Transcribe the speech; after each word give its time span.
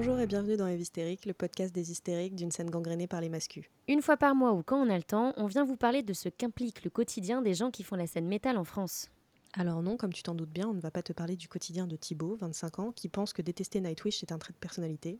Bonjour 0.00 0.20
et 0.20 0.28
bienvenue 0.28 0.56
dans 0.56 0.68
Eve 0.68 0.80
Hystérique, 0.80 1.26
le 1.26 1.32
podcast 1.34 1.74
des 1.74 1.90
hystériques 1.90 2.36
d'une 2.36 2.52
scène 2.52 2.70
gangrénée 2.70 3.08
par 3.08 3.20
les 3.20 3.28
mascus. 3.28 3.64
Une 3.88 4.00
fois 4.00 4.16
par 4.16 4.36
mois 4.36 4.52
ou 4.52 4.62
quand 4.62 4.80
on 4.80 4.88
a 4.90 4.96
le 4.96 5.02
temps, 5.02 5.32
on 5.36 5.46
vient 5.46 5.64
vous 5.64 5.76
parler 5.76 6.04
de 6.04 6.12
ce 6.12 6.28
qu'implique 6.28 6.84
le 6.84 6.90
quotidien 6.90 7.42
des 7.42 7.52
gens 7.52 7.72
qui 7.72 7.82
font 7.82 7.96
la 7.96 8.06
scène 8.06 8.28
métal 8.28 8.58
en 8.58 8.62
France. 8.62 9.10
Alors 9.54 9.82
non, 9.82 9.96
comme 9.96 10.12
tu 10.12 10.22
t'en 10.22 10.36
doutes 10.36 10.52
bien, 10.52 10.68
on 10.68 10.72
ne 10.72 10.80
va 10.80 10.92
pas 10.92 11.02
te 11.02 11.12
parler 11.12 11.34
du 11.34 11.48
quotidien 11.48 11.88
de 11.88 11.96
Thibaut, 11.96 12.36
25 12.36 12.78
ans, 12.78 12.92
qui 12.92 13.08
pense 13.08 13.32
que 13.32 13.42
détester 13.42 13.80
Nightwish 13.80 14.22
est 14.22 14.30
un 14.30 14.38
trait 14.38 14.52
de 14.52 14.58
personnalité. 14.58 15.18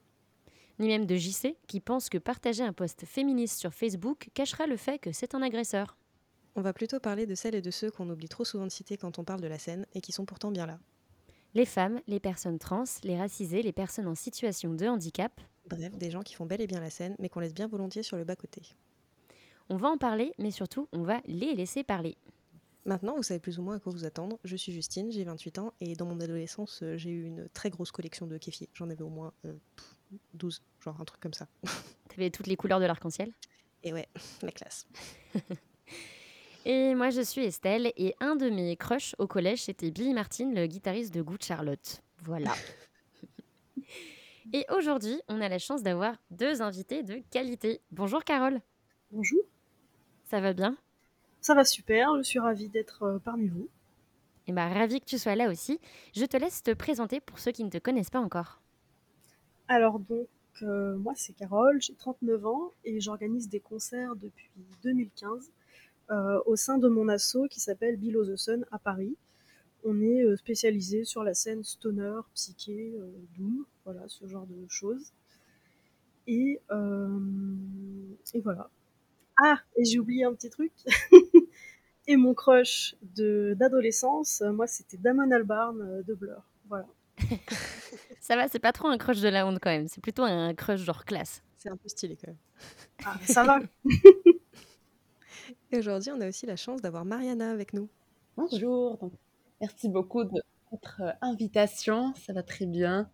Ni 0.78 0.86
même 0.86 1.06
de 1.06 1.16
JC, 1.16 1.56
qui 1.66 1.80
pense 1.80 2.08
que 2.08 2.18
partager 2.18 2.62
un 2.62 2.72
post 2.72 3.04
féministe 3.04 3.58
sur 3.58 3.74
Facebook 3.74 4.28
cachera 4.32 4.68
le 4.68 4.76
fait 4.76 5.00
que 5.00 5.10
c'est 5.10 5.34
un 5.34 5.42
agresseur. 5.42 5.96
On 6.54 6.62
va 6.62 6.72
plutôt 6.72 7.00
parler 7.00 7.26
de 7.26 7.34
celles 7.34 7.56
et 7.56 7.62
de 7.62 7.72
ceux 7.72 7.90
qu'on 7.90 8.08
oublie 8.10 8.28
trop 8.28 8.44
souvent 8.44 8.66
de 8.66 8.70
citer 8.70 8.96
quand 8.96 9.18
on 9.18 9.24
parle 9.24 9.40
de 9.40 9.48
la 9.48 9.58
scène 9.58 9.86
et 9.94 10.00
qui 10.00 10.12
sont 10.12 10.24
pourtant 10.24 10.52
bien 10.52 10.66
là. 10.66 10.78
Les 11.54 11.64
femmes, 11.64 12.00
les 12.06 12.20
personnes 12.20 12.58
trans, 12.58 12.84
les 13.04 13.18
racisées, 13.18 13.62
les 13.62 13.72
personnes 13.72 14.06
en 14.06 14.14
situation 14.14 14.74
de 14.74 14.86
handicap. 14.86 15.40
Bref, 15.66 15.96
des 15.96 16.10
gens 16.10 16.22
qui 16.22 16.34
font 16.34 16.46
bel 16.46 16.60
et 16.60 16.66
bien 16.66 16.80
la 16.80 16.90
scène, 16.90 17.16
mais 17.18 17.28
qu'on 17.28 17.40
laisse 17.40 17.54
bien 17.54 17.66
volontiers 17.66 18.02
sur 18.02 18.16
le 18.16 18.24
bas-côté. 18.24 18.62
On 19.70 19.76
va 19.76 19.88
en 19.88 19.98
parler, 19.98 20.32
mais 20.38 20.50
surtout, 20.50 20.88
on 20.92 21.02
va 21.02 21.20
les 21.26 21.54
laisser 21.54 21.84
parler. 21.84 22.16
Maintenant, 22.84 23.16
vous 23.16 23.22
savez 23.22 23.40
plus 23.40 23.58
ou 23.58 23.62
moins 23.62 23.76
à 23.76 23.80
quoi 23.80 23.92
vous 23.92 24.04
attendre. 24.06 24.38
Je 24.44 24.56
suis 24.56 24.72
Justine, 24.72 25.10
j'ai 25.10 25.24
28 25.24 25.58
ans, 25.58 25.74
et 25.80 25.94
dans 25.94 26.06
mon 26.06 26.20
adolescence, 26.20 26.80
euh, 26.82 26.96
j'ai 26.96 27.10
eu 27.10 27.24
une 27.24 27.48
très 27.50 27.68
grosse 27.68 27.90
collection 27.92 28.26
de 28.26 28.38
kéfis. 28.38 28.68
J'en 28.72 28.88
avais 28.88 29.02
au 29.02 29.10
moins 29.10 29.32
euh, 29.44 29.52
pff, 29.76 29.96
12, 30.34 30.62
genre 30.80 30.98
un 31.00 31.04
truc 31.04 31.20
comme 31.20 31.34
ça. 31.34 31.48
T'avais 32.08 32.30
toutes 32.30 32.46
les 32.46 32.56
couleurs 32.56 32.80
de 32.80 32.86
l'arc-en-ciel? 32.86 33.32
Et 33.82 33.92
ouais, 33.92 34.08
la 34.42 34.52
classe. 34.52 34.86
Et 36.64 36.94
moi, 36.94 37.10
je 37.10 37.20
suis 37.20 37.44
Estelle, 37.44 37.92
et 37.96 38.14
un 38.20 38.36
de 38.36 38.50
mes 38.50 38.76
crushs 38.76 39.14
au 39.18 39.26
collège, 39.26 39.62
c'était 39.62 39.90
Billy 39.90 40.12
Martin, 40.12 40.52
le 40.52 40.66
guitariste 40.66 41.14
de 41.14 41.22
Good 41.22 41.42
Charlotte. 41.42 42.02
Voilà. 42.22 42.52
et 44.52 44.66
aujourd'hui, 44.76 45.20
on 45.28 45.40
a 45.40 45.48
la 45.48 45.58
chance 45.58 45.82
d'avoir 45.82 46.16
deux 46.30 46.60
invités 46.60 47.02
de 47.02 47.22
qualité. 47.30 47.80
Bonjour 47.90 48.24
Carole, 48.24 48.60
Bonjour, 49.10 49.40
ça 50.24 50.40
va 50.40 50.52
bien? 50.52 50.76
Ça 51.40 51.54
va 51.54 51.64
super, 51.64 52.14
je 52.18 52.22
suis 52.22 52.38
ravie 52.38 52.68
d'être 52.68 53.04
euh, 53.04 53.18
parmi 53.18 53.48
vous. 53.48 53.68
Et 54.46 54.52
bah, 54.52 54.68
ravi 54.68 55.00
que 55.00 55.06
tu 55.06 55.16
sois 55.16 55.34
là 55.34 55.48
aussi. 55.48 55.80
Je 56.14 56.26
te 56.26 56.36
laisse 56.36 56.62
te 56.62 56.72
présenter 56.74 57.20
pour 57.20 57.38
ceux 57.38 57.52
qui 57.52 57.64
ne 57.64 57.70
te 57.70 57.78
connaissent 57.78 58.10
pas 58.10 58.20
encore. 58.20 58.60
Alors 59.68 59.98
donc, 59.98 60.28
euh, 60.60 60.96
moi 60.98 61.14
c'est 61.16 61.32
Carole, 61.32 61.80
j'ai 61.80 61.94
39 61.94 62.46
ans 62.46 62.72
et 62.84 63.00
j'organise 63.00 63.48
des 63.48 63.60
concerts 63.60 64.14
depuis 64.16 64.50
2015 64.82 65.30
euh, 65.30 65.57
au 66.10 66.56
sein 66.56 66.78
de 66.78 66.88
mon 66.88 67.08
asso 67.08 67.48
qui 67.50 67.60
s'appelle 67.60 67.96
Below 67.96 68.24
the 68.24 68.36
Sun 68.36 68.64
à 68.70 68.78
Paris. 68.78 69.16
On 69.84 70.00
est 70.00 70.24
euh, 70.24 70.36
spécialisé 70.36 71.04
sur 71.04 71.22
la 71.22 71.34
scène 71.34 71.62
stoner, 71.62 72.20
psyché, 72.34 72.94
euh, 72.98 73.10
doom, 73.36 73.64
voilà, 73.84 74.02
ce 74.08 74.26
genre 74.26 74.46
de 74.46 74.66
choses. 74.68 75.12
Et, 76.26 76.60
euh, 76.70 77.18
et 78.34 78.40
voilà. 78.40 78.68
Ah, 79.42 79.58
et 79.76 79.84
j'ai 79.84 79.98
oublié 79.98 80.24
un 80.24 80.34
petit 80.34 80.50
truc. 80.50 80.72
et 82.06 82.16
mon 82.16 82.34
crush 82.34 82.96
de 83.16 83.54
d'adolescence, 83.58 84.42
euh, 84.42 84.52
moi 84.52 84.66
c'était 84.66 84.98
Damon 84.98 85.30
Albarn 85.30 85.80
euh, 85.80 86.02
de 86.02 86.14
Blur. 86.14 86.42
Voilà. 86.68 86.86
Ça 88.20 88.36
va, 88.36 88.46
c'est 88.48 88.58
pas 88.58 88.72
trop 88.72 88.88
un 88.88 88.98
crush 88.98 89.20
de 89.20 89.28
la 89.28 89.46
honte 89.46 89.58
quand 89.62 89.70
même. 89.70 89.88
C'est 89.88 90.02
plutôt 90.02 90.22
un 90.22 90.52
crush 90.54 90.80
genre 90.80 91.04
classe. 91.04 91.42
C'est 91.56 91.70
un 91.70 91.76
peu 91.76 91.88
stylé 91.88 92.16
quand 92.16 92.28
même. 92.28 92.36
Ah, 93.04 93.16
ça 93.24 93.42
va. 93.42 93.60
Et 95.72 95.78
aujourd'hui, 95.78 96.10
on 96.12 96.20
a 96.20 96.28
aussi 96.28 96.46
la 96.46 96.56
chance 96.56 96.80
d'avoir 96.80 97.04
Mariana 97.04 97.50
avec 97.50 97.72
nous. 97.72 97.88
Bonjour, 98.36 98.96
donc, 98.98 99.12
merci 99.60 99.88
beaucoup 99.88 100.24
de 100.24 100.42
votre 100.70 101.02
euh, 101.02 101.12
invitation, 101.20 102.14
ça 102.14 102.32
va 102.32 102.42
très 102.42 102.66
bien. 102.66 103.10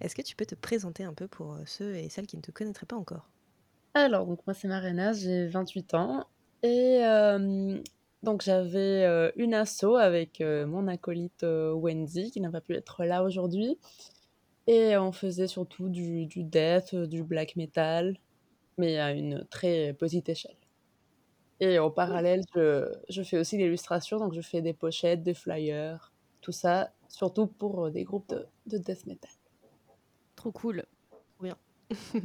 Est-ce 0.00 0.14
que 0.14 0.22
tu 0.22 0.36
peux 0.36 0.46
te 0.46 0.54
présenter 0.54 1.04
un 1.04 1.14
peu 1.14 1.28
pour 1.28 1.54
euh, 1.54 1.62
ceux 1.66 1.94
et 1.96 2.08
celles 2.08 2.26
qui 2.26 2.36
ne 2.36 2.42
te 2.42 2.50
connaîtraient 2.50 2.86
pas 2.86 2.96
encore? 2.96 3.28
Alors, 3.94 4.26
donc 4.26 4.46
moi 4.46 4.54
c'est 4.54 4.68
Marina, 4.68 5.12
j'ai 5.12 5.48
28 5.48 5.94
ans 5.94 6.24
et 6.62 7.00
euh, 7.04 7.80
donc 8.22 8.42
j'avais 8.42 9.04
euh, 9.04 9.32
une 9.36 9.52
asso 9.52 9.96
avec 9.98 10.40
euh, 10.40 10.66
mon 10.66 10.86
acolyte 10.86 11.44
Wendy 11.44 12.30
qui 12.30 12.40
n'a 12.40 12.50
pas 12.50 12.60
pu 12.60 12.74
être 12.74 13.04
là 13.04 13.24
aujourd'hui 13.24 13.78
et 14.68 14.96
on 14.96 15.10
faisait 15.12 15.48
surtout 15.48 15.88
du, 15.88 16.26
du 16.26 16.44
death, 16.44 16.94
du 16.94 17.24
black 17.24 17.56
metal, 17.56 18.16
mais 18.78 18.98
à 19.00 19.12
une 19.12 19.44
très 19.50 19.94
petite 19.94 20.28
échelle. 20.28 20.59
Et 21.60 21.78
en 21.78 21.90
parallèle, 21.90 22.42
je, 22.54 22.90
je 23.08 23.22
fais 23.22 23.38
aussi 23.38 23.58
l'illustration, 23.58 24.18
donc 24.18 24.32
je 24.32 24.40
fais 24.40 24.62
des 24.62 24.72
pochettes, 24.72 25.22
des 25.22 25.34
flyers, 25.34 26.12
tout 26.40 26.52
ça, 26.52 26.92
surtout 27.08 27.46
pour 27.46 27.86
euh, 27.86 27.90
des 27.90 28.04
groupes 28.04 28.28
de, 28.30 28.46
de 28.66 28.78
death 28.78 29.06
metal. 29.06 29.30
Trop 30.36 30.52
cool. 30.52 30.84
Trop 31.34 31.44
bien. 31.44 31.56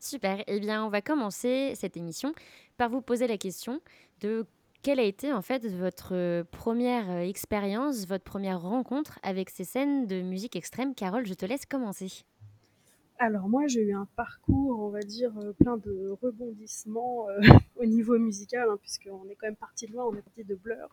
Super. 0.00 0.44
Eh 0.46 0.60
bien, 0.60 0.84
on 0.84 0.90
va 0.90 1.00
commencer 1.00 1.72
cette 1.74 1.96
émission 1.96 2.34
par 2.76 2.90
vous 2.90 3.00
poser 3.00 3.26
la 3.26 3.38
question 3.38 3.80
de 4.20 4.46
quelle 4.82 5.00
a 5.00 5.04
été 5.04 5.32
en 5.32 5.42
fait 5.42 5.66
votre 5.66 6.14
euh, 6.14 6.44
première 6.44 7.10
euh, 7.10 7.20
expérience, 7.20 8.06
votre 8.06 8.24
première 8.24 8.60
rencontre 8.60 9.18
avec 9.22 9.50
ces 9.50 9.64
scènes 9.64 10.06
de 10.06 10.22
musique 10.22 10.54
extrême? 10.54 10.94
Carole, 10.94 11.26
je 11.26 11.34
te 11.34 11.46
laisse 11.46 11.66
commencer. 11.66 12.24
Alors 13.20 13.48
moi 13.48 13.66
j'ai 13.66 13.82
eu 13.82 13.92
un 13.94 14.06
parcours, 14.16 14.78
on 14.80 14.90
va 14.90 15.00
dire, 15.00 15.32
euh, 15.38 15.52
plein 15.52 15.76
de 15.76 16.08
rebondissements 16.22 17.28
euh, 17.30 17.40
au 17.76 17.84
niveau 17.84 18.16
musical, 18.18 18.68
hein, 18.70 18.78
puisqu'on 18.80 19.28
est 19.28 19.34
quand 19.34 19.48
même 19.48 19.56
parti 19.56 19.86
de 19.86 19.92
loin, 19.92 20.04
on 20.06 20.14
est 20.14 20.22
parti 20.22 20.44
de 20.44 20.54
Blur. 20.54 20.88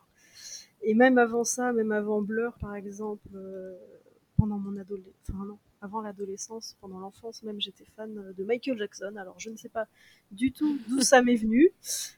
Et 0.82 0.94
même 0.94 1.18
avant 1.18 1.44
ça, 1.44 1.72
même 1.72 1.92
avant 1.92 2.22
Blur 2.22 2.52
par 2.60 2.74
exemple, 2.74 3.28
euh, 3.34 3.76
pendant 4.36 4.58
mon 4.58 4.76
adolescence, 4.76 5.28
non, 5.28 5.58
avant 5.80 6.00
l'adolescence, 6.00 6.76
pendant 6.80 6.98
l'enfance 6.98 7.44
même, 7.44 7.60
j'étais 7.60 7.86
fan 7.96 8.12
de 8.36 8.44
Michael 8.44 8.76
Jackson. 8.78 9.14
Alors 9.16 9.38
je 9.38 9.50
ne 9.50 9.56
sais 9.56 9.68
pas 9.68 9.86
du 10.32 10.50
tout 10.50 10.78
d'où 10.88 11.00
ça 11.02 11.22
m'est 11.22 11.36
venu, 11.36 11.70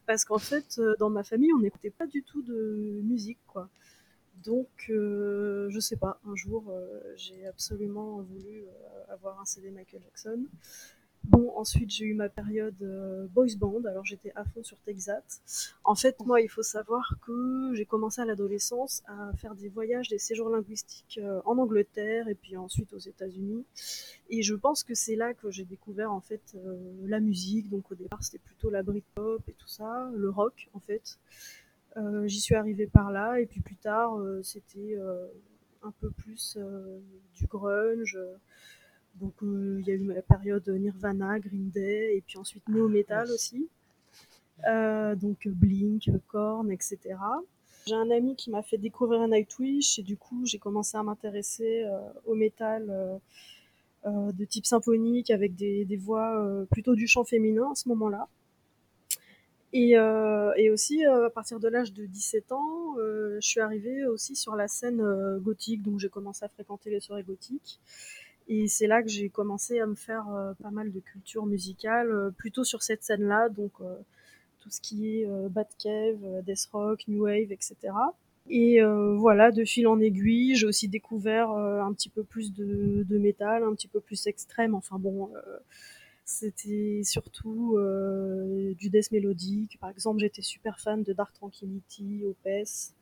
parce 0.07 0.25
qu'en 0.25 0.39
fait 0.39 0.81
dans 0.99 1.11
ma 1.11 1.23
famille 1.23 1.53
on 1.53 1.61
n'écoutait 1.61 1.91
pas 1.91 2.07
du 2.07 2.23
tout 2.23 2.41
de 2.43 3.01
musique 3.05 3.39
quoi. 3.47 3.69
Donc, 4.49 4.87
euh, 4.89 5.69
je 5.69 5.79
sais 5.79 5.97
pas, 5.97 6.19
un 6.27 6.35
jour, 6.35 6.65
euh, 6.71 7.03
j'ai 7.17 7.47
absolument 7.47 8.23
voulu 8.23 8.63
euh, 8.63 9.13
avoir 9.13 9.39
un 9.39 9.45
CD 9.45 9.71
Michael 9.71 10.01
Jackson. 10.03 10.43
Bon, 11.25 11.53
ensuite, 11.55 11.91
j'ai 11.91 12.07
eu 12.07 12.15
ma 12.15 12.31
période 12.31 12.81
euh, 12.81 13.27
boys 13.27 13.57
band, 13.59 13.85
alors 13.85 14.07
j'étais 14.07 14.33
à 14.37 14.45
fond 14.47 14.63
sur 14.63 14.79
Texat. 14.79 15.43
En 15.85 15.95
fait, 15.95 16.19
moi, 16.25 16.41
il 16.41 16.49
faut 16.49 16.63
savoir 16.63 17.19
que 17.27 17.73
j'ai 17.75 17.85
commencé 17.85 18.23
à 18.23 18.25
l'adolescence 18.25 19.03
à 19.07 19.33
faire 19.37 19.55
des 19.55 19.69
voyages, 19.69 20.09
des 20.09 20.19
séjours 20.19 20.49
linguistiques 20.49 21.21
en 21.45 21.59
Angleterre 21.59 22.29
et 22.29 22.35
puis 22.35 22.57
ensuite 22.57 22.95
aux 22.95 22.99
États-Unis. 22.99 23.67
Et 24.31 24.43
je 24.43 24.55
pense 24.55 24.83
que 24.83 24.95
c'est 24.95 25.17
là 25.17 25.35
que 25.35 25.51
j'ai 25.51 25.67
découvert 25.67 26.11
en 26.11 26.23
fait 26.23 26.57
la 27.05 27.21
musique. 27.21 27.69
Donc 27.69 27.93
au 27.93 27.95
départ, 27.95 28.23
c'était 28.23 28.39
plutôt 28.39 28.71
la 28.71 28.83
Britpop 28.83 29.47
et 29.47 29.53
tout 29.53 29.69
ça, 29.69 30.11
le 30.15 30.31
rock 30.31 30.71
en 30.73 30.81
fait. 30.81 31.19
Euh, 31.97 32.27
J'y 32.27 32.41
suis 32.41 32.55
arrivée 32.55 32.87
par 32.87 33.11
là, 33.11 33.41
et 33.41 33.47
puis 33.47 33.61
plus 33.61 33.77
tard, 33.77 34.19
euh, 34.19 34.43
c'était 34.43 34.97
euh, 34.97 35.27
un 35.83 35.93
peu 36.01 36.11
plus 36.11 36.59
du 37.35 37.47
grunge. 37.47 38.19
Donc 39.17 39.35
il 39.43 39.85
y 39.87 39.91
a 39.91 39.95
eu 39.95 40.05
la 40.13 40.23
période 40.23 40.69
Nirvana, 40.69 41.41
Green 41.41 41.71
Day, 41.71 42.17
et 42.17 42.21
puis 42.21 42.39
ensuite 42.39 42.69
Neo 42.69 42.89
Metal 42.89 43.29
aussi. 43.31 43.69
Euh, 44.67 45.15
donc 45.15 45.47
Blink, 45.47 46.11
Korn, 46.29 46.71
etc. 46.71 46.99
J'ai 47.87 47.95
un 47.95 48.11
ami 48.11 48.37
qui 48.37 48.51
m'a 48.51 48.63
fait 48.63 48.79
découvrir 48.79 49.27
Nightwish, 49.29 49.99
et 49.99 50.03
du 50.03 50.17
coup 50.17 50.45
j'ai 50.45 50.59
commencé 50.59 50.97
à 50.97 51.03
m'intéresser 51.03 51.85
euh, 51.85 51.99
au 52.27 52.35
métal 52.35 52.91
euh, 54.07 54.33
de 54.33 54.45
type 54.45 54.67
symphonique 54.67 55.31
avec 55.31 55.55
des, 55.55 55.85
des 55.85 55.97
voix 55.97 56.45
plutôt 56.71 56.95
du 56.95 57.07
chant 57.07 57.25
féminin 57.25 57.71
à 57.73 57.75
ce 57.75 57.89
moment-là. 57.89 58.29
Et, 59.73 59.99
euh, 59.99 60.53
et 60.57 60.71
aussi, 60.71 61.05
euh, 61.05 61.27
à 61.27 61.31
partir 61.31 61.61
de 61.61 61.69
l'âge 61.69 61.93
de 61.93 62.07
17 62.07 62.53
ans, 62.53 62.97
euh, 62.99 63.39
je 63.41 63.47
suis 63.47 63.61
arrivée 63.61 64.07
aussi 64.07 64.35
sur 64.35 64.57
la 64.57 64.69
scène 64.69 65.03
gothique, 65.39 65.83
donc 65.83 65.99
j'ai 66.01 66.09
commencé 66.09 66.45
à 66.45 66.49
fréquenter 66.49 66.91
les 66.91 67.01
soirées 67.01 67.23
gothiques. 67.23 67.81
Et 68.49 68.67
c'est 68.67 68.87
là 68.87 69.03
que 69.03 69.11
j'ai 69.11 69.29
commencé 69.29 69.79
à 69.79 69.87
me 69.87 69.95
faire 69.95 70.27
pas 70.63 70.71
mal 70.71 70.91
de 70.91 71.01
culture 71.01 71.45
musicale, 71.45 72.33
plutôt 72.39 72.65
sur 72.65 72.83
cette 72.83 73.05
scène-là, 73.05 73.51
donc 73.51 73.73
tout 74.61 74.71
ce 74.71 74.81
qui 74.81 75.19
est 75.19 75.27
Batcave, 75.51 76.43
Death 76.45 76.69
Rock, 76.73 77.05
New 77.09 77.25
Wave, 77.25 77.53
etc. 77.53 77.93
Et 78.51 78.81
euh, 78.83 79.15
voilà, 79.15 79.51
de 79.51 79.65
fil 79.65 79.87
en 79.87 80.01
aiguille, 80.01 80.55
j'ai 80.57 80.67
aussi 80.67 80.89
découvert 80.89 81.51
euh, 81.51 81.81
un 81.83 81.93
petit 81.93 82.09
peu 82.09 82.23
plus 82.25 82.53
de, 82.55 83.05
de 83.07 83.19
métal, 83.19 83.63
un 83.63 83.75
petit 83.75 83.89
peu 83.89 84.01
plus 84.01 84.27
extrême. 84.27 84.75
Enfin 84.75 84.97
bon, 84.99 85.31
euh, 85.35 85.59
c'était 86.29 87.01
surtout 87.05 87.79
euh, 87.79 88.75
du 88.75 88.91
death 88.91 89.11
mélodique. 89.13 89.79
Par 89.81 89.89
exemple, 89.89 90.21
j'étais 90.21 90.43
super 90.43 90.79
fan 90.79 91.03
de 91.03 91.15
Dark 91.15 91.33
Tranquillity, 91.33 92.23
Opeth. 92.27 92.93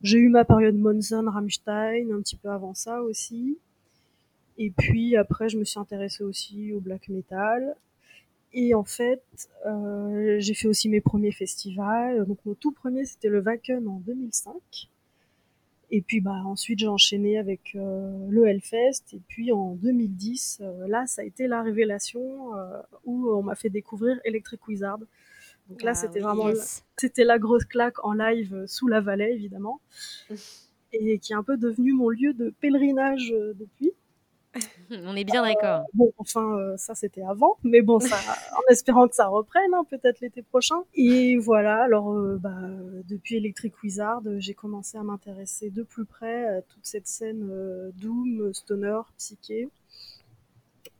J'ai 0.00 0.18
eu 0.18 0.28
ma 0.28 0.44
période 0.44 0.76
Monson, 0.76 1.24
Rammstein, 1.26 2.12
un 2.12 2.22
petit 2.22 2.36
peu 2.36 2.50
avant 2.50 2.72
ça 2.72 3.02
aussi. 3.02 3.58
Et 4.58 4.70
puis 4.70 5.16
après, 5.16 5.48
je 5.48 5.58
me 5.58 5.64
suis 5.64 5.80
intéressée 5.80 6.22
aussi 6.22 6.72
au 6.72 6.78
black 6.78 7.08
metal. 7.08 7.74
Et 8.52 8.74
en 8.74 8.84
fait, 8.84 9.24
euh, 9.66 10.36
j'ai 10.38 10.54
fait 10.54 10.68
aussi 10.68 10.88
mes 10.88 11.00
premiers 11.00 11.32
festivals. 11.32 12.24
Donc 12.26 12.38
mon 12.46 12.54
tout 12.54 12.70
premier, 12.70 13.04
c'était 13.04 13.28
le 13.28 13.40
Wacken 13.40 13.88
en 13.88 13.98
2005. 14.06 14.88
Et 15.94 16.00
puis 16.00 16.22
bah, 16.22 16.42
ensuite, 16.46 16.78
j'ai 16.78 16.88
enchaîné 16.88 17.36
avec 17.38 17.76
euh, 17.76 18.26
le 18.30 18.46
Hellfest. 18.46 19.12
Et 19.12 19.20
puis 19.28 19.52
en 19.52 19.74
2010, 19.74 20.60
euh, 20.62 20.88
là, 20.88 21.06
ça 21.06 21.20
a 21.20 21.24
été 21.26 21.46
la 21.46 21.62
révélation 21.62 22.56
euh, 22.56 22.80
où 23.04 23.28
on 23.30 23.42
m'a 23.42 23.54
fait 23.54 23.68
découvrir 23.68 24.18
Electric 24.24 24.66
Wizard. 24.66 25.00
Donc 25.68 25.82
là, 25.82 25.90
Ah 25.90 25.94
c'était 25.94 26.18
oui. 26.20 26.24
vraiment 26.24 26.48
Yes. 26.48 26.82
c'était 26.96 27.24
la 27.24 27.38
grosse 27.38 27.66
claque 27.66 28.02
en 28.04 28.14
live 28.14 28.64
sous 28.66 28.88
la 28.88 29.02
vallée, 29.02 29.32
évidemment. 29.34 29.80
Et 30.94 31.18
qui 31.18 31.32
est 31.32 31.36
un 31.36 31.42
peu 31.42 31.56
devenu 31.58 31.92
mon 31.92 32.08
lieu 32.08 32.32
de 32.34 32.54
pèlerinage 32.60 33.30
depuis. 33.54 33.92
On 34.90 35.16
est 35.16 35.24
bien 35.24 35.42
d'accord. 35.42 35.84
Bon, 35.94 36.12
enfin, 36.18 36.56
euh, 36.58 36.76
ça 36.76 36.94
c'était 36.94 37.22
avant, 37.22 37.56
mais 37.62 37.80
bon, 37.82 38.00
ça, 38.00 38.16
en 38.56 38.70
espérant 38.70 39.08
que 39.08 39.14
ça 39.14 39.26
reprenne, 39.26 39.72
hein, 39.74 39.84
peut-être 39.88 40.20
l'été 40.20 40.42
prochain. 40.42 40.82
Et 40.94 41.36
voilà, 41.38 41.82
alors 41.82 42.12
euh, 42.12 42.36
bah, 42.38 42.54
euh, 42.62 43.02
depuis 43.08 43.36
Electric 43.36 43.82
Wizard, 43.82 44.22
euh, 44.26 44.36
j'ai 44.38 44.54
commencé 44.54 44.98
à 44.98 45.02
m'intéresser 45.02 45.70
de 45.70 45.82
plus 45.82 46.04
près 46.04 46.44
à 46.58 46.62
toute 46.62 46.84
cette 46.84 47.06
scène 47.06 47.48
euh, 47.50 47.90
Doom, 47.96 48.52
Stoner, 48.52 49.00
Psyché. 49.16 49.68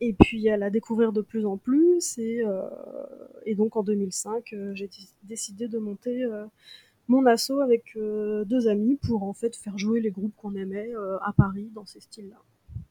Et 0.00 0.12
puis 0.12 0.48
à 0.50 0.56
la 0.56 0.68
découvrir 0.70 1.12
de 1.12 1.20
plus 1.22 1.46
en 1.46 1.56
plus. 1.56 2.18
Et, 2.18 2.42
euh, 2.44 2.62
et 3.46 3.54
donc 3.54 3.76
en 3.76 3.82
2005, 3.82 4.52
euh, 4.52 4.74
j'ai 4.74 4.88
dé- 4.88 5.08
décidé 5.24 5.68
de 5.68 5.78
monter 5.78 6.24
euh, 6.24 6.44
mon 7.08 7.26
asso 7.26 7.52
avec 7.62 7.96
euh, 7.96 8.44
deux 8.44 8.68
amis 8.68 8.96
pour 8.96 9.24
en 9.24 9.34
fait 9.34 9.56
faire 9.56 9.78
jouer 9.78 10.00
les 10.00 10.10
groupes 10.10 10.34
qu'on 10.36 10.54
aimait 10.56 10.94
euh, 10.96 11.18
à 11.22 11.32
Paris 11.32 11.70
dans 11.74 11.86
ces 11.86 12.00
styles-là. 12.00 12.38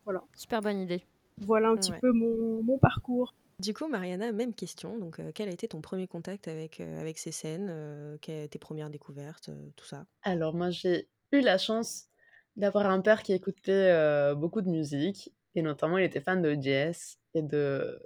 Voilà. 0.05 0.21
Super 0.35 0.61
bonne 0.61 0.79
idée. 0.81 1.03
Voilà 1.37 1.69
un 1.69 1.75
petit 1.75 1.91
Ouais. 1.91 1.99
peu 1.99 2.11
mon, 2.11 2.61
mon 2.63 2.77
parcours. 2.77 3.33
Du 3.59 3.73
coup, 3.73 3.87
Mariana, 3.87 4.31
même 4.31 4.53
question. 4.55 4.97
Donc, 4.97 5.19
euh, 5.19 5.31
quel 5.33 5.47
a 5.47 5.51
été 5.51 5.67
ton 5.67 5.81
premier 5.81 6.07
contact 6.07 6.47
avec, 6.47 6.79
euh, 6.79 6.99
avec 6.99 7.19
ces 7.19 7.31
scènes 7.31 7.67
euh, 7.69 8.17
quelles- 8.19 8.49
Tes 8.49 8.59
premières 8.59 8.89
découvertes, 8.89 9.49
euh, 9.49 9.69
tout 9.75 9.85
ça? 9.85 10.05
Alors 10.23 10.53
moi 10.55 10.69
j'ai 10.71 11.07
eu 11.31 11.41
la 11.41 11.57
chance 11.57 12.07
d'avoir 12.55 12.87
un 12.87 13.01
père 13.01 13.23
qui 13.23 13.33
écoutait 13.33 13.71
euh, 13.71 14.35
beaucoup 14.35 14.61
de 14.61 14.69
musique 14.69 15.33
et 15.55 15.61
notamment 15.61 15.97
il 15.97 16.03
était 16.03 16.21
fan 16.21 16.41
de 16.41 16.55
jazz 16.59 17.17
et 17.33 17.41
de 17.43 17.99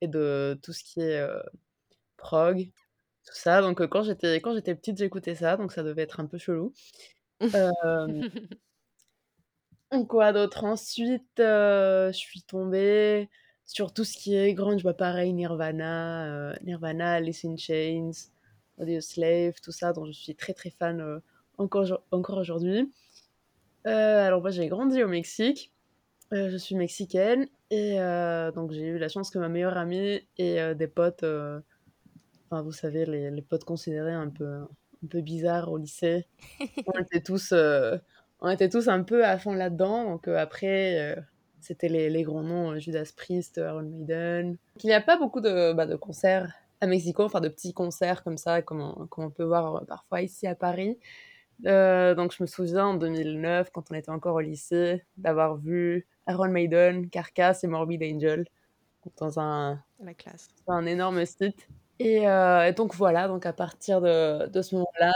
et 0.00 0.08
de 0.08 0.58
tout 0.62 0.72
ce 0.72 0.82
qui 0.84 1.00
est 1.00 1.18
euh, 1.20 1.40
prog, 2.16 2.70
tout 3.24 3.34
ça. 3.34 3.62
Donc 3.62 3.80
euh, 3.80 3.88
quand 3.88 4.02
j'étais 4.04 4.36
quand 4.40 4.54
j'étais 4.54 4.74
petite 4.74 4.98
j'écoutais 4.98 5.34
ça 5.34 5.56
donc 5.56 5.72
ça 5.72 5.82
devait 5.82 6.02
être 6.02 6.20
un 6.20 6.26
peu 6.26 6.38
chelou. 6.38 6.72
Quoi 10.08 10.32
d'autre. 10.32 10.64
Ensuite 10.64 11.40
euh, 11.40 12.12
je 12.12 12.16
suis 12.16 12.42
tombée 12.42 13.28
sur 13.66 13.92
tout 13.92 14.04
ce 14.04 14.16
qui 14.16 14.36
est 14.36 14.54
grunge. 14.54 14.84
Bah 14.84 14.94
pareil 14.94 15.32
Nirvana, 15.32 16.26
euh, 16.26 16.54
Nirvana, 16.62 17.14
Alice 17.14 17.44
in 17.44 17.56
Chains, 17.56 18.12
Audioslave, 18.78 19.54
tout 19.60 19.72
ça 19.72 19.92
dont 19.92 20.06
je 20.06 20.12
suis 20.12 20.36
très 20.36 20.52
très 20.54 20.70
fan 20.70 21.00
euh, 21.00 21.18
encore 21.58 22.02
encore 22.12 22.38
aujourd'hui. 22.38 22.92
Alors 23.84 24.42
moi 24.42 24.50
j'ai 24.50 24.68
grandi 24.68 25.02
au 25.02 25.08
Mexique, 25.08 25.72
je 26.32 26.56
suis 26.56 26.76
mexicaine 26.76 27.48
et 27.70 27.96
donc 28.54 28.72
j'ai 28.72 28.86
eu 28.88 28.98
la 28.98 29.08
chance 29.08 29.30
que 29.30 29.38
ma 29.38 29.48
meilleure 29.48 29.78
amie 29.78 30.20
et 30.38 30.74
des 30.74 30.88
potes, 30.88 31.24
enfin 31.24 32.62
vous 32.62 32.72
savez 32.72 33.06
les, 33.06 33.30
les 33.30 33.42
potes 33.42 33.64
considérés 33.64 34.12
un 34.12 34.28
peu 34.28 34.46
un 35.02 35.06
peu 35.08 35.22
bizarres 35.22 35.72
au 35.72 35.78
lycée, 35.78 36.26
on 36.86 37.00
était 37.00 37.22
tous 37.22 37.54
on 38.40 38.48
était 38.50 38.68
tous 38.68 38.88
un 38.88 39.02
peu 39.02 39.24
à 39.24 39.38
fond 39.38 39.54
là-dedans. 39.54 40.04
Donc 40.04 40.28
euh, 40.28 40.38
après 40.38 40.98
euh, 41.16 41.20
c'était 41.60 41.88
les, 41.88 42.10
les 42.10 42.22
grands 42.22 42.42
noms 42.42 42.72
euh, 42.72 42.78
Judas 42.78 43.10
Priest, 43.16 43.58
Iron 43.58 43.82
Maiden. 43.82 44.56
Il 44.82 44.86
n'y 44.86 44.92
a 44.92 45.00
pas 45.00 45.16
beaucoup 45.16 45.40
de, 45.40 45.72
bah, 45.72 45.86
de 45.86 45.96
concerts 45.96 46.52
à 46.80 46.86
Mexico, 46.86 47.24
enfin 47.24 47.40
de 47.40 47.48
petits 47.48 47.74
concerts 47.74 48.24
comme 48.24 48.38
ça 48.38 48.62
comme 48.62 48.80
on, 48.80 49.06
comme 49.06 49.24
on 49.24 49.30
peut 49.30 49.44
voir 49.44 49.84
parfois 49.86 50.22
ici 50.22 50.46
à 50.46 50.54
Paris. 50.54 50.98
Euh, 51.66 52.14
donc 52.14 52.32
je 52.32 52.42
me 52.42 52.46
souviens 52.46 52.86
en 52.86 52.94
2009, 52.94 53.70
quand 53.70 53.90
on 53.90 53.94
était 53.94 54.10
encore 54.10 54.36
au 54.36 54.40
lycée, 54.40 55.04
d'avoir 55.16 55.56
vu 55.56 56.06
Iron 56.28 56.48
Maiden, 56.48 57.08
Carcass 57.10 57.64
et 57.64 57.66
Morbid 57.66 58.02
Angel 58.02 58.46
dans 59.18 59.40
un, 59.40 59.82
La 60.02 60.14
classe. 60.14 60.48
sur 60.62 60.72
un 60.72 60.86
énorme 60.86 61.24
site. 61.24 61.68
Et, 62.02 62.26
euh, 62.26 62.66
et 62.66 62.72
donc 62.72 62.94
voilà, 62.94 63.28
donc 63.28 63.44
à 63.46 63.52
partir 63.52 64.00
de, 64.00 64.46
de 64.48 64.62
ce 64.62 64.74
moment-là, 64.76 65.12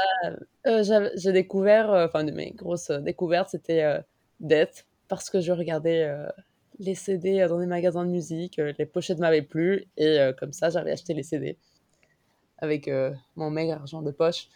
euh, 0.66 0.82
j'avais- 0.84 1.12
j'ai 1.16 1.32
découvert, 1.32 1.90
euh, 1.92 2.06
enfin 2.06 2.24
de 2.24 2.32
mes 2.32 2.52
grosses 2.52 2.90
euh, 2.90 3.00
découvertes, 3.00 3.50
c'était 3.50 3.82
euh, 3.84 4.00
Death, 4.40 4.86
parce 5.08 5.30
que 5.30 5.40
je 5.40 5.52
regardais 5.52 6.04
euh, 6.04 6.28
les 6.80 6.94
CD 6.94 7.46
dans 7.48 7.58
des 7.60 7.66
magasins 7.66 8.04
de 8.04 8.10
musique, 8.10 8.58
euh, 8.60 8.72
les 8.78 8.86
pochettes 8.86 9.18
m'avaient 9.20 9.42
plu, 9.42 9.86
et 9.96 10.20
euh, 10.20 10.32
comme 10.34 10.52
ça 10.52 10.70
j'avais 10.70 10.92
acheté 10.92 11.14
les 11.14 11.22
CD 11.24 11.58
avec 12.58 12.88
euh, 12.88 13.12
mon 13.36 13.50
maigre 13.50 13.74
argent 13.74 14.02
de 14.02 14.10
poche. 14.12 14.48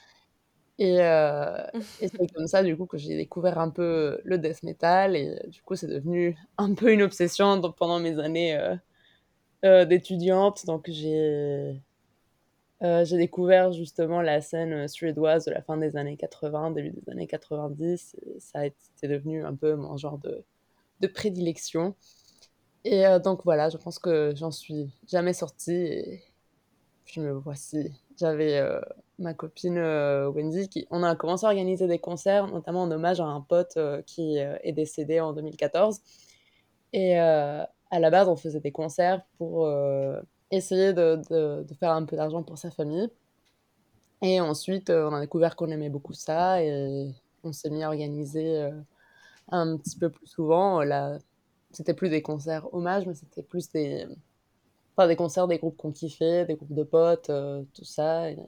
Et, 0.79 1.01
euh, 1.03 1.57
et 2.01 2.09
c'est 2.09 2.33
comme 2.35 2.47
ça, 2.47 2.63
du 2.63 2.77
coup, 2.77 2.87
que 2.87 2.99
j'ai 2.99 3.17
découvert 3.17 3.59
un 3.59 3.71
peu 3.71 4.21
le 4.25 4.39
death 4.39 4.63
metal. 4.65 5.17
Et 5.17 5.29
euh, 5.45 5.49
du 5.49 5.63
coup, 5.63 5.77
c'est 5.77 5.89
devenu 5.89 6.37
un 6.59 6.75
peu 6.75 6.93
une 6.93 7.03
obsession 7.03 7.57
donc, 7.59 7.77
pendant 7.77 8.01
mes 8.01 8.19
années 8.21 8.57
euh, 8.57 8.77
euh, 9.65 9.85
d'étudiante. 9.85 10.67
Donc, 10.67 10.87
j'ai 10.91 11.81
euh, 12.83 13.05
j'ai 13.05 13.17
découvert 13.17 13.73
justement 13.73 14.23
la 14.23 14.41
scène 14.41 14.73
euh, 14.73 14.89
suédoise 14.89 15.47
de 15.47 15.51
la 15.51 15.63
fin 15.63 15.77
des 15.77 15.97
années 15.97 16.17
80, 16.17 16.71
début 16.73 16.91
des 16.91 17.11
années 17.11 17.27
90. 17.27 18.17
Et 18.25 18.41
ça 18.41 18.61
a 18.61 18.67
été 18.67 19.09
devenu 19.09 19.45
un 19.45 19.55
peu 19.55 19.75
mon 19.75 19.97
genre 19.97 20.19
de, 20.19 20.45
de 21.01 21.07
prédilection. 21.09 21.97
Et 22.85 23.05
euh, 23.07 23.19
donc, 23.19 23.41
voilà, 23.45 23.69
je 23.69 23.77
pense 23.77 23.99
que 23.99 24.33
j'en 24.37 24.53
suis 24.53 24.93
jamais 25.09 25.33
sortie. 25.33 25.73
Et 25.73 26.23
puis 27.05 27.21
me 27.21 27.33
voici. 27.33 27.91
J'avais 28.17 28.61
ma 29.19 29.33
copine 29.33 29.79
Wendy 29.79 30.69
qui 30.69 30.87
on 30.91 31.03
a 31.05 31.15
commencé 31.15 31.47
à 31.47 31.49
organiser 31.49 31.87
des 31.87 31.99
concerts, 32.01 32.49
notamment 32.49 32.83
en 32.83 32.91
hommage 32.91 33.21
à 33.21 33.25
un 33.25 33.41
pote 33.41 33.79
qui 34.07 34.37
est 34.37 34.73
décédé 34.73 35.21
en 35.21 35.33
2014. 35.33 36.01
Et 36.93 37.17
à 37.17 37.69
la 37.93 38.11
base, 38.11 38.29
on 38.29 38.37
faisait 38.37 38.61
des 38.61 38.73
concerts 38.73 39.23
pour 39.39 39.69
essayer 40.50 40.93
de, 40.93 41.21
de, 41.31 41.65
de 41.65 41.75
faire 41.75 41.93
un 41.93 42.05
peu 42.05 42.17
d'argent 42.17 42.43
pour 42.43 42.59
sa 42.59 42.71
famille. 42.71 43.09
Et 44.23 44.41
ensuite, 44.41 44.91
euh, 44.91 45.09
on 45.09 45.15
a 45.15 45.21
découvert 45.21 45.55
qu'on 45.56 45.71
aimait 45.71 45.91
beaucoup 45.91 46.12
ça 46.12 46.62
et 46.62 47.12
on 47.45 47.53
s'est 47.53 47.71
mis 47.71 47.83
à 47.85 47.89
organiser 47.89 48.59
euh, 48.59 48.71
un 49.50 49.77
petit 49.77 49.99
peu 49.99 50.11
plus 50.11 50.27
souvent. 50.27 50.83
Là, 50.83 51.19
c'était 51.71 51.95
plus 51.95 52.11
des 52.11 52.23
concerts 52.23 52.73
hommages, 52.75 53.07
mais 53.07 53.14
c'était 53.14 53.43
plus 53.43 53.71
des, 53.71 54.07
enfin, 54.97 55.09
des 55.09 55.17
concerts 55.17 55.47
des 55.49 55.59
groupes 55.59 55.76
qu'on 55.76 55.93
kiffait, 55.93 56.47
des 56.47 56.57
groupes 56.57 56.75
de 56.75 56.83
potes, 56.83 57.31
euh, 57.31 57.62
tout 57.75 57.85
ça. 57.85 58.31
Et, 58.31 58.38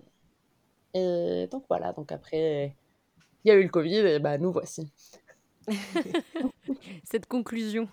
et 0.95 1.47
donc 1.51 1.65
voilà, 1.69 1.93
donc 1.93 2.11
après, 2.11 2.75
il 3.45 3.49
y 3.49 3.51
a 3.53 3.55
eu 3.55 3.63
le 3.63 3.69
Covid 3.69 3.99
et 3.99 4.19
bah 4.19 4.39
nous 4.39 4.53
voici. 4.53 4.91
Cette 7.05 7.27
conclusion. 7.27 7.89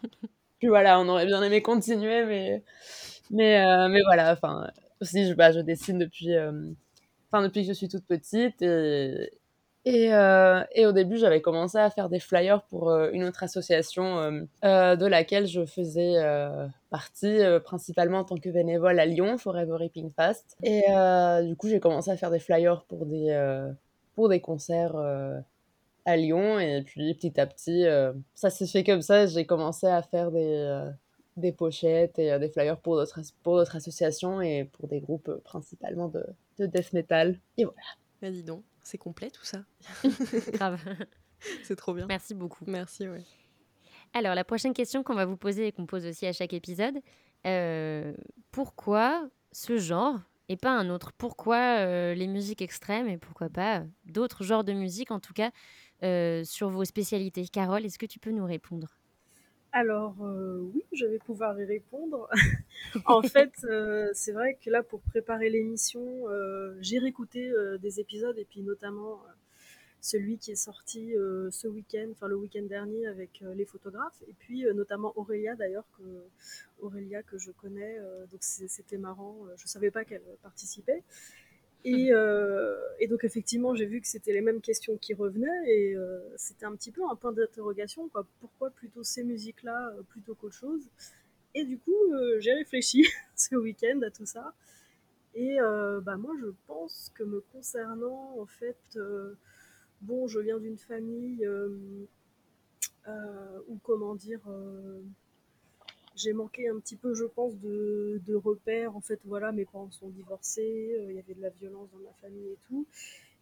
Puis 0.59 0.67
voilà, 0.67 0.99
on 0.99 1.07
aurait 1.07 1.27
bien 1.27 1.43
aimé 1.43 1.61
continuer, 1.61 2.25
mais, 2.25 2.63
mais, 3.31 3.65
euh, 3.65 3.87
mais 3.89 4.01
voilà, 4.05 4.31
enfin, 4.33 4.69
aussi, 5.01 5.27
je, 5.27 5.33
bah, 5.33 5.51
je 5.51 5.59
dessine 5.59 5.97
depuis, 5.97 6.35
euh, 6.35 6.51
enfin, 7.31 7.43
depuis 7.43 7.61
que 7.61 7.67
je 7.67 7.73
suis 7.73 7.89
toute 7.89 8.05
petite 8.05 8.61
et, 8.61 9.31
et, 9.85 10.13
euh, 10.13 10.63
et 10.73 10.85
au 10.85 10.91
début, 10.91 11.17
j'avais 11.17 11.41
commencé 11.41 11.77
à 11.77 11.89
faire 11.89 12.09
des 12.09 12.19
flyers 12.19 12.61
pour 12.63 12.91
une 12.91 13.23
autre 13.23 13.43
association 13.43 14.47
de 14.61 15.05
laquelle 15.05 15.47
je 15.47 15.65
faisais 15.65 16.15
partie, 16.89 17.39
principalement 17.63 18.19
en 18.19 18.23
tant 18.25 18.35
que 18.35 18.49
bénévole 18.49 18.99
à 18.99 19.05
Lyon, 19.05 19.37
Forever 19.37 19.77
Ripping 19.77 20.11
Fast. 20.11 20.57
Et 20.61 20.83
du 21.47 21.55
coup, 21.55 21.69
j'ai 21.69 21.79
commencé 21.79 22.11
à 22.11 22.17
faire 22.17 22.31
des 22.31 22.39
flyers 22.39 22.83
pour 22.89 23.05
des, 23.05 23.69
pour 24.13 24.27
des 24.27 24.41
concerts 24.41 24.97
à 26.05 26.17
Lyon. 26.17 26.59
Et 26.59 26.81
puis, 26.81 27.13
petit 27.13 27.39
à 27.39 27.45
petit, 27.45 27.85
ça 28.35 28.49
s'est 28.49 28.67
fait 28.67 28.83
comme 28.83 29.01
ça. 29.01 29.25
J'ai 29.25 29.45
commencé 29.45 29.87
à 29.87 30.01
faire 30.01 30.31
des, 30.31 30.83
des 31.37 31.51
pochettes 31.51 32.19
et 32.19 32.31
euh, 32.31 32.39
des 32.39 32.49
flyers 32.49 32.79
pour 32.79 32.95
d'autres 32.95 33.19
pour 33.43 33.57
d'autres 33.57 33.75
associations 33.75 34.41
et 34.41 34.65
pour 34.65 34.87
des 34.87 34.99
groupes 34.99 35.29
euh, 35.29 35.39
principalement 35.43 36.07
de, 36.07 36.25
de 36.59 36.65
death 36.65 36.93
metal. 36.93 37.39
Et 37.57 37.63
voilà. 37.63 37.79
Ah, 38.21 38.31
dis 38.31 38.43
donc, 38.43 38.63
c'est 38.83 38.97
complet 38.97 39.29
tout 39.29 39.45
ça. 39.45 39.63
Grave. 40.53 40.79
C'est 41.63 41.75
trop 41.75 41.93
bien. 41.93 42.07
Merci 42.07 42.33
beaucoup. 42.33 42.63
Merci, 42.65 43.07
ouais. 43.07 43.23
Alors, 44.13 44.33
la 44.33 44.43
prochaine 44.43 44.73
question 44.73 45.03
qu'on 45.03 45.13
va 45.13 45.25
vous 45.25 45.37
poser 45.37 45.67
et 45.67 45.71
qu'on 45.71 45.85
pose 45.85 46.05
aussi 46.05 46.25
à 46.25 46.33
chaque 46.33 46.53
épisode, 46.53 46.95
euh, 47.45 48.13
pourquoi 48.51 49.29
ce 49.51 49.77
genre 49.77 50.19
et 50.49 50.57
pas 50.57 50.71
un 50.71 50.89
autre? 50.89 51.11
Pourquoi 51.17 51.79
euh, 51.79 52.13
les 52.13 52.27
musiques 52.27 52.61
extrêmes 52.61 53.07
et 53.07 53.17
pourquoi 53.17 53.49
pas 53.49 53.81
euh, 53.81 53.85
d'autres 54.05 54.43
genres 54.43 54.63
de 54.63 54.73
musique, 54.73 55.11
en 55.11 55.19
tout 55.19 55.33
cas, 55.33 55.51
euh, 56.03 56.43
sur 56.43 56.69
vos 56.69 56.85
spécialités? 56.85 57.47
Carole, 57.47 57.85
est-ce 57.85 57.99
que 57.99 58.05
tu 58.05 58.19
peux 58.19 58.31
nous 58.31 58.45
répondre? 58.45 58.97
Alors 59.79 60.15
euh, 60.23 60.57
oui, 60.73 60.81
je 60.91 61.05
vais 61.05 61.19
pouvoir 61.19 61.61
y 61.61 61.63
répondre. 61.63 62.27
en 63.05 63.21
fait, 63.21 63.53
euh, 63.65 64.09
c'est 64.15 64.31
vrai 64.31 64.57
que 64.59 64.71
là, 64.71 64.81
pour 64.81 65.01
préparer 65.01 65.51
l'émission, 65.51 66.01
euh, 66.29 66.75
j'ai 66.81 66.97
réécouté 66.97 67.53
des 67.79 67.99
épisodes 67.99 68.35
et 68.39 68.45
puis 68.45 68.61
notamment 68.63 69.21
celui 70.01 70.39
qui 70.39 70.49
est 70.49 70.55
sorti 70.55 71.13
ce 71.51 71.67
week-end, 71.67 72.07
enfin 72.11 72.27
le 72.27 72.37
week-end 72.37 72.63
dernier 72.63 73.05
avec 73.05 73.43
les 73.55 73.65
photographes 73.65 74.23
et 74.27 74.33
puis 74.39 74.65
notamment 74.73 75.13
Aurélia 75.15 75.55
d'ailleurs 75.55 75.85
que 75.99 76.23
Aurélia 76.79 77.21
que 77.21 77.37
je 77.37 77.51
connais, 77.51 77.99
donc 78.31 78.41
c'était 78.41 78.97
marrant. 78.97 79.37
Je 79.57 79.67
savais 79.67 79.91
pas 79.91 80.05
qu'elle 80.05 80.23
participait. 80.41 81.03
Et, 81.83 82.09
euh, 82.11 82.75
et, 82.99 83.07
donc 83.07 83.23
effectivement, 83.23 83.75
j'ai 83.75 83.85
vu 83.85 84.01
que 84.01 84.07
c'était 84.07 84.33
les 84.33 84.41
mêmes 84.41 84.61
questions 84.61 84.97
qui 84.97 85.13
revenaient 85.13 85.47
et 85.67 85.95
euh, 85.95 86.19
c'était 86.35 86.65
un 86.65 86.75
petit 86.75 86.91
peu 86.91 87.01
un 87.09 87.15
point 87.15 87.31
d'interrogation. 87.31 88.09
Quoi. 88.09 88.25
Pourquoi 88.39 88.71
plutôt 88.71 89.03
ces 89.03 89.23
musiques-là 89.23 89.93
euh, 89.97 90.01
plutôt 90.03 90.35
qu'autre 90.35 90.55
chose? 90.55 90.89
Et 91.55 91.63
du 91.63 91.79
coup, 91.79 91.95
j'ai 92.39 92.53
réfléchi 92.53 93.05
ce 93.35 93.55
week-end 93.55 94.01
à 94.05 94.11
tout 94.11 94.25
ça. 94.25 94.53
Et 95.33 95.57
bah, 96.03 96.17
moi, 96.17 96.33
je 96.39 96.47
pense 96.67 97.11
que 97.15 97.23
me 97.23 97.41
concernant, 97.53 98.35
en 98.39 98.45
fait, 98.45 98.99
bon, 100.01 100.27
je 100.27 100.39
viens 100.39 100.59
d'une 100.59 100.77
famille 100.77 101.47
où, 103.07 103.77
comment 103.83 104.15
dire, 104.15 104.41
j'ai 106.17 106.33
manqué 106.33 106.67
un 106.67 106.79
petit 106.79 106.95
peu, 106.95 107.13
je 107.13 107.25
pense, 107.25 107.55
de, 107.59 108.35
repères. 108.35 108.95
En 108.95 109.01
fait, 109.01 109.19
voilà, 109.25 109.51
mes 109.51 109.65
parents 109.65 109.91
sont 109.91 110.09
divorcés, 110.09 110.97
il 111.07 111.15
y 111.15 111.19
avait 111.19 111.33
de 111.33 111.41
la 111.41 111.49
violence 111.49 111.89
dans 111.91 111.99
ma 111.99 112.13
famille 112.21 112.47
et 112.51 112.57
tout. 112.67 112.85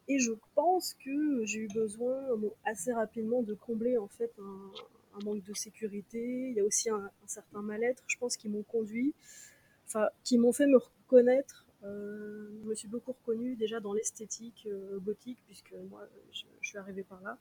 Et 0.08 0.20
je 0.20 0.34
pense 0.54 0.94
que 0.94 1.44
j'ai 1.46 1.62
eu 1.62 1.68
besoin 1.74 2.36
bon, 2.38 2.54
assez 2.64 2.94
rapidement 2.94 3.42
de 3.42 3.56
combler 3.56 3.98
en 3.98 4.08
fait 4.08 4.32
un, 4.40 5.24
manque 5.24 5.44
de 5.44 5.54
sécurité. 5.54 6.50
Il 6.50 6.56
y 6.56 6.60
a 6.60 6.64
aussi 6.64 6.90
un, 6.90 7.10
certain 7.26 7.62
mal-être, 7.62 8.04
je 8.08 8.18
pense, 8.18 8.38
qui 8.38 8.50
m'ont 8.50 8.64
conduit, 8.64 9.14
enfin, 9.88 10.10
qui 10.24 10.38
m'ont 10.38 10.52
fait 10.52 10.68
me 10.68 10.78
reconnaître 10.78 11.66
euh, 11.86 12.48
je 12.64 12.68
me 12.68 12.76
suis 12.76 12.88
beaucoup 12.88 13.12
reconnue 13.12 13.56
déjà 13.56 13.80
dans 13.80 13.94
l'esthétique 13.94 14.68
euh, 14.68 14.98
gothique, 15.00 15.38
puisque 15.46 15.74
moi, 15.90 16.08
je, 16.32 16.44
suis 16.62 16.78
arrivée 16.78 17.04
par 17.04 17.22
là. 17.22 17.38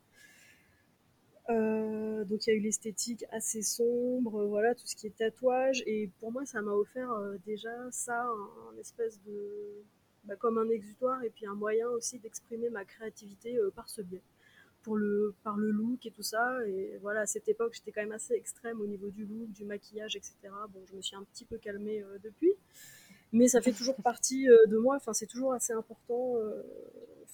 Euh, 1.51 2.25
donc 2.25 2.47
il 2.47 2.51
y 2.51 2.53
a 2.55 2.57
eu 2.57 2.61
l'esthétique 2.61 3.25
assez 3.31 3.63
sombre, 3.63 4.45
voilà, 4.47 4.75
tout 4.75 4.87
ce 4.87 4.97
qui 4.97 5.07
est 5.07 5.17
tatouage. 5.17 5.83
Et 5.87 6.11
pour 6.21 6.33
moi, 6.33 6.45
ça 6.47 6.63
m'a 6.63 6.73
offert 6.73 7.11
euh, 7.13 7.37
déjà 7.47 7.71
ça, 7.91 8.23
un, 8.23 8.73
un 8.75 8.79
espèce 8.79 9.21
de... 9.23 9.85
Bah, 10.25 10.37
comme 10.37 10.57
un 10.57 10.71
exutoire 10.71 11.23
et 11.23 11.29
puis 11.29 11.45
un 11.45 11.55
moyen 11.55 11.87
aussi 11.91 12.19
d'exprimer 12.19 12.71
ma 12.71 12.87
créativité 12.87 13.59
euh, 13.59 13.71
par 13.71 13.91
ce 13.91 14.01
biais. 14.01 14.23
Pour 14.83 14.97
le, 14.97 15.35
par 15.43 15.57
le 15.57 15.71
look 15.71 16.05
et 16.07 16.11
tout 16.11 16.23
ça. 16.23 16.67
Et 16.67 16.99
voilà, 17.01 17.21
à 17.21 17.27
cette 17.27 17.49
époque, 17.49 17.75
j'étais 17.75 17.91
quand 17.93 18.03
même 18.03 18.13
assez 18.13 18.35
extrême 18.35 18.81
au 18.81 18.87
niveau 18.87 19.09
du 19.09 19.25
look, 19.25 19.51
du 19.53 19.65
maquillage, 19.65 20.17
etc. 20.17 20.37
Bon, 20.73 20.81
je 20.87 20.95
me 20.95 21.01
suis 21.03 21.17
un 21.17 21.25
petit 21.25 21.45
peu 21.45 21.57
calmée 21.59 22.03
euh, 22.03 22.19
depuis 22.23 22.53
mais 23.33 23.49
ça 23.49 23.61
fait 23.61 23.73
toujours 23.73 23.97
partie 24.03 24.49
euh, 24.49 24.67
de 24.67 24.79
moi. 24.79 24.97
Enfin, 24.97 25.13
c'est 25.13 25.27
toujours 25.27 25.53
assez 25.53 25.73
important. 25.73 26.37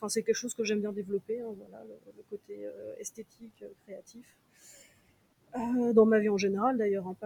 Euh, 0.00 0.06
enfin, 0.06 0.08
c'est 0.08 0.22
quelque 0.22 0.34
chose 0.36 0.54
que 0.54 0.64
j'aime 0.64 0.80
bien 0.80 0.92
développer. 0.92 1.40
Hein, 1.40 1.54
voilà, 1.56 1.84
le, 1.84 2.22
côté 2.28 2.66
euh, 2.66 2.94
esthétique, 2.98 3.64
créatif. 3.84 4.26
Euh, 5.56 5.92
dans 5.92 6.06
ma 6.06 6.20
vie 6.20 6.28
en 6.28 6.36
général 6.36 6.78
d'ailleurs, 6.78 7.08
hein, 7.08 7.16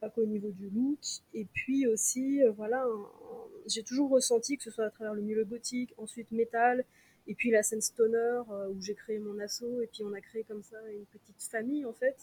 pas, 0.00 0.08
qu'au 0.10 0.24
niveau 0.24 0.50
du 0.50 0.70
look. 0.70 0.98
Et 1.34 1.44
puis 1.44 1.86
aussi, 1.86 2.42
euh, 2.42 2.50
voilà, 2.52 2.84
j'ai 3.66 3.82
toujours 3.82 4.10
ressenti 4.10 4.56
que 4.56 4.62
ce 4.62 4.70
soit 4.70 4.86
à 4.86 4.90
travers 4.90 5.14
le 5.14 5.20
milieu 5.20 5.44
gothique, 5.44 5.92
ensuite 5.98 6.30
métal, 6.32 6.84
et 7.26 7.34
puis 7.34 7.50
la 7.50 7.62
scène 7.62 7.82
stoner 7.82 8.42
euh, 8.50 8.68
où 8.70 8.80
j'ai 8.80 8.94
créé 8.94 9.18
mon 9.18 9.38
assaut, 9.38 9.82
et 9.82 9.86
puis 9.86 10.02
on 10.02 10.14
a 10.14 10.20
créé 10.20 10.44
comme 10.44 10.62
ça 10.62 10.76
une 10.92 11.04
petite 11.06 11.42
famille 11.42 11.84
en 11.84 11.92
fait 11.92 12.16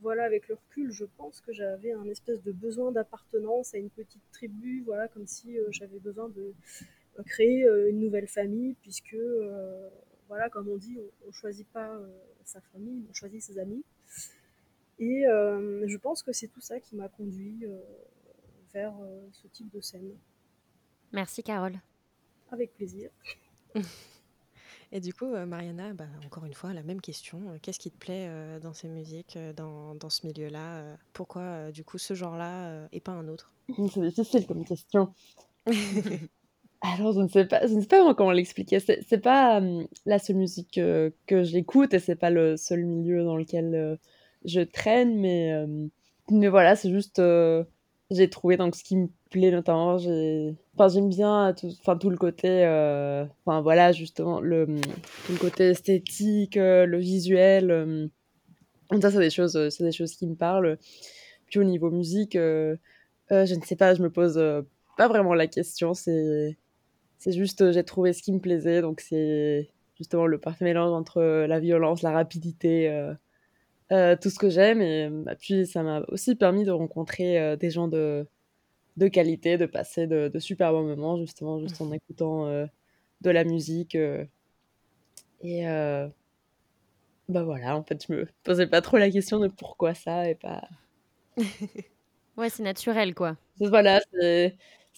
voilà, 0.00 0.24
avec 0.24 0.48
le 0.48 0.54
recul, 0.54 0.92
je 0.92 1.04
pense 1.16 1.40
que 1.40 1.52
j'avais 1.52 1.92
un 1.92 2.04
espèce 2.08 2.42
de 2.42 2.52
besoin 2.52 2.92
d'appartenance 2.92 3.74
à 3.74 3.78
une 3.78 3.90
petite 3.90 4.22
tribu, 4.32 4.82
voilà, 4.84 5.08
comme 5.08 5.26
si 5.26 5.58
euh, 5.58 5.66
j'avais 5.70 5.98
besoin 5.98 6.28
de 6.28 6.42
euh, 6.42 6.52
créer 7.22 7.64
euh, 7.64 7.90
une 7.90 8.00
nouvelle 8.00 8.26
famille, 8.26 8.74
puisque, 8.80 9.14
euh, 9.14 9.88
voilà, 10.28 10.50
comme 10.50 10.68
on 10.68 10.76
dit, 10.76 10.98
on 11.24 11.28
ne 11.28 11.32
choisit 11.32 11.66
pas 11.68 11.94
euh, 11.94 12.06
sa 12.44 12.60
famille, 12.60 13.04
on 13.08 13.12
choisit 13.12 13.42
ses 13.42 13.58
amis. 13.58 13.84
Et 14.98 15.26
euh, 15.26 15.86
je 15.86 15.96
pense 15.96 16.22
que 16.22 16.32
c'est 16.32 16.48
tout 16.48 16.60
ça 16.60 16.80
qui 16.80 16.96
m'a 16.96 17.08
conduit 17.08 17.64
vers 18.72 18.94
ce 19.32 19.48
type 19.48 19.70
de 19.72 19.80
scène. 19.80 20.16
Merci 21.12 21.42
Carole. 21.42 21.80
Avec 22.50 22.74
plaisir. 22.74 23.10
Et 24.92 25.00
du 25.00 25.12
coup, 25.12 25.26
Mariana, 25.26 25.92
bah, 25.92 26.06
encore 26.24 26.44
une 26.44 26.54
fois, 26.54 26.72
la 26.72 26.84
même 26.84 27.00
question. 27.00 27.58
Qu'est-ce 27.62 27.80
qui 27.80 27.90
te 27.90 27.98
plaît 27.98 28.28
euh, 28.28 28.60
dans 28.60 28.72
ces 28.72 28.86
musiques, 28.86 29.36
dans, 29.56 29.96
dans, 29.96 30.10
ce 30.10 30.24
milieu-là 30.24 30.96
Pourquoi, 31.12 31.72
du 31.72 31.82
coup, 31.82 31.98
ce 31.98 32.14
genre-là 32.14 32.88
et 32.92 33.00
pas 33.00 33.10
un 33.10 33.26
autre? 33.26 33.52
C'est 33.92 34.00
difficile 34.00 34.46
comme 34.46 34.64
question. 34.64 35.12
Alors, 36.84 37.12
je 37.12 37.20
ne 37.20 37.28
sais 37.28 37.46
pas, 37.46 37.66
je 37.66 37.74
ne 37.74 37.80
sais 37.80 37.86
pas 37.86 38.14
comment 38.14 38.32
l'expliquer. 38.32 38.78
C'est 38.80 39.22
pas 39.22 39.60
euh, 39.60 39.84
la 40.06 40.18
seule 40.18 40.36
musique 40.36 40.78
euh, 40.78 41.10
que 41.26 41.42
j'écoute 41.42 41.94
et 41.94 41.98
c'est 41.98 42.14
pas 42.14 42.30
le 42.30 42.56
seul 42.56 42.84
milieu 42.84 43.24
dans 43.24 43.36
lequel 43.36 43.74
euh, 43.74 43.96
je 44.44 44.60
traîne, 44.60 45.18
mais, 45.18 45.52
mais 46.30 46.48
voilà, 46.48 46.76
c'est 46.76 46.90
juste. 46.90 47.20
j'ai 48.10 48.30
trouvé 48.30 48.56
donc 48.58 48.76
ce 48.76 48.84
qui 48.84 48.96
me 48.96 49.08
plaît 49.30 49.50
notamment. 49.50 49.96
J'ai 49.98 50.54
Enfin, 50.76 50.88
j'aime 50.88 51.08
bien 51.08 51.54
tout, 51.56 51.68
enfin, 51.80 51.96
tout 51.96 52.10
le 52.10 52.16
côté, 52.16 52.48
euh, 52.64 53.24
enfin 53.46 53.60
voilà, 53.60 53.92
justement, 53.92 54.40
le, 54.40 54.66
le 54.66 55.36
côté 55.38 55.68
esthétique, 55.70 56.56
euh, 56.56 56.84
le 56.84 56.98
visuel. 56.98 57.70
Euh, 57.70 58.08
ça, 59.00 59.10
c'est 59.12 59.20
des 59.20 59.30
choses, 59.30 59.68
c'est 59.70 59.84
des 59.84 59.92
choses 59.92 60.16
qui 60.16 60.26
me 60.26 60.34
parlent. 60.34 60.78
Puis 61.46 61.60
au 61.60 61.64
niveau 61.64 61.90
musique, 61.90 62.34
je 62.34 62.76
ne 63.30 63.64
sais 63.64 63.76
pas, 63.76 63.94
je 63.94 64.02
me 64.02 64.10
pose 64.10 64.40
pas 64.96 65.08
vraiment 65.08 65.34
la 65.34 65.46
question. 65.46 65.94
C'est, 65.94 66.56
c'est 67.18 67.32
juste, 67.32 67.72
j'ai 67.72 67.84
trouvé 67.84 68.12
ce 68.12 68.22
qui 68.22 68.32
me 68.32 68.40
plaisait. 68.40 68.80
Donc 68.82 69.00
c'est 69.00 69.70
justement 69.96 70.26
le 70.26 70.38
parfait 70.38 70.64
mélange 70.64 70.92
entre 70.92 71.22
la 71.22 71.60
violence, 71.60 72.02
la 72.02 72.12
rapidité, 72.12 73.12
tout 73.90 74.30
ce 74.30 74.38
que 74.38 74.50
j'aime. 74.50 74.80
Et 74.82 75.10
puis 75.40 75.66
ça 75.66 75.82
m'a 75.82 76.02
aussi 76.08 76.34
permis 76.34 76.64
de 76.64 76.70
rencontrer 76.70 77.56
des 77.56 77.70
gens 77.70 77.88
de 77.88 78.26
de 78.96 79.08
qualité, 79.08 79.58
de 79.58 79.66
passer 79.66 80.06
de, 80.06 80.28
de, 80.28 80.38
super 80.38 80.72
bons 80.72 80.84
moments, 80.84 81.18
justement, 81.18 81.60
juste 81.60 81.80
en 81.80 81.90
écoutant 81.92 82.46
euh, 82.46 82.66
de 83.22 83.30
la 83.30 83.44
musique. 83.44 83.94
Euh, 83.96 84.24
et 85.42 85.68
euh, 85.68 86.08
bah 87.28 87.42
voilà, 87.42 87.76
en 87.76 87.82
fait, 87.82 88.04
je 88.06 88.12
me 88.12 88.28
posais 88.44 88.66
pas 88.66 88.80
trop 88.80 88.96
la 88.96 89.10
question 89.10 89.40
de 89.40 89.48
pourquoi 89.48 89.94
ça 89.94 90.28
et 90.28 90.34
pas. 90.34 90.68
ouais, 92.36 92.50
c'est 92.50 92.62
naturel, 92.62 93.14
quoi. 93.14 93.36
Voilà, 93.58 94.00
c'est 94.12 94.56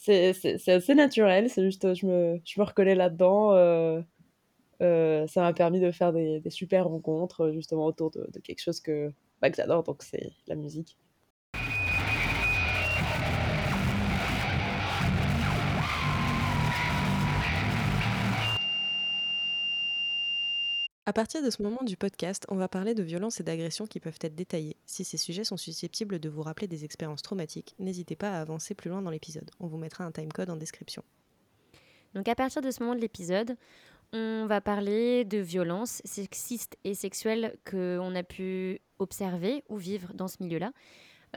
assez 0.09 0.95
naturel, 0.95 1.51
c'est 1.51 1.65
juste, 1.65 1.95
je 1.95 2.07
me, 2.07 2.41
je 2.45 2.61
me 2.61 2.65
reconnais 2.65 2.95
là-dedans. 2.95 3.53
Euh, 3.55 4.01
euh, 4.83 5.27
ça 5.27 5.41
m'a 5.41 5.53
permis 5.53 5.81
de 5.81 5.91
faire 5.91 6.13
des, 6.13 6.41
des, 6.41 6.51
super 6.51 6.87
rencontres, 6.87 7.51
justement, 7.53 7.87
autour 7.87 8.11
de, 8.11 8.29
de 8.33 8.41
quelque 8.41 8.61
chose 8.61 8.81
que, 8.81 9.13
bah, 9.41 9.51
que 9.51 9.57
j'adore, 9.57 9.83
donc 9.83 10.03
c'est 10.03 10.31
la 10.47 10.55
musique. 10.55 10.99
À 21.09 21.13
partir 21.13 21.41
de 21.41 21.51
ce 21.51 21.63
moment 21.63 21.85
du 21.85 21.97
podcast, 21.97 22.47
on 22.49 22.57
va 22.57 22.67
parler 22.67 22.93
de 22.93 23.03
violences 23.05 23.39
et 23.39 23.45
d'agressions 23.45 23.87
qui 23.87 24.01
peuvent 24.01 24.19
être 24.23 24.35
détaillées. 24.35 24.77
Si 24.87 25.05
ces 25.05 25.19
sujets 25.19 25.45
sont 25.45 25.57
susceptibles 25.57 26.19
de 26.19 26.29
vous 26.29 26.43
rappeler 26.43 26.67
des 26.67 26.85
expériences 26.85 27.23
traumatiques, 27.23 27.77
n'hésitez 27.79 28.17
pas 28.17 28.31
à 28.33 28.41
avancer 28.41 28.75
plus 28.75 28.91
loin 28.91 29.03
dans 29.03 29.11
l'épisode. 29.11 29.49
On 29.61 29.69
vous 29.69 29.77
mettra 29.77 30.03
un 30.03 30.11
timecode 30.11 30.51
en 30.51 30.57
description. 30.57 31.05
Donc 32.15 32.27
à 32.27 32.35
partir 32.35 32.61
de 32.61 32.73
ce 32.73 32.83
moment 32.83 32.97
de 32.97 33.01
l'épisode, 33.01 33.57
on 34.13 34.47
va 34.49 34.61
parler 34.61 35.25
de 35.25 35.39
violences 35.39 36.03
sexistes 36.05 36.77
et 36.83 36.95
sexuelles 36.95 37.57
qu'on 37.71 38.13
a 38.17 38.23
pu 38.25 38.81
observer 38.99 39.63
ou 39.69 39.77
vivre 39.77 40.13
dans 40.13 40.27
ce 40.27 40.43
milieu-là. 40.43 40.73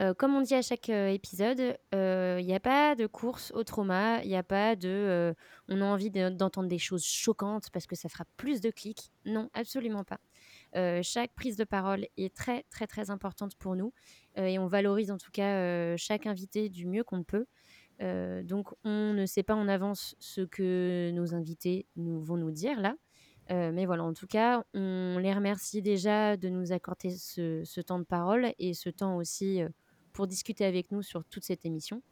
Euh, 0.00 0.14
comme 0.14 0.34
on 0.34 0.40
dit 0.40 0.54
à 0.54 0.62
chaque 0.62 0.88
euh, 0.88 1.08
épisode, 1.08 1.60
il 1.60 1.76
euh, 1.94 2.40
n'y 2.40 2.54
a 2.54 2.60
pas 2.60 2.94
de 2.94 3.06
course 3.06 3.52
au 3.54 3.64
trauma, 3.64 4.22
il 4.22 4.28
n'y 4.28 4.36
a 4.36 4.42
pas 4.42 4.74
de 4.74 5.34
on 5.68 5.80
a 5.82 5.84
envie 5.84 6.10
d'entendre 6.10 6.68
des 6.68 6.78
choses 6.78 7.04
choquantes 7.04 7.70
parce 7.70 7.86
que 7.86 7.96
ça 7.96 8.08
fera 8.08 8.24
plus 8.36 8.60
de 8.62 8.70
clics. 8.70 9.12
Non, 9.26 9.50
absolument 9.52 10.04
pas. 10.04 10.20
Chaque 11.02 11.34
prise 11.34 11.56
de 11.56 11.64
parole 11.64 12.06
est 12.16 12.34
très 12.34 12.64
très 12.70 12.86
très 12.86 13.10
importante 13.10 13.56
pour 13.56 13.76
nous 13.76 13.92
et 14.36 14.58
on 14.58 14.66
valorise 14.66 15.10
en 15.10 15.18
tout 15.18 15.30
cas 15.32 15.96
chaque 15.96 16.26
invité 16.26 16.68
du 16.70 16.86
mieux 16.86 17.04
qu'on 17.04 17.22
peut. 17.22 17.46
donc 18.00 18.68
on 18.84 19.12
ne 19.12 19.26
sait 19.26 19.42
pas 19.42 19.54
en 19.54 19.68
avance 19.68 20.16
ce 20.18 20.40
que 20.40 21.10
nos 21.12 21.34
invités 21.34 21.86
nous, 21.96 22.22
vont 22.22 22.36
nous 22.36 22.52
dire 22.52 22.80
là. 22.80 22.94
Mais 23.50 23.84
voilà, 23.84 24.04
en 24.04 24.14
tout 24.14 24.28
cas, 24.28 24.64
on 24.74 25.18
les 25.18 25.34
remercie 25.34 25.82
déjà 25.82 26.36
de 26.36 26.48
nous 26.48 26.72
accorder 26.72 27.10
ce, 27.10 27.80
temps 27.80 27.98
de 27.98 28.04
parole 28.04 28.52
et 28.58 28.74
ce 28.74 28.90
temps 28.90 29.16
aussi 29.16 29.62
pour 30.12 30.26
discuter 30.26 30.64
avec 30.64 30.90
nous 30.92 31.02
sur 31.02 31.24
toute 31.24 31.44
cette 31.44 31.64
émission. 31.64 32.02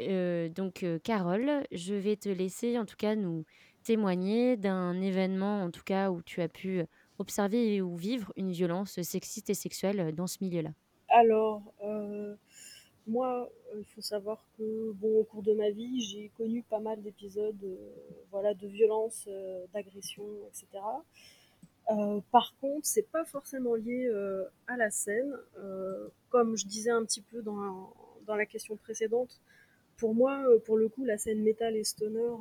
Euh, 0.00 0.48
donc, 0.48 0.82
euh, 0.82 0.98
Carole, 0.98 1.64
je 1.72 1.94
vais 1.94 2.16
te 2.16 2.28
laisser 2.28 2.78
en 2.78 2.84
tout 2.84 2.96
cas 2.96 3.14
nous 3.14 3.44
témoigner 3.82 4.56
d'un 4.56 5.00
événement, 5.00 5.62
en 5.62 5.70
tout 5.70 5.84
cas, 5.84 6.10
où 6.10 6.22
tu 6.22 6.42
as 6.42 6.48
pu 6.48 6.82
observer 7.18 7.80
ou 7.80 7.96
vivre 7.96 8.32
une 8.36 8.50
violence 8.50 9.00
sexiste 9.00 9.48
et 9.48 9.54
sexuelle 9.54 10.14
dans 10.14 10.26
ce 10.26 10.38
milieu-là. 10.42 10.70
Alors, 11.08 11.62
moi, 13.06 13.48
il 13.78 13.84
faut 13.84 14.00
savoir 14.00 14.44
que, 14.58 14.92
bon, 14.92 15.20
au 15.20 15.24
cours 15.24 15.42
de 15.42 15.52
ma 15.52 15.70
vie, 15.70 16.00
j'ai 16.00 16.30
connu 16.36 16.62
pas 16.62 16.80
mal 16.80 17.00
d'épisodes, 17.02 17.62
euh, 17.62 17.92
voilà, 18.30 18.52
de 18.54 18.66
violence, 18.66 19.26
euh, 19.28 19.64
d'agression, 19.72 20.24
etc. 20.48 20.82
Euh, 21.90 22.20
par 22.32 22.56
contre, 22.60 22.86
c'est 22.86 23.10
pas 23.10 23.24
forcément 23.24 23.74
lié 23.74 24.10
à 24.66 24.76
la 24.76 24.90
scène. 24.90 25.36
comme 26.28 26.56
je 26.56 26.66
disais 26.66 26.90
un 26.90 27.04
petit 27.04 27.22
peu 27.22 27.42
dans 27.42 27.56
la, 27.56 27.72
dans 28.26 28.34
la 28.36 28.46
question 28.46 28.76
précédente, 28.76 29.40
pour 29.96 30.14
moi, 30.14 30.44
pour 30.64 30.76
le 30.76 30.88
coup, 30.88 31.04
la 31.04 31.16
scène 31.16 31.42
métal 31.42 31.76
et 31.76 31.84
stoner, 31.84 32.34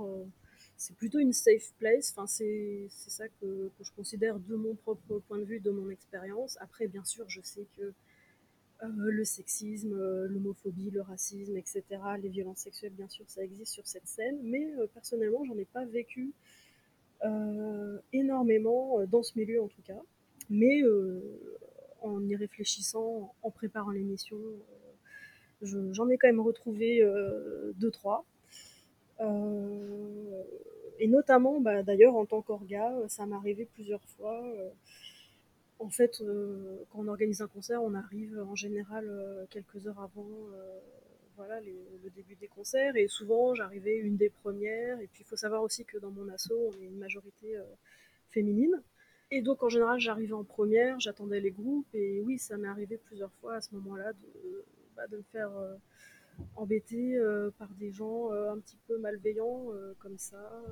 c'est 0.78 0.96
plutôt 0.96 1.20
une 1.20 1.34
safe 1.34 1.74
place. 1.78 2.12
Enfin, 2.12 2.28
c'est 2.28 2.88
ça 2.90 3.28
que, 3.30 3.70
que, 3.78 3.84
je 3.84 3.92
considère 3.94 4.40
de 4.40 4.56
mon 4.56 4.76
propre 4.76 5.20
point 5.28 5.38
de 5.38 5.46
vue, 5.46 5.60
de 5.60 5.72
mon 5.72 5.90
expérience. 5.90 6.58
Après, 6.60 6.88
bien 6.88 7.04
sûr, 7.06 7.26
je 7.30 7.42
sais 7.42 7.68
que 7.78 7.94
euh, 8.84 8.88
le 9.12 9.24
sexisme, 9.24 9.94
euh, 9.94 10.28
l'homophobie, 10.28 10.92
le 10.92 11.02
racisme, 11.02 11.56
etc., 11.58 11.84
les 12.22 12.30
violences 12.30 12.60
sexuelles, 12.60 12.94
bien 12.94 13.08
sûr, 13.08 13.24
ça 13.28 13.44
existe 13.44 13.74
sur 13.74 13.88
cette 13.88 14.08
scène. 14.08 14.38
Mais 14.44 14.66
euh, 14.78 14.88
personnellement, 14.88 15.46
j'en 15.46 15.58
ai 15.58 15.66
pas 15.66 15.86
vécu 15.86 16.34
énormément 18.14 19.00
dans 19.08 19.24
ce 19.24 19.38
milieu, 19.38 19.62
en 19.62 19.68
tout 19.68 19.82
cas. 19.84 20.00
Mais 20.50 20.82
en 22.02 22.24
y 22.28 22.36
réfléchissant, 22.36 23.34
en 23.42 23.52
préparant 23.52 23.92
l'émission, 23.92 24.38
j'en 25.62 26.10
ai 26.10 26.18
quand 26.18 26.28
même 26.28 26.42
retrouvé 26.42 27.02
deux, 27.76 27.92
trois. 27.92 28.26
Euh, 29.22 30.44
et 31.00 31.08
notamment, 31.08 31.60
bah, 31.60 31.84
d'ailleurs, 31.84 32.16
en 32.16 32.26
tant 32.26 32.42
qu'orga, 32.42 32.94
ça 33.08 33.26
m'est 33.26 33.36
arrivé 33.36 33.68
plusieurs 33.74 34.04
fois. 34.18 34.44
Euh, 34.46 34.70
en 35.80 35.90
fait, 35.90 36.22
euh, 36.22 36.84
quand 36.90 37.00
on 37.00 37.08
organise 37.08 37.42
un 37.42 37.48
concert, 37.48 37.84
on 37.84 37.94
arrive 37.94 38.40
en 38.50 38.56
général 38.56 39.10
quelques 39.50 39.88
heures 39.88 40.00
avant 40.00 40.30
voilà, 41.36 41.60
le 41.62 42.10
début 42.16 42.36
des 42.36 42.48
concerts. 42.48 42.96
Et 42.96 43.08
souvent, 43.08 43.54
j'arrivais 43.54 43.98
une 43.98 44.18
des 44.18 44.30
premières. 44.30 45.00
Et 45.00 45.08
puis, 45.08 45.24
il 45.24 45.26
faut 45.26 45.36
savoir 45.36 45.64
aussi 45.64 45.86
que 45.86 45.98
dans 45.98 46.12
mon 46.12 46.28
asso, 46.30 46.52
on 46.52 46.72
est 46.82 46.86
une 46.86 46.98
majorité 46.98 47.58
féminine. 48.30 48.82
Et 49.32 49.42
donc, 49.42 49.64
en 49.64 49.70
général, 49.70 50.00
j'arrivais 50.00 50.34
en 50.34 50.44
première, 50.44 51.00
j'attendais 51.00 51.40
les 51.40 51.52
groupes. 51.52 51.88
Et 51.94 52.22
oui, 52.22 52.38
ça 52.38 52.58
m'est 52.58 52.68
arrivé 52.68 52.98
plusieurs 52.98 53.32
fois 53.34 53.56
à 53.56 53.62
ce 53.62 53.74
moment-là 53.76 54.14
de, 54.14 54.66
bah, 54.96 55.08
de 55.08 55.18
me 55.18 55.24
faire 55.24 55.52
embêtée 56.56 57.18
euh, 57.18 57.52
par 57.58 57.70
des 57.76 57.92
gens 57.92 58.32
euh, 58.32 58.52
un 58.52 58.60
petit 58.60 58.78
peu 58.88 58.98
malveillants 58.98 59.72
euh, 59.74 59.94
comme 60.00 60.18
ça, 60.18 60.64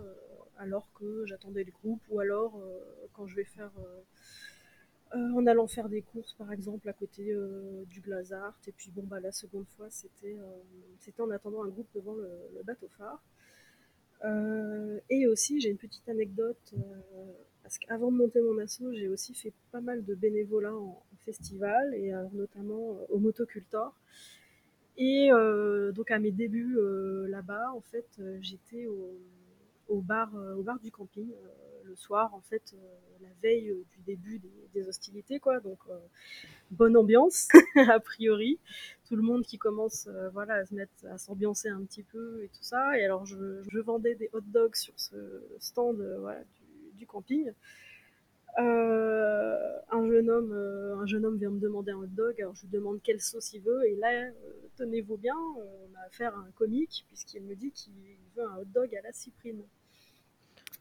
alors 0.57 0.89
que 0.93 1.25
j'attendais 1.25 1.63
le 1.63 1.71
groupe, 1.71 2.01
ou 2.09 2.19
alors 2.19 2.61
quand 3.13 3.27
je 3.27 3.35
vais 3.35 3.43
faire 3.43 3.71
en 5.13 5.45
allant 5.45 5.67
faire 5.67 5.89
des 5.89 6.01
courses 6.01 6.33
par 6.33 6.51
exemple 6.51 6.89
à 6.89 6.93
côté 6.93 7.35
du 7.87 8.01
Glazart. 8.01 8.57
Et 8.67 8.71
puis 8.71 8.89
bon 8.91 9.03
bah 9.03 9.19
la 9.19 9.31
seconde 9.31 9.67
fois 9.77 9.87
c'était 9.89 10.37
c'était 10.99 11.21
en 11.21 11.29
attendant 11.29 11.63
un 11.63 11.67
groupe 11.69 11.87
devant 11.93 12.15
le, 12.15 12.63
bateau 12.63 12.89
phare. 12.97 13.21
Et 15.09 15.27
aussi 15.27 15.61
j'ai 15.61 15.69
une 15.69 15.77
petite 15.77 16.07
anecdote 16.09 16.73
parce 17.61 17.77
qu'avant 17.77 18.11
de 18.11 18.17
monter 18.17 18.41
mon 18.41 18.57
assaut 18.57 18.91
j'ai 18.93 19.07
aussi 19.07 19.33
fait 19.35 19.53
pas 19.71 19.81
mal 19.81 20.03
de 20.03 20.15
bénévolat 20.15 20.73
en, 20.75 21.03
festival 21.25 21.93
et 21.93 22.11
notamment 22.33 22.97
au 23.09 23.17
motocultor. 23.17 23.95
Et 24.97 25.31
euh, 25.31 25.91
donc 25.91 26.11
à 26.11 26.19
mes 26.19 26.31
débuts 26.31 26.77
euh, 26.77 27.27
là-bas, 27.27 27.71
en 27.75 27.81
fait, 27.81 28.07
euh, 28.19 28.37
j'étais 28.41 28.87
au 29.87 30.01
bar 30.01 30.31
du 30.81 30.91
camping 30.91 31.29
le 31.83 31.95
soir, 31.95 32.33
en 32.33 32.41
fait, 32.41 32.75
la 33.21 33.29
veille 33.41 33.73
du 33.91 34.01
début 34.01 34.41
des, 34.73 34.87
hostilités, 34.87 35.39
quoi. 35.39 35.59
Donc 35.59 35.79
bonne 36.71 36.97
ambiance 36.97 37.47
a 37.75 37.99
priori, 37.99 38.59
tout 39.07 39.15
le 39.15 39.21
monde 39.21 39.43
qui 39.43 39.57
commence, 39.57 40.09
voilà, 40.33 40.55
à 40.55 40.65
se 40.65 40.73
mettre, 40.73 40.93
à 41.09 41.17
s'ambiancer 41.17 41.69
un 41.69 41.83
petit 41.83 42.03
peu 42.03 42.43
et 42.43 42.47
tout 42.49 42.63
ça. 42.63 42.97
Et 42.97 43.05
alors 43.05 43.25
je, 43.25 43.79
vendais 43.79 44.15
des 44.15 44.29
hot 44.33 44.41
dogs 44.41 44.75
sur 44.75 44.93
ce 44.97 45.15
stand, 45.59 46.03
du, 46.95 47.05
camping. 47.05 47.51
Euh, 48.59 49.79
un 49.91 50.07
jeune 50.07 50.29
homme, 50.29 50.51
euh, 50.51 50.95
un 50.97 51.05
jeune 51.07 51.25
homme 51.25 51.37
vient 51.37 51.49
me 51.49 51.59
demander 51.59 51.91
un 51.91 51.97
hot 51.97 52.07
dog. 52.07 52.39
Alors 52.39 52.55
je 52.55 52.61
lui 52.61 52.69
demande 52.69 53.01
quelle 53.01 53.21
sauce 53.21 53.53
il 53.53 53.61
veut 53.61 53.85
et 53.87 53.95
là, 53.95 54.11
euh, 54.11 54.31
tenez-vous 54.75 55.17
bien, 55.17 55.35
on 55.35 55.95
a 55.95 56.05
affaire 56.05 56.35
à 56.35 56.39
un 56.39 56.51
comique 56.51 57.05
puisqu'il 57.07 57.43
me 57.43 57.55
dit 57.55 57.71
qu'il 57.71 57.93
veut 58.35 58.43
un 58.43 58.57
hot 58.57 58.65
dog 58.65 58.95
à 58.95 59.01
la 59.01 59.11
cyprine. 59.11 59.63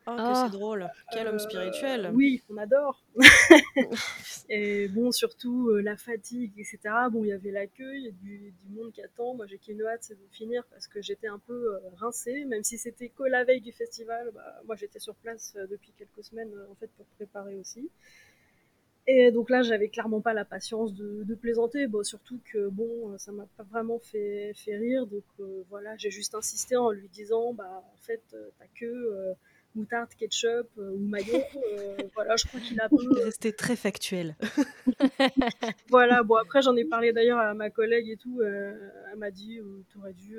Oh, 0.07 0.17
que 0.17 0.35
c'est 0.35 0.51
drôle. 0.51 0.89
Quel 1.13 1.29
homme 1.29 1.39
spirituel. 1.39 2.11
Oui, 2.13 2.43
on 2.51 2.57
adore. 2.57 3.03
et 4.49 4.89
bon, 4.89 5.13
surtout 5.13 5.71
la 5.77 5.97
fatigue, 5.97 6.53
etc. 6.59 6.79
Bon, 7.11 7.25
il 7.25 7.29
y 7.29 7.33
avait 7.33 7.53
l'accueil, 7.53 8.13
du, 8.21 8.53
du 8.65 8.75
monde 8.75 8.91
qui 8.93 9.01
attend. 9.01 9.35
Moi, 9.35 9.47
j'ai 9.47 9.59
qu'une 9.59 9.81
hâte, 9.83 10.03
c'est 10.03 10.15
de 10.15 10.29
finir 10.33 10.65
parce 10.71 10.89
que 10.89 11.01
j'étais 11.01 11.29
un 11.29 11.39
peu 11.39 11.79
rincée, 11.99 12.45
même 12.47 12.65
si 12.65 12.79
c'était 12.79 13.11
que 13.11 13.23
la 13.23 13.45
veille 13.45 13.61
du 13.61 13.73
festival. 13.73 14.31
Bah, 14.35 14.61
moi, 14.67 14.75
j'étais 14.75 14.99
sur 14.99 15.15
place 15.15 15.57
depuis 15.71 15.93
quelques 15.97 16.25
semaines, 16.25 16.53
en 16.71 16.75
fait, 16.75 16.91
pour 16.97 17.07
préparer 17.17 17.55
aussi. 17.57 17.89
Et 19.09 19.33
donc 19.33 19.51
là, 19.51 19.63
j'avais 19.63 19.89
clairement 19.89 20.21
pas 20.21 20.33
la 20.33 20.45
patience 20.45 20.95
de, 20.95 21.35
plaisanter, 21.35 21.89
bon, 21.89 22.05
surtout 22.05 22.39
que 22.45 22.69
bon, 22.69 23.19
ça 23.19 23.33
m'a 23.33 23.47
pas 23.57 23.65
vraiment 23.65 23.99
fait, 23.99 24.53
fait 24.55 24.77
rire. 24.77 25.07
Donc 25.07 25.25
voilà, 25.71 25.97
j'ai 25.97 26.11
juste 26.11 26.35
insisté 26.35 26.77
en 26.77 26.91
lui 26.91 27.09
disant, 27.09 27.53
bah 27.53 27.85
en 27.93 27.97
fait, 27.99 28.23
t'as 28.31 28.67
que 28.75 29.35
moutarde, 29.75 30.11
ketchup 30.15 30.69
euh, 30.79 30.93
ou 30.93 30.99
maillot. 30.99 31.43
Euh, 31.73 31.97
voilà, 32.15 32.37
je 32.37 32.47
crois 32.47 32.61
qu'il 32.61 32.79
a 32.81 32.89
peu. 32.89 32.97
resté 33.25 33.53
très 33.53 33.77
factuel. 33.77 34.37
voilà, 35.89 36.23
bon, 36.23 36.35
après, 36.37 36.61
j'en 36.61 36.77
ai 36.77 36.85
parlé 36.85 37.13
d'ailleurs 37.13 37.39
à 37.39 37.55
ma 37.55 37.71
collègue 37.71 38.09
et 38.09 38.17
tout. 38.17 38.41
Euh, 38.41 38.75
elle 39.11 39.19
m'a 39.19 39.31
dit 39.31 39.59
tu 39.89 39.99
aurais 39.99 40.13
dû 40.13 40.37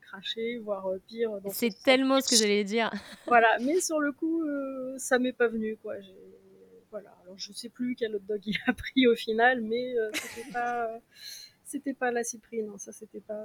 cracher, 0.00 0.58
voire 0.58 0.86
pire. 1.08 1.30
C'est 1.50 1.82
tellement 1.82 2.20
ce 2.20 2.28
que 2.28 2.36
j'allais 2.36 2.64
dire. 2.64 2.90
voilà, 3.26 3.48
mais 3.60 3.80
sur 3.80 4.00
le 4.00 4.12
coup, 4.12 4.44
ça 4.96 5.18
m'est 5.18 5.32
pas 5.32 5.48
venu, 5.48 5.76
quoi. 5.76 5.94
Voilà, 6.90 7.16
alors 7.22 7.38
je 7.38 7.52
sais 7.52 7.68
plus 7.68 7.94
quel 7.96 8.14
hot 8.14 8.20
dog 8.20 8.40
il 8.46 8.56
a 8.66 8.72
pris 8.72 9.06
au 9.06 9.16
final, 9.16 9.60
mais 9.62 9.94
c'était 10.14 10.52
pas. 10.52 10.88
c'était 11.64 11.94
pas 11.94 12.10
la 12.12 12.22
cyprine, 12.22 12.68
hein. 12.68 12.78
ça 12.78 12.92
c'était 12.92 13.20
pas, 13.20 13.44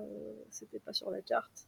c'était 0.50 0.80
pas 0.80 0.94
sur 0.94 1.10
la 1.10 1.22
carte. 1.22 1.68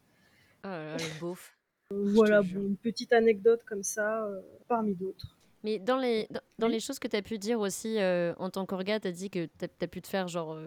Oh 0.64 0.68
là 0.68 0.86
là, 0.86 0.98
le 0.98 1.20
beauf. 1.20 1.57
Voilà, 1.92 2.42
une 2.42 2.76
petite 2.76 3.14
anecdote 3.14 3.62
comme 3.66 3.84
ça, 3.84 4.26
euh, 4.26 4.42
parmi 4.68 4.94
d'autres. 4.94 5.38
Mais 5.64 5.80
dans 5.80 5.98
les, 5.98 6.28
dans, 6.60 6.68
les 6.68 6.80
choses 6.80 7.00
que 7.00 7.08
tu 7.08 7.16
as 7.16 7.22
pu 7.22 7.38
dire 7.38 7.60
aussi 7.60 8.00
euh, 8.00 8.34
en 8.38 8.50
tant 8.50 8.66
qu'orga, 8.66 9.00
tu 9.00 9.08
as 9.08 9.12
dit 9.12 9.30
que 9.30 9.46
tu 9.46 9.66
as, 9.82 9.88
pu 9.88 10.02
te 10.02 10.08
faire 10.08 10.28
genre 10.28 10.58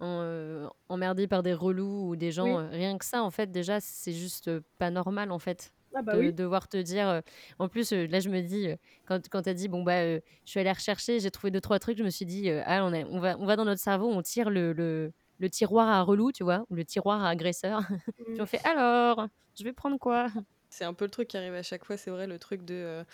euh, 0.00 0.68
emmerder 0.88 1.26
par 1.26 1.42
des 1.42 1.54
relous 1.54 2.10
ou 2.10 2.16
des 2.16 2.30
gens. 2.30 2.68
rien 2.68 2.96
que 2.98 3.04
ça, 3.04 3.22
en 3.22 3.30
fait, 3.30 3.50
déjà, 3.50 3.80
c'est 3.80 4.12
juste 4.12 4.50
pas 4.78 4.90
normal, 4.90 5.32
en 5.32 5.38
fait. 5.38 5.72
Ah 5.94 6.02
bah 6.02 6.14
de 6.14 6.18
oui. 6.18 6.32
devoir 6.34 6.68
te 6.68 6.76
dire. 6.76 7.22
en 7.58 7.68
plus, 7.68 7.92
là, 7.92 8.20
je 8.20 8.28
me 8.28 8.42
dis, 8.42 8.68
quand, 9.06 9.26
quand 9.30 9.42
tu 9.42 9.48
as 9.48 9.54
dit, 9.54 9.68
bon, 9.68 9.82
bah, 9.82 10.16
je 10.16 10.20
suis 10.44 10.60
allée 10.60 10.70
rechercher, 10.70 11.18
j'ai 11.18 11.30
trouvé 11.30 11.50
deux, 11.50 11.62
trois 11.62 11.78
trucs, 11.78 11.96
je 11.96 12.04
me 12.04 12.10
suis 12.10 12.26
dit, 12.26 12.50
ah, 12.50 12.84
on, 12.84 12.92
on, 12.92 13.20
va, 13.20 13.38
on 13.38 13.46
va 13.46 13.56
dans 13.56 13.64
notre 13.64 13.80
cerveau, 13.80 14.06
on 14.06 14.20
tire 14.20 14.50
le, 14.50 14.74
le, 14.74 15.12
le 15.38 15.50
tiroir 15.50 15.88
à 15.88 16.02
relou, 16.02 16.30
tu 16.30 16.44
vois, 16.44 16.64
ou 16.68 16.74
le 16.74 16.84
tiroir 16.84 17.24
à 17.24 17.30
agresseur. 17.30 17.80
Puis 18.26 18.40
on 18.40 18.46
fait, 18.46 18.64
alors, 18.64 19.28
je 19.58 19.64
vais 19.64 19.72
prendre 19.72 19.98
quoi? 19.98 20.28
C'est 20.70 20.84
un 20.84 20.94
peu 20.94 21.04
le 21.04 21.10
truc 21.10 21.28
qui 21.28 21.36
arrive 21.36 21.54
à 21.54 21.62
chaque 21.62 21.84
fois, 21.84 21.96
c'est 21.96 22.10
vrai, 22.10 22.26
le 22.26 22.38
truc 22.38 22.64
de 22.64 22.74
euh, 22.74 23.04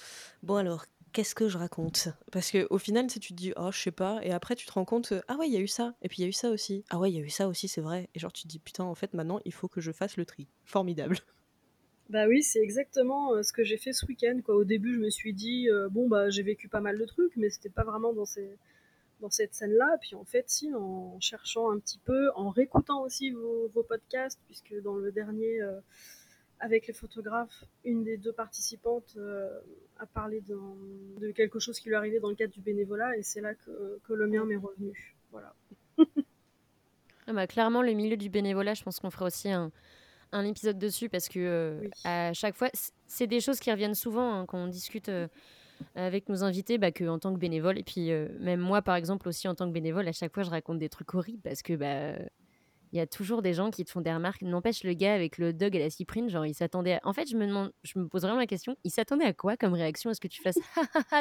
bon 0.43 0.57
alors, 0.57 0.87
qu'est-ce 1.13 1.35
que 1.35 1.49
je 1.49 1.57
raconte? 1.57 2.09
Parce 2.33 2.51
que 2.51 2.67
au 2.71 2.79
final, 2.79 3.09
si 3.09 3.21
tu 3.21 3.33
te 3.33 3.39
dis 3.39 3.53
oh, 3.57 3.71
je 3.73 3.79
sais 3.79 3.91
pas, 3.93 4.21
et 4.23 4.33
après 4.33 4.57
tu 4.57 4.67
te 4.67 4.73
rends 4.73 4.85
compte 4.85 5.15
ah 5.29 5.37
ouais, 5.37 5.49
il 5.49 5.55
y 5.55 5.57
a 5.57 5.61
eu 5.61 5.69
ça, 5.69 5.95
et 6.03 6.09
puis 6.09 6.19
il 6.19 6.23
y 6.23 6.25
a 6.27 6.29
eu 6.29 6.33
ça 6.33 6.51
aussi, 6.51 6.85
ah 6.91 6.99
ouais, 6.99 7.11
il 7.11 7.17
y 7.17 7.21
a 7.21 7.23
eu 7.23 7.31
ça 7.31 7.49
aussi, 7.49 7.69
c'est 7.69 7.81
vrai, 7.81 8.09
et 8.15 8.19
genre 8.19 8.33
tu 8.33 8.43
te 8.43 8.49
dis 8.49 8.59
putain, 8.59 8.85
en 8.85 8.95
fait 8.95 9.15
maintenant 9.15 9.41
il 9.45 9.53
faut 9.53 9.69
que 9.69 9.81
je 9.81 9.93
fasse 9.93 10.17
le 10.17 10.27
tri. 10.27 10.49
Formidable. 10.65 11.17
Bah 12.11 12.27
oui, 12.29 12.43
c'est 12.43 12.61
exactement 12.61 13.33
euh, 13.33 13.43
ce 13.43 13.51
que 13.55 13.65
j'ai 13.65 13.79
fait 13.79 13.95
ce 13.95 14.05
week-end. 14.05 14.39
Quoi. 14.45 14.57
Au 14.57 14.65
début, 14.65 14.93
je 14.93 14.99
me 14.99 15.09
suis 15.09 15.33
dit 15.33 15.71
euh, 15.71 15.89
bon 15.89 16.07
bah 16.07 16.29
j'ai 16.29 16.43
vécu 16.43 16.69
pas 16.69 16.81
mal 16.81 16.99
de 16.99 17.05
trucs, 17.07 17.35
mais 17.37 17.49
c'était 17.49 17.71
pas 17.71 17.83
vraiment 17.83 18.13
dans 18.13 18.27
ces 18.27 18.59
dans 19.21 19.31
cette 19.31 19.55
scène-là. 19.55 19.97
Puis 20.03 20.15
en 20.15 20.25
fait, 20.25 20.45
si, 20.51 20.75
en 20.75 21.19
cherchant 21.21 21.71
un 21.71 21.79
petit 21.79 21.99
peu, 21.99 22.31
en 22.35 22.51
réécoutant 22.51 23.03
aussi 23.03 23.31
vos, 23.31 23.69
vos 23.69 23.83
podcasts, 23.83 24.39
puisque 24.45 24.75
dans 24.83 24.97
le 24.97 25.13
dernier, 25.13 25.63
avec 26.61 26.87
les 26.87 26.93
photographes, 26.93 27.65
une 27.85 28.05
des 28.05 28.17
deux 28.17 28.33
participantes 28.33 29.15
euh, 29.17 29.49
a 29.99 30.07
parlé 30.07 30.41
de 30.41 31.31
quelque 31.33 31.59
chose 31.59 31.79
qui 31.79 31.89
lui 31.89 31.95
arrivait 31.95 32.21
dans 32.21 32.29
le 32.29 32.35
cadre 32.35 32.53
du 32.53 32.61
bénévolat 32.61 33.17
et 33.17 33.23
c'est 33.23 33.41
là 33.41 33.55
que, 33.55 34.01
que, 34.05 34.13
le 34.13 34.27
mien 34.27 34.45
m'est 34.45 34.57
revenu. 34.57 35.17
Voilà. 35.31 35.55
ah 37.27 37.33
bah, 37.33 37.47
clairement, 37.47 37.83
le 37.83 37.93
milieu 37.93 38.17
du 38.17 38.31
bénévolat, 38.31 38.75
je 38.75 38.83
pense 38.83 39.01
qu'on 39.01 39.11
fera 39.11 39.27
aussi 39.27 39.51
un, 39.51 39.71
un, 40.33 40.45
épisode 40.45 40.79
dessus 40.79 41.09
parce 41.09 41.29
que 41.29 41.39
euh, 41.39 41.89
à 42.05 42.33
chaque 42.33 42.55
fois, 42.55 42.69
c'est 43.07 43.27
des 43.27 43.41
choses 43.41 43.61
qui 43.61 43.71
reviennent 43.71 43.95
souvent 43.95 44.35
hein, 44.35 44.47
quand 44.47 44.59
on 44.59 44.69
discute. 44.69 45.09
Euh, 45.09 45.29
avec 45.97 46.29
nos 46.29 46.45
invités 46.45 46.79
bah, 46.79 46.93
que 46.93 47.05
en 47.05 47.19
tant 47.19 47.35
que 47.35 47.39
bénévole 47.39 47.77
et 47.77 47.83
puis 47.83 48.09
même 48.39 48.61
moi 48.61 48.81
par 48.81 48.95
exemple 48.95 49.29
aussi 49.29 49.49
en 49.49 49.57
tant 49.57 49.67
que 49.67 49.73
bénévole 49.73 50.07
à 50.07 50.13
chaque 50.13 50.33
fois 50.33 50.45
je 50.45 50.51
raconte 50.51 50.79
des 50.79 50.89
trucs 50.89 51.13
horribles 51.13 51.43
parce 51.43 51.63
que 51.63 51.75
bah 51.75 52.17
il 52.95 52.99
y 52.99 53.01
a 53.01 53.09
toujours 53.09 53.43
des 53.43 53.55
gens 53.55 53.73
qui 53.73 53.85
te 53.85 53.91
font 53.91 54.01
des 54.01 54.13
remarques. 54.13 54.43
N'empêche, 54.43 54.85
le 54.85 54.93
gars 54.93 55.15
avec 55.15 55.39
le 55.39 55.53
dog 55.53 55.75
et 55.75 55.81
la 55.81 55.91
cyprine, 55.91 56.31
genre, 56.31 56.47
il 56.47 56.55
s'attendait. 56.55 57.01
En 57.03 57.13
fait, 57.13 57.29
je 57.29 57.37
me 57.37 57.45
demande, 57.45 57.73
je 57.83 57.99
me 57.99 58.07
pose 58.07 58.23
vraiment 58.23 58.39
la 58.39 58.47
question, 58.47 58.77
il 58.85 58.93
s'attendait 58.93 59.25
à 59.25 59.33
quoi 59.33 59.57
comme 59.57 59.75
réaction? 59.75 60.11
Est-ce 60.11 60.21
que 60.21 60.29
tu 60.29 60.41
fasses 60.41 60.61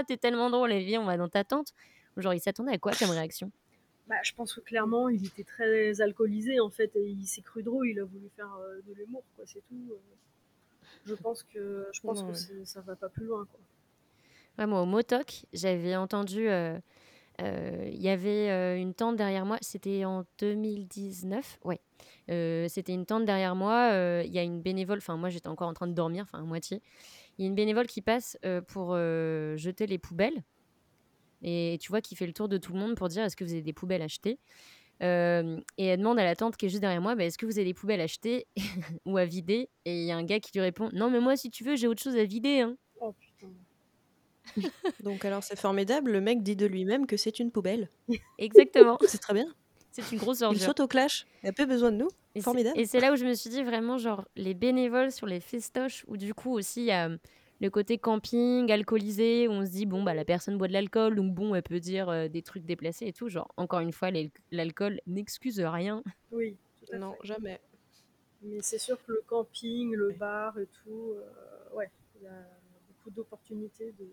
t'es 0.08 0.18
tellement 0.18 0.52
drôle, 0.52 0.72
viens, 0.72 1.02
on 1.02 1.06
va 1.06 1.18
dans 1.18 1.30
ta 1.30 1.44
tente? 1.44 1.74
Ou 2.16 2.22
genre, 2.22 2.36
il 2.36 2.40
s'attendait 2.40 2.74
à 2.74 2.78
quoi 2.78 2.92
comme 2.94 3.10
réaction? 3.10 3.52
Bah, 4.08 4.18
je 4.24 4.34
pense 4.36 4.54
que 4.54 4.62
clairement, 4.62 5.10
il 5.10 5.26
était 5.26 5.44
très 5.44 6.00
alcoolisé 6.00 6.60
en 6.60 6.70
fait, 6.70 6.96
et 6.96 7.08
il 7.08 7.26
s'est 7.26 7.42
cru 7.42 7.64
drôle, 7.64 7.88
il 7.88 8.00
a 8.00 8.04
voulu 8.04 8.30
faire 8.36 8.54
euh, 8.54 8.80
de 8.88 8.94
l'humour, 8.94 9.24
quoi, 9.36 9.46
c'est 9.48 9.64
tout. 9.68 9.94
Euh. 9.94 9.98
Je 11.08 11.16
pense 11.16 11.42
que, 11.42 11.88
je 11.92 12.02
pense 12.02 12.22
que 12.22 12.64
ça 12.66 12.82
va 12.82 12.96
pas 12.96 13.10
plus 13.10 13.26
loin, 13.26 13.48
quoi. 13.50 13.60
Ouais, 14.60 14.68
moi, 14.68 14.84
au 14.84 14.86
Motok, 14.86 15.48
j'avais 15.54 15.96
entendu 15.96 16.48
euh, 16.50 16.78
il 17.40 18.02
y 18.02 18.10
avait 18.10 18.50
euh, 18.50 18.78
une 18.78 18.94
tente 18.94 19.16
derrière 19.16 19.46
moi, 19.46 19.58
c'était 19.62 20.06
en 20.06 20.26
2019, 20.40 21.60
ouais. 21.64 21.80
Euh, 22.30 22.68
c'était 22.70 22.94
une 22.94 23.06
tente 23.06 23.26
derrière 23.26 23.56
moi, 23.56 23.92
il 24.26 24.32
y 24.32 24.40
a 24.40 24.44
une 24.44 24.62
bénévole, 24.62 25.00
enfin 25.00 25.18
moi 25.18 25.30
j'étais 25.30 25.48
encore 25.48 25.68
en 25.68 25.74
train 25.74 25.88
de 25.88 25.94
dormir, 25.94 26.24
enfin 26.24 26.40
à 26.40 26.46
moitié. 26.46 26.82
il 27.38 27.44
y 27.44 27.46
a 27.46 27.48
une 27.48 27.56
bénévole 27.56 27.88
qui 27.88 28.02
passe 28.02 28.38
pour 28.68 28.96
jeter 28.96 29.88
les 29.88 29.98
poubelles. 29.98 30.44
Et 31.46 31.78
tu 31.82 31.90
vois, 31.90 32.00
qui 32.00 32.16
fait 32.16 32.26
le 32.26 32.32
tour 32.32 32.48
de 32.48 32.58
tout 32.58 32.72
le 32.72 32.80
monde 32.80 32.96
pour 32.96 33.10
dire 33.10 33.24
est-ce 33.24 33.36
que 33.36 33.44
vous 33.44 33.52
avez 33.52 33.62
des 33.62 33.74
poubelles 33.74 34.02
achetées? 34.02 34.40
Et 35.02 35.86
elle 35.86 35.98
demande 35.98 36.20
à 36.20 36.24
la 36.24 36.36
tante 36.36 36.56
qui 36.56 36.68
est 36.68 36.70
juste 36.70 36.80
derrière 36.80 37.02
moi 37.02 37.16
bah, 37.16 37.26
est-ce 37.26 37.38
que 37.38 37.46
vous 37.46 37.58
avez 37.58 37.66
des 37.66 37.74
poubelles 37.74 38.00
achetées 38.00 38.48
ou 39.06 39.18
à 39.18 39.26
vider? 39.26 39.70
Et 39.84 40.02
il 40.02 40.06
y 40.06 40.12
a 40.12 40.16
un 40.16 40.24
gars 40.24 40.40
qui 40.40 40.52
lui 40.54 40.62
répond 40.62 40.90
non, 40.94 41.10
mais 41.10 41.20
moi, 41.20 41.36
si 41.36 41.50
tu 41.50 41.64
veux, 41.66 41.76
j'ai 41.76 41.88
autre 41.88 42.02
chose 42.02 42.16
à 42.16 42.24
vider. 42.24 42.62
Hein. 42.62 42.78
Donc 45.04 45.26
alors 45.26 45.44
c'est 45.44 45.58
formidable, 45.60 46.12
le 46.12 46.22
mec 46.22 46.44
dit 46.44 46.56
de 46.56 46.66
lui-même 46.66 47.08
que 47.08 47.18
c'est 47.18 47.40
une 47.40 47.52
poubelle. 47.52 47.90
Exactement. 48.38 48.98
C'est 49.08 49.20
très 49.20 49.34
bien. 49.34 49.46
C'est 49.92 50.12
une 50.12 50.18
grosse 50.18 50.40
Il 50.40 50.46
ordure. 50.46 50.62
saute 50.64 50.80
au 50.80 50.88
clash, 50.88 51.26
il 51.44 51.50
a 51.50 51.54
peu 51.54 51.66
besoin 51.66 51.92
de 51.92 51.98
nous. 51.98 52.08
Et 52.36 52.40
c'est- 52.40 52.44
Formidable. 52.46 52.80
Et 52.80 52.86
c'est 52.86 53.00
là 53.00 53.14
où 53.14 53.16
je 53.16 53.26
me 53.26 53.34
suis 53.36 53.50
dit 53.52 53.62
vraiment, 53.64 53.98
genre, 54.00 54.26
les 54.36 54.54
bénévoles 54.56 55.12
sur 55.12 55.28
les 55.28 55.40
festoches, 55.40 56.04
où 56.08 56.18
du 56.18 56.34
coup 56.34 56.52
aussi, 56.52 56.82
il 56.82 56.86
y 56.86 56.92
a 56.92 57.10
euh, 57.10 57.18
le 57.62 57.70
côté 57.70 58.00
camping, 58.00 58.72
alcoolisé, 58.72 59.48
où 59.48 59.52
on 59.52 59.64
se 59.66 59.70
dit, 59.70 59.86
bon, 59.86 60.02
bah, 60.02 60.16
la 60.16 60.26
personne 60.26 60.58
boit 60.58 60.68
de 60.68 60.74
l'alcool, 60.74 61.16
donc 61.16 61.36
bon, 61.36 61.54
elle 61.54 61.62
peut 61.62 61.80
dire 61.80 62.10
euh, 62.10 62.28
des 62.28 62.42
trucs 62.42 62.66
déplacés 62.66 63.06
et 63.06 63.14
tout. 63.14 63.30
Genre, 63.30 63.48
encore 63.56 63.82
une 63.82 63.94
fois, 63.94 64.10
l'al- 64.10 64.32
l'alcool 64.52 65.00
n'excuse 65.06 65.60
rien. 65.60 66.02
Oui, 66.32 66.58
tout 66.80 66.92
à 66.96 66.98
Non, 66.98 67.14
fait. 67.22 67.28
jamais. 67.28 67.62
Mais 68.42 68.58
c'est 68.64 68.80
sûr 68.80 68.98
que 69.06 69.12
le 69.12 69.22
camping, 69.28 69.94
le 69.94 70.10
bar 70.14 70.58
et 70.58 70.68
tout, 70.84 71.14
euh, 71.16 71.76
ouais, 71.78 71.92
il 72.20 72.24
y 72.24 72.28
a 72.28 72.32
beaucoup 73.04 73.16
d'opportunités 73.16 73.94
de, 74.00 74.08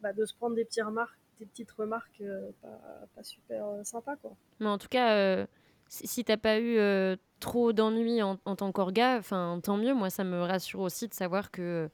bah, 0.00 0.12
de 0.12 0.24
se 0.24 0.34
prendre 0.34 0.54
des 0.54 0.64
petites 0.64 0.84
remarques, 0.84 1.18
des 1.40 1.46
petites 1.46 1.70
remarques 1.72 2.20
euh, 2.20 2.50
pas, 2.62 2.80
pas 3.14 3.22
super 3.22 3.66
euh, 3.66 3.84
sympas, 3.84 4.16
quoi. 4.16 4.36
Mais 4.60 4.66
en 4.66 4.78
tout 4.78 4.88
cas, 4.88 5.14
euh, 5.14 5.46
si, 5.88 6.24
t'as 6.24 6.36
pas 6.36 6.58
eu 6.58 6.78
euh, 6.78 7.16
trop 7.40 7.72
d'ennuis 7.72 8.22
en, 8.22 8.38
en 8.44 8.56
tant 8.56 8.72
qu'orga, 8.72 9.18
enfin, 9.18 9.60
tant 9.62 9.76
mieux. 9.76 9.94
Moi, 9.94 10.10
ça 10.10 10.24
me 10.24 10.40
rassure 10.42 10.80
aussi 10.80 11.08
de 11.08 11.14
savoir 11.14 11.50
que 11.50 11.88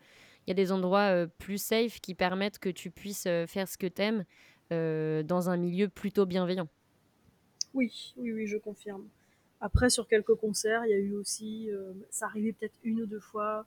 il 0.46 0.50
y 0.50 0.52
a 0.52 0.54
des 0.54 0.72
endroits 0.72 1.10
euh, 1.10 1.26
plus 1.38 1.58
safe 1.58 2.00
qui 2.00 2.14
permettent 2.14 2.58
que 2.58 2.68
tu 2.68 2.90
puisses 2.90 3.28
faire 3.46 3.68
ce 3.68 3.78
que 3.78 3.86
t'aimes 3.86 4.24
dans 4.70 5.50
un 5.50 5.56
milieu 5.56 5.88
plutôt 5.88 6.26
bienveillant. 6.26 6.66
Oui, 7.74 8.12
oui, 8.16 8.32
oui, 8.32 8.46
je 8.48 8.56
confirme. 8.56 9.06
Après, 9.60 9.88
sur 9.88 10.08
quelques 10.08 10.34
concerts, 10.34 10.84
il 10.84 10.90
y 10.90 10.94
a 10.94 10.98
eu 10.98 11.14
aussi, 11.14 11.70
ça 12.10 12.26
arrivait 12.26 12.52
peut-être 12.52 12.74
une 12.82 13.02
ou 13.02 13.06
deux 13.06 13.20
fois, 13.20 13.66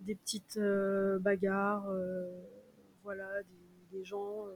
des 0.00 0.14
petites 0.14 0.56
euh, 0.56 1.18
bagarres, 1.18 1.88
euh, 1.88 2.26
voilà, 3.02 3.28
des, 3.42 3.98
des 3.98 4.04
gens 4.04 4.46
euh, 4.46 4.54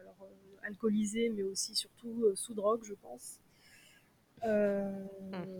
alors, 0.00 0.28
alcoolisés, 0.62 1.30
mais 1.30 1.42
aussi 1.42 1.74
surtout 1.74 2.24
sous 2.34 2.54
drogue, 2.54 2.82
je 2.84 2.94
pense. 2.94 3.38
Euh, 4.44 4.90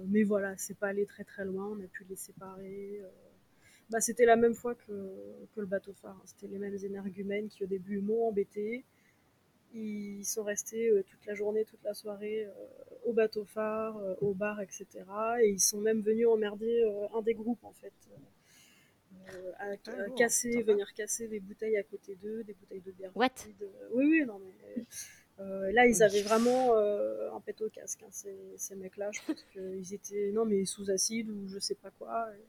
Mais 0.09 0.23
voilà, 0.23 0.57
c'est 0.57 0.79
pas 0.79 0.89
allé 0.89 1.07
très 1.07 1.25
très 1.25 1.45
loin, 1.45 1.67
on 1.69 1.81
a 1.85 1.87
pu 1.87 2.05
les 2.09 2.17
séparer. 2.17 3.03
Bah, 3.91 4.01
c'était 4.01 4.25
la 4.25 4.37
même 4.37 4.55
fois 4.55 4.75
que, 4.75 4.93
que 5.55 5.61
le 5.61 5.67
bateau 5.67 5.93
phare, 5.95 6.17
hein. 6.17 6.23
c'était 6.25 6.47
les 6.47 6.59
mêmes 6.59 6.77
énergumènes 6.85 7.49
qui 7.49 7.65
au 7.65 7.67
début 7.67 8.01
m'ont 8.01 8.29
embêté. 8.29 8.85
Ils 9.73 10.25
sont 10.25 10.43
restés 10.43 10.89
euh, 10.91 11.05
toute 11.05 11.25
la 11.27 11.35
journée, 11.35 11.65
toute 11.65 11.83
la 11.85 11.95
soirée 11.95 12.45
euh, 12.45 12.51
au 13.05 13.13
bateau 13.13 13.45
phare, 13.45 13.97
euh, 13.99 14.15
au 14.21 14.35
bar, 14.35 14.61
etc. 14.61 14.87
Et 15.43 15.51
ils 15.51 15.61
sont 15.61 15.81
même 15.81 16.01
venus 16.01 16.27
emmerder 16.27 16.85
un 17.15 17.23
des 17.23 17.35
groupes 17.35 17.63
en 17.65 17.73
fait. 17.73 17.93
Euh, 19.29 19.53
à, 19.59 19.65
à 19.91 20.07
lourd, 20.07 20.15
casser, 20.17 20.63
venir 20.63 20.93
casser 20.95 21.29
des 21.29 21.41
bouteilles 21.41 21.77
à 21.77 21.83
côté 21.83 22.17
d'eux, 22.17 22.43
des 22.45 22.55
bouteilles 22.55 22.81
de 22.81 22.91
bière. 22.93 23.11
What? 23.15 23.29
vides. 23.47 23.69
Oui, 23.93 24.07
oui, 24.07 24.25
non 24.27 24.39
mais. 24.41 24.85
euh, 25.41 25.73
là, 25.73 25.87
ils 25.87 26.03
avaient 26.03 26.23
vraiment 26.23 26.75
euh, 26.77 27.31
un 27.33 27.41
pet 27.41 27.61
au 27.63 27.69
casque, 27.71 28.03
hein, 28.03 28.09
ces, 28.11 28.37
ces 28.57 28.75
mecs-là. 28.77 29.11
Je 29.13 29.21
pense 29.27 29.43
qu'ils 29.53 29.95
étaient 29.95 30.31
non, 30.33 30.45
mais 30.45 30.65
sous 30.65 30.91
acide 30.91 31.31
ou 31.31 31.49
je 31.49 31.59
sais 31.59 31.75
pas 31.75 31.91
quoi. 31.99 32.29
Et, 32.37 32.43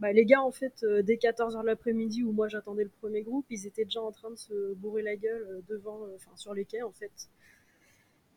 bah, 0.00 0.12
les 0.12 0.24
gars, 0.24 0.42
en 0.42 0.50
fait, 0.52 0.82
euh, 0.84 1.02
dès 1.02 1.16
14h 1.16 1.62
de 1.62 1.66
l'après-midi 1.66 2.24
où 2.24 2.32
moi 2.32 2.48
j'attendais 2.48 2.84
le 2.84 2.90
premier 2.90 3.22
groupe, 3.22 3.46
ils 3.50 3.66
étaient 3.66 3.84
déjà 3.84 4.02
en 4.02 4.12
train 4.12 4.30
de 4.30 4.36
se 4.36 4.74
bourrer 4.74 5.02
la 5.02 5.16
gueule 5.16 5.46
euh, 5.50 5.60
devant, 5.68 6.04
euh, 6.04 6.14
enfin 6.16 6.32
sur 6.36 6.54
les 6.54 6.64
quais 6.64 6.82
en 6.82 6.92
fait. 6.92 7.12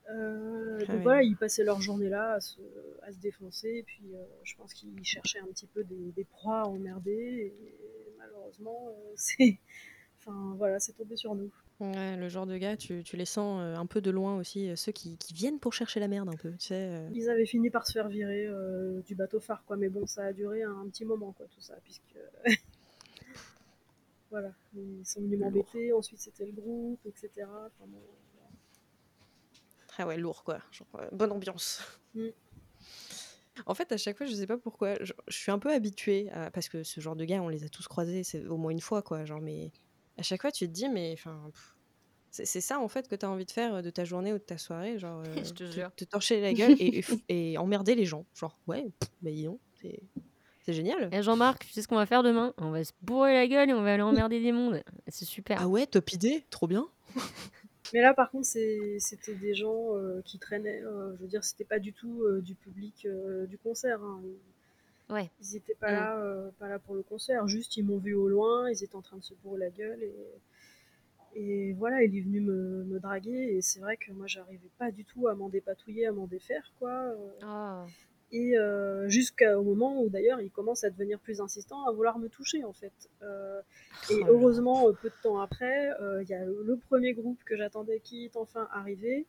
Euh, 0.10 0.80
donc 0.80 0.88
Ah 0.90 0.96
oui. 0.96 1.04
voilà, 1.04 1.24
ils 1.24 1.36
passaient 1.36 1.64
leur 1.64 1.82
journée 1.82 2.10
là 2.10 2.34
à 2.34 2.40
se, 2.40 2.60
à 3.04 3.12
se 3.12 3.18
défoncer. 3.18 3.70
Et 3.70 3.84
puis 3.84 4.04
euh, 4.14 4.24
je 4.44 4.56
pense 4.56 4.74
qu'ils 4.74 5.04
cherchaient 5.04 5.40
un 5.40 5.48
petit 5.48 5.68
peu 5.68 5.84
des, 5.84 6.12
des 6.16 6.24
proies 6.24 6.62
à 6.62 6.66
emmerder. 6.66 7.12
Et 7.12 7.54
malheureusement, 8.18 8.90
euh, 8.90 9.12
c'est. 9.16 9.60
Enfin 10.20 10.56
voilà, 10.58 10.78
tombé 10.98 11.16
sur 11.16 11.36
nous. 11.36 11.52
Ouais, 11.80 12.18
le 12.18 12.28
genre 12.28 12.48
de 12.48 12.58
gars, 12.58 12.76
tu, 12.76 13.04
tu 13.04 13.16
les 13.16 13.26
sens 13.26 13.62
un 13.62 13.86
peu 13.86 14.02
de 14.02 14.10
loin 14.10 14.36
aussi, 14.36 14.76
ceux 14.76 14.92
qui, 14.92 15.16
qui 15.18 15.34
viennent 15.34 15.60
pour 15.60 15.74
chercher 15.74 16.00
la 16.00 16.08
merde 16.08 16.28
un 16.28 16.36
peu, 16.36 16.52
tu 16.54 16.68
sais. 16.68 17.06
Ils 17.14 17.30
avaient 17.30 17.46
fini 17.46 17.70
par 17.70 17.86
se 17.86 17.94
faire 17.94 18.10
virer 18.10 18.50
du 19.06 19.16
bateau 19.16 19.40
phare, 19.40 19.64
quoi. 19.64 19.78
Mais 19.78 19.88
bon, 19.88 20.06
ça 20.06 20.24
a 20.24 20.34
duré 20.34 20.64
un, 20.64 20.86
petit 20.90 21.06
moment, 21.06 21.32
quoi, 21.32 21.46
tout 21.46 21.62
ça, 21.62 21.76
puisque. 21.84 22.18
voilà, 24.32 24.52
ils 24.76 25.06
sont 25.06 25.22
venus 25.22 25.40
m'embêter. 25.40 25.94
Ensuite, 25.94 26.20
c'était 26.20 26.48
le 26.48 26.52
groupe, 26.52 27.00
etc. 27.06 27.30
Enfin, 27.46 27.86
bon, 27.88 28.00
voilà. 28.06 28.27
Ah 29.98 30.06
ouais, 30.08 30.18
lourd 30.18 30.44
quoi, 30.44 30.60
genre 30.72 30.88
euh, 31.00 31.08
bonne 31.12 31.32
ambiance. 31.32 31.82
Mm. 32.14 32.28
En 33.66 33.74
fait, 33.74 33.92
à 33.92 33.98
chaque 33.98 34.18
fois, 34.18 34.28
je 34.28 34.36
sais 34.36 34.46
pas 34.46 34.58
pourquoi, 34.58 34.96
je, 35.04 35.14
je 35.28 35.36
suis 35.38 35.52
un 35.52 35.58
peu 35.58 35.74
habituée, 35.74 36.30
à- 36.32 36.52
parce 36.52 36.70
que 36.70 36.84
ce 36.84 37.02
genre 37.02 37.16
de 37.16 37.26
gars, 37.26 37.42
on 37.42 37.50
les 37.50 37.64
a 37.64 37.70
tous 37.70 37.88
croisés, 37.88 38.24
c'est 38.24 38.46
au 38.46 38.58
moins 38.58 38.72
une 38.72 38.82
fois, 38.82 39.02
quoi. 39.02 39.26
Genre, 39.26 39.42
mais 39.42 39.72
à 40.18 40.22
chaque 40.22 40.42
fois, 40.42 40.52
tu 40.52 40.68
te 40.68 40.72
dis, 40.72 40.88
mais 40.90 41.14
enfin, 41.14 41.50
c'est 42.30 42.62
ça 42.62 42.80
en 42.80 42.88
fait 42.88 43.08
que 43.08 43.16
tu 43.16 43.26
as 43.26 43.30
envie 43.32 43.46
de 43.46 43.52
faire 43.52 43.76
euh, 43.76 43.82
de 43.82 43.90
ta 43.90 44.06
journée 44.06 44.32
ou 44.32 44.38
de 44.38 44.44
ta 44.44 44.60
soirée, 44.60 45.00
genre, 45.00 45.22
euh, 45.26 45.44
Je 45.44 45.50
te 45.54 45.64
te, 45.64 45.72
jure. 45.72 45.92
te 45.96 46.06
torcher 46.06 46.40
la 46.40 46.54
gueule 46.54 46.76
et, 46.80 47.00
et 47.00 47.02
f- 47.02 47.20
et 47.30 47.58
emmerder 47.58 47.96
les 47.96 48.06
gens. 48.06 48.26
Genre, 48.36 48.60
ouais, 48.68 48.92
pff, 49.00 49.10
bah 49.22 49.32
dis 49.32 49.46
donc, 49.46 49.60
c'est 49.74 50.74
génial. 50.74 51.10
Et 51.12 51.24
Jean-Marc, 51.24 51.66
tu 51.66 51.72
sais 51.72 51.82
ce 51.82 51.88
qu'on 51.88 51.96
va 51.96 52.06
faire 52.06 52.22
demain? 52.24 52.54
On 52.58 52.70
va 52.72 52.84
se 52.84 52.92
bourrer 53.02 53.34
la 53.34 53.48
gueule 53.48 53.70
et 53.70 53.74
on 53.74 53.82
va 53.82 53.94
aller 53.94 54.04
emmerder 54.04 54.40
des 54.42 54.52
mondes. 54.52 54.84
C'est 55.08 55.26
super. 55.26 55.60
Ah 55.62 55.68
ouais, 55.68 55.88
top 55.88 56.12
idée, 56.14 56.46
trop 56.52 56.68
bien. 56.68 56.86
Mais 57.94 58.02
là, 58.02 58.14
par 58.14 58.30
contre, 58.32 58.46
c'était 58.48 59.36
des 59.36 59.54
gens 59.56 59.96
euh, 59.96 60.22
qui 60.26 60.40
traînaient. 60.40 60.82
euh, 60.84 61.16
je 61.18 61.22
veux 61.22 61.28
dire, 61.28 61.44
c'était 61.44 61.64
pas 61.66 61.80
du 61.80 61.94
tout 61.94 62.24
euh, 62.24 62.42
du 62.42 62.56
public 62.56 63.08
du 63.50 63.58
concert. 63.58 64.02
hein. 64.04 64.22
Ils- 64.26 64.38
Ouais. 65.10 65.32
Ils 65.40 65.56
étaient 65.56 65.74
pas 65.76 65.90
Mm. 65.90 65.96
là, 65.96 66.52
pas 66.60 66.68
là 66.68 66.80
pour 66.80 66.94
le 66.94 67.02
concert. 67.02 67.48
Juste, 67.48 67.78
ils 67.78 67.84
m'ont 67.84 67.98
vu 67.98 68.14
au 68.14 68.28
loin. 68.28 68.70
Ils 68.70 68.84
étaient 68.84 68.96
en 68.98 69.02
train 69.02 69.16
de 69.18 69.24
se 69.24 69.34
bourrer 69.36 69.60
la 69.60 69.70
gueule 69.70 70.04
et 70.04 70.14
et 71.36 71.74
voilà, 71.74 72.04
il 72.04 72.18
est 72.18 72.22
venu 72.22 72.42
me, 72.42 72.84
me 72.84 73.00
draguer. 73.00 73.56
Et 73.56 73.62
c'est 73.62 73.80
vrai 73.80 73.96
que 73.98 74.12
moi, 74.12 74.28
j'arrivais 74.28 74.70
pas 74.78 74.92
du 74.92 75.06
tout 75.06 75.28
à 75.28 75.36
m'en 75.36 75.50
dépatouiller, 75.50 76.08
à 76.08 76.12
m'en 76.12 76.26
défaire, 76.28 76.74
quoi. 76.80 77.14
Oh. 77.44 77.86
Et 78.32 78.58
euh, 78.58 79.08
jusqu'au 79.08 79.64
moment 79.64 80.02
où 80.02 80.10
d'ailleurs 80.10 80.42
il 80.42 80.52
commence 80.52 80.84
à 80.84 80.90
devenir 80.90 81.20
plus 81.20 81.40
insistant, 81.40 81.86
à 81.88 81.92
vouloir 81.94 82.20
me 82.20 82.28
toucher 82.28 82.64
en 82.66 82.74
fait. 82.74 82.94
Euh, 83.22 83.62
et 84.10 84.20
Oh 84.24 84.28
heureusement, 84.28 84.90
euh, 84.90 84.92
peu 84.92 85.10
de 85.10 85.16
temps 85.24 85.40
après, 85.40 85.90
euh, 86.02 86.22
il 86.24 86.30
y 86.30 86.34
a 86.34 86.44
le 86.46 86.78
premier 86.78 87.14
groupe 87.14 87.42
que 87.46 87.56
j'attendais 87.56 88.02
qui 88.02 88.26
est 88.26 88.36
enfin 88.36 88.68
arrivé. 88.74 89.26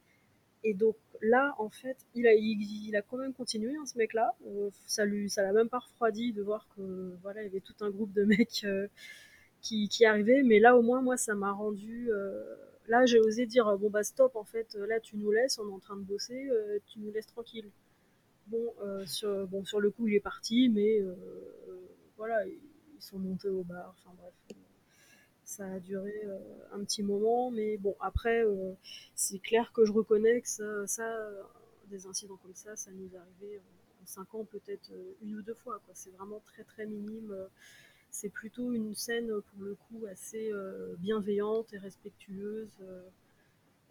Et 0.64 0.74
donc 0.74 0.96
là, 1.22 1.54
en 1.58 1.70
fait, 1.70 1.96
il 2.14 2.26
a, 2.26 2.34
il, 2.34 2.60
il 2.88 2.96
a 2.96 3.02
quand 3.02 3.16
même 3.18 3.32
continué, 3.32 3.76
hein, 3.76 3.86
ce 3.86 3.96
mec-là. 3.98 4.34
Ça 4.86 5.04
lui, 5.04 5.30
ça 5.30 5.42
l'a 5.42 5.52
même 5.52 5.68
pas 5.68 5.78
refroidi 5.78 6.32
de 6.32 6.42
voir 6.42 6.66
que 6.76 7.14
voilà, 7.22 7.42
il 7.42 7.44
y 7.44 7.48
avait 7.48 7.60
tout 7.60 7.76
un 7.80 7.90
groupe 7.90 8.12
de 8.12 8.24
mecs 8.24 8.66
qui, 9.62 9.88
qui 9.88 10.04
arrivaient. 10.04 10.42
Mais 10.42 10.58
là, 10.58 10.76
au 10.76 10.82
moins, 10.82 11.00
moi, 11.02 11.16
ça 11.16 11.34
m'a 11.36 11.52
rendu. 11.52 12.10
là, 12.88 13.06
j'ai 13.06 13.20
osé 13.20 13.46
dire 13.46 13.76
bon 13.78 13.90
bah 13.90 14.02
stop, 14.02 14.34
en 14.36 14.44
fait, 14.44 14.74
là, 14.74 14.98
tu 15.00 15.16
nous 15.16 15.30
laisses, 15.30 15.58
on 15.58 15.68
est 15.68 15.72
en 15.72 15.78
train 15.78 15.96
de 15.96 16.02
bosser, 16.02 16.48
euh, 16.50 16.78
tu 16.86 16.98
nous 17.00 17.12
laisses 17.12 17.26
tranquille. 17.26 17.70
Bon, 18.48 18.74
euh, 18.82 19.04
sur, 19.04 19.46
bon, 19.46 19.62
sur 19.64 19.78
le 19.78 19.90
coup, 19.90 20.08
il 20.08 20.14
est 20.14 20.20
parti, 20.20 20.70
mais 20.70 21.00
euh, 21.00 21.14
voilà, 22.16 22.46
ils 22.46 23.02
sont 23.02 23.18
montés 23.18 23.48
au 23.48 23.62
bar. 23.62 23.94
Enfin 23.98 24.14
bref, 24.16 24.32
ça 25.44 25.66
a 25.66 25.78
duré 25.80 26.14
euh, 26.24 26.38
un 26.72 26.82
petit 26.82 27.02
moment, 27.02 27.50
mais 27.50 27.76
bon, 27.76 27.94
après, 28.00 28.44
c'est 29.14 29.38
clair 29.38 29.70
que 29.74 29.84
je 29.84 29.92
reconnais 29.92 30.40
que 30.40 30.48
ça, 30.48 30.86
ça, 30.86 31.30
des 31.90 32.06
incidents 32.06 32.38
comme 32.42 32.54
ça, 32.54 32.74
ça 32.74 32.90
nous 32.90 33.14
est 33.14 33.18
arrivé 33.18 33.60
en 34.02 34.06
5 34.06 34.34
ans, 34.34 34.44
peut-être 34.44 34.92
une 35.22 35.36
ou 35.36 35.42
deux 35.42 35.54
fois. 35.54 35.80
C'est 35.92 36.10
vraiment 36.10 36.40
très 36.46 36.64
très 36.64 36.86
minime. 36.86 37.34
C'est 38.10 38.30
plutôt 38.30 38.72
une 38.72 38.94
scène, 38.94 39.28
pour 39.28 39.62
le 39.62 39.74
coup, 39.74 40.06
assez 40.06 40.50
bienveillante 41.00 41.74
et 41.74 41.78
respectueuse. 41.78 42.72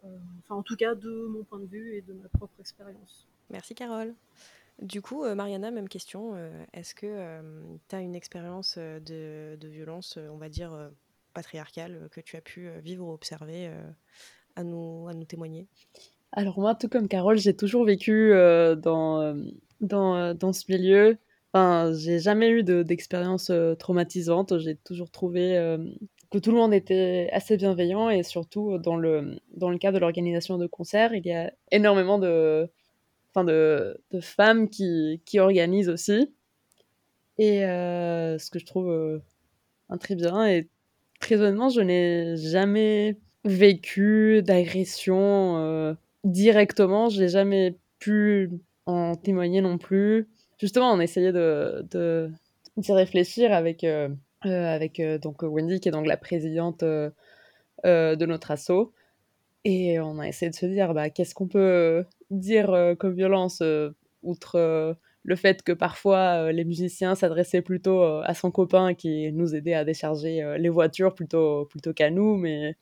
enfin, 0.02 0.56
en 0.56 0.62
tout 0.64 0.76
cas, 0.76 0.96
de 0.96 1.26
mon 1.26 1.44
point 1.44 1.60
de 1.60 1.66
vue 1.66 1.94
et 1.94 2.02
de 2.02 2.12
ma 2.12 2.28
propre 2.28 2.58
expérience. 2.58 3.28
Merci 3.50 3.74
Carole. 3.74 4.14
Du 4.80 5.02
coup, 5.02 5.24
euh, 5.24 5.34
Mariana, 5.34 5.70
même 5.70 5.88
question. 5.88 6.32
euh, 6.34 6.50
Est-ce 6.72 6.94
que 6.94 7.40
tu 7.88 7.96
as 7.96 8.00
une 8.00 8.14
expérience 8.14 8.76
euh, 8.78 9.00
de, 9.00 9.68
violence, 9.68 10.16
euh, 10.18 10.28
on 10.30 10.36
va 10.36 10.48
dire, 10.48 10.72
euh, 10.72 10.88
patriarcale, 11.34 11.98
euh, 12.02 12.08
que 12.08 12.20
tu 12.20 12.36
as 12.36 12.40
pu 12.40 12.68
euh, 12.68 12.78
vivre 12.80 13.06
ou 13.06 13.12
observer 13.12 13.66
euh, 13.68 13.90
à, 14.56 14.62
nous, 14.62 15.08
à 15.08 15.14
nous 15.14 15.24
témoigner? 15.24 15.66
Alors 16.32 16.60
moi, 16.60 16.74
tout 16.74 16.88
comme 16.88 17.08
Carole, 17.08 17.38
j'ai 17.38 17.56
toujours 17.56 17.84
vécu 17.84 18.32
euh, 18.32 18.76
dans, 18.76 19.20
euh, 19.20 19.34
dans, 19.80 20.14
euh, 20.14 20.34
dans 20.34 20.52
ce 20.52 20.64
milieu. 20.70 21.18
Enfin, 21.52 21.92
j'ai 21.94 22.18
jamais 22.18 22.50
eu 22.50 22.62
de- 22.62 22.82
d'expérience 22.82 23.50
euh, 23.50 23.74
traumatisante. 23.74 24.58
J'ai 24.58 24.76
toujours 24.76 25.10
trouvé 25.10 25.56
euh, 25.56 25.78
que 26.30 26.38
tout 26.38 26.50
le 26.50 26.58
monde 26.58 26.74
était 26.74 27.30
assez 27.32 27.56
bienveillant 27.56 28.10
et 28.10 28.22
surtout 28.22 28.74
euh, 28.74 28.78
dans 28.78 28.96
le, 28.96 29.38
dans 29.56 29.70
le 29.70 29.78
cas 29.78 29.90
de 29.90 29.98
l'organisation 29.98 30.58
de 30.58 30.66
concerts, 30.66 31.14
il 31.14 31.26
y 31.26 31.32
a 31.32 31.52
énormément 31.72 32.18
de, 32.18 32.70
enfin 33.32 33.44
de, 33.44 34.00
de 34.10 34.20
femmes 34.20 34.68
qui, 34.68 35.20
qui 35.24 35.38
organisent 35.38 35.88
aussi. 35.88 36.32
Et 37.38 37.64
euh, 37.64 38.38
ce 38.38 38.50
que 38.50 38.58
je 38.58 38.66
trouve 38.66 38.90
euh, 38.90 39.20
très 40.00 40.14
bien. 40.14 40.46
Et 40.46 40.68
très 41.20 41.36
honnêtement, 41.40 41.68
je 41.68 41.80
n'ai 41.80 42.36
jamais 42.36 43.16
vécu 43.44 44.42
d'agression 44.42 45.96
directement. 46.24 47.08
Je 47.08 47.22
n'ai 47.22 47.28
jamais 47.28 47.76
pu 47.98 48.50
en 48.86 49.14
témoigner 49.14 49.60
non 49.60 49.78
plus. 49.78 50.28
Justement, 50.58 50.92
on 50.92 51.00
essayait 51.00 51.32
de, 51.32 51.86
de 51.90 52.30
d'y 52.76 52.92
réfléchir 52.92 53.52
avec, 53.52 53.86
avec 54.42 55.00
donc 55.22 55.42
Wendy, 55.42 55.80
qui 55.80 55.88
est 55.88 55.92
donc 55.92 56.06
la 56.06 56.16
présidente 56.16 56.82
de 56.84 58.24
notre 58.26 58.50
asso. 58.50 58.92
Et 59.64 60.00
on 60.00 60.18
a 60.18 60.28
essayé 60.28 60.50
de 60.50 60.56
se 60.56 60.66
dire, 60.66 60.94
bah, 60.94 61.10
qu'est-ce 61.10 61.34
qu'on 61.34 61.48
peut 61.48 62.04
dire 62.30 62.94
comme 62.98 63.14
violence, 63.14 63.62
outre 64.22 64.96
le 65.24 65.36
fait 65.36 65.62
que 65.62 65.72
parfois 65.72 66.52
les 66.52 66.64
musiciens 66.64 67.14
s'adressaient 67.14 67.62
plutôt 67.62 68.02
à 68.02 68.34
son 68.34 68.50
copain 68.50 68.94
qui 68.94 69.32
nous 69.32 69.54
aidait 69.54 69.74
à 69.74 69.84
décharger 69.84 70.56
les 70.58 70.68
voitures 70.68 71.14
plutôt, 71.14 71.66
plutôt 71.66 71.92
qu'à 71.92 72.10
nous, 72.10 72.36
mais... 72.36 72.76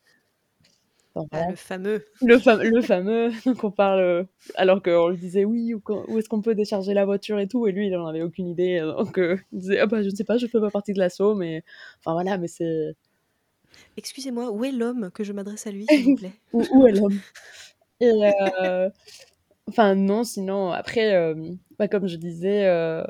Ah, 1.33 1.49
le 1.49 1.57
fameux. 1.57 2.05
Le, 2.21 2.71
le 2.71 2.83
fameux, 2.83 3.31
donc 3.47 3.65
on 3.65 3.71
parle, 3.71 4.27
alors 4.55 4.83
qu'on 4.83 5.09
lui 5.09 5.17
disait 5.17 5.47
oui, 5.47 5.73
où, 5.73 5.81
où 6.09 6.19
est-ce 6.19 6.29
qu'on 6.29 6.43
peut 6.43 6.55
décharger 6.55 6.93
la 6.93 7.07
voiture 7.07 7.39
et 7.39 7.49
tout, 7.49 7.67
et 7.67 7.73
lui 7.73 7.87
il 7.87 7.93
n'en 7.93 8.07
avait 8.07 8.21
aucune 8.21 8.47
idée, 8.47 8.81
donc 8.81 9.17
il 9.17 9.59
disait 9.59 9.79
ah 9.79 9.87
bah 9.87 10.03
je 10.03 10.11
ne 10.11 10.15
sais 10.15 10.25
pas, 10.25 10.37
je 10.37 10.45
ne 10.45 10.51
fais 10.51 10.61
pas 10.61 10.71
partie 10.71 10.93
de 10.93 10.99
l'assaut, 10.99 11.35
mais 11.35 11.65
enfin 12.01 12.13
voilà, 12.13 12.37
mais 12.37 12.49
c'est 12.49 12.95
Excusez-moi, 13.97 14.51
où 14.51 14.65
est 14.65 14.73
l'homme 14.73 15.11
que 15.13 15.25
je 15.25 15.33
m'adresse 15.33 15.67
à 15.67 15.71
lui, 15.71 15.87
s'il 15.87 16.05
vous 16.05 16.15
plaît? 16.17 16.33
Où, 16.53 16.65
où, 16.73 16.87
est 16.87 16.93
l'homme? 16.93 17.19
Et 18.01 18.13
euh, 18.61 18.91
enfin 19.69 19.95
non, 19.95 20.25
sinon 20.25 20.71
après, 20.71 21.15
euh, 21.15 21.35
bah, 21.79 21.89
comme 21.89 22.07
je 22.07 22.17
disais, 22.17 22.67
euh, 22.67 23.05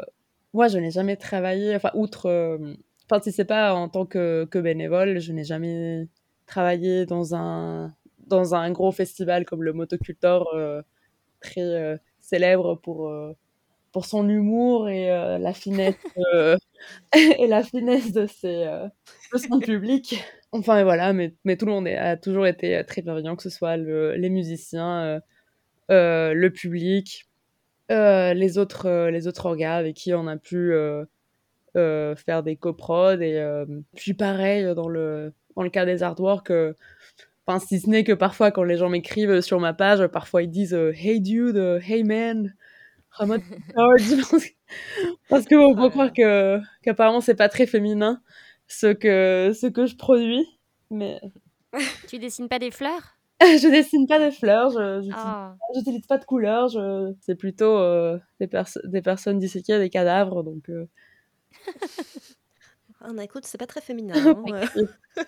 moi 0.53 0.69
je 0.69 0.79
n'ai 0.79 0.90
jamais 0.90 1.16
travaillé, 1.16 1.75
enfin 1.77 1.90
outre, 1.95 2.59
enfin 3.05 3.21
si 3.23 3.33
c'est 3.33 3.45
pas 3.45 3.75
en 3.75 3.88
tant 3.88 4.07
que, 4.07 4.49
bénévole, 4.55 5.21
je 5.21 5.33
n'ai 5.33 5.45
jamais 5.45 6.09
travaillé 6.47 7.07
dans 7.07 7.35
un 7.35 7.95
dans 8.27 8.55
un 8.55 8.71
gros 8.73 8.92
festival 8.92 9.45
comme 9.45 9.62
le 9.62 9.73
Motocultor, 9.73 10.49
très 11.40 12.01
célèbre 12.21 12.77
pour 12.77 13.12
pour 13.92 14.05
son 14.05 14.29
humour 14.29 14.88
et 14.88 15.09
la 15.09 15.53
finesse 15.53 15.95
et 17.14 17.47
la 17.47 17.62
finesse 17.62 18.12
de 18.12 18.27
ses 18.27 18.66
de 19.33 19.38
son 19.38 19.59
public. 19.61 20.16
Enfin, 20.53 20.85
voilà, 20.85 21.12
mais, 21.12 21.35
mais 21.45 21.57
tout 21.57 21.66
le 21.66 21.73
monde 21.73 21.88
a 21.88 22.16
toujours 22.16 22.47
été 22.47 22.77
euh, 22.77 22.83
très 22.83 23.03
bienveillant, 23.03 23.37
que 23.37 23.42
ce 23.42 23.51
soit 23.51 23.77
les 23.77 24.31
musiciens, 24.31 25.03
euh, 25.05 25.21
euh, 25.90 26.35
le 26.35 26.51
public, 26.51 27.29
les, 27.88 28.59
autres, 28.59 29.09
les 29.09 29.29
autres 29.29 29.46
orgas 29.46 29.77
avec 29.77 29.96
qui 29.96 30.14
on 30.14 30.27
a 30.27 30.37
pu 30.37 30.72
faire 31.75 32.42
des 32.42 32.57
coprods. 32.57 33.20
Et 33.20 33.64
puis 33.94 34.14
pareil, 34.14 34.75
dans 34.75 34.88
le, 34.88 35.33
dans 35.57 35.62
le 35.62 35.70
cas 35.70 35.85
des 35.85 36.03
artworks, 36.03 36.53
enfin, 37.46 37.64
si 37.64 37.81
ce 37.81 37.88
n'est 37.88 38.05
que 38.05 38.12
parfois, 38.12 38.51
quand 38.51 38.64
les 38.64 38.77
gens 38.77 38.88
m'écrivent 38.88 39.40
sur 39.40 39.61
ma 39.61 39.72
page, 39.72 40.07
parfois 40.09 40.42
ils 40.42 40.51
disent 40.51 40.75
Hey 40.75 41.20
dude, 41.20 41.81
hey 41.87 42.05
man, 42.05 42.55
parce 45.29 45.46
que 45.46 45.55
on 45.55 45.75
peut 45.75 45.88
croire 45.88 46.12
que 46.12 46.61
qu'apparemment 46.83 47.20
c'est 47.20 47.35
pas 47.35 47.49
très 47.49 47.66
féminin 47.66 48.20
ce 48.68 48.92
que, 48.92 49.53
ce 49.55 49.66
que 49.66 49.87
je 49.87 49.96
produis. 49.96 50.46
Mais... 50.90 51.20
tu 52.09 52.18
dessines 52.18 52.49
pas 52.49 52.59
des 52.59 52.70
fleurs? 52.70 53.16
Je 53.40 53.70
dessine 53.70 54.07
pas 54.07 54.18
des 54.18 54.31
fleurs, 54.31 54.70
je 54.70 55.01
n'utilise 55.75 56.03
oh. 56.05 56.09
pas 56.09 56.16
de 56.16 56.25
couleurs, 56.25 56.68
je... 56.68 57.12
c'est 57.20 57.35
plutôt 57.35 57.77
euh, 57.77 58.18
des, 58.40 58.49
des 58.85 59.03
personnes 59.03 59.38
disséquées 59.38 59.75
à 59.75 59.79
des 59.79 59.90
cadavres. 59.90 60.42
Donc, 60.42 60.70
euh... 60.70 60.87
ah, 63.03 63.11
écoute, 63.22 63.44
c'est 63.44 63.59
pas 63.59 63.66
très 63.66 63.83
féminin. 63.83 64.14
Hein, 64.16 64.62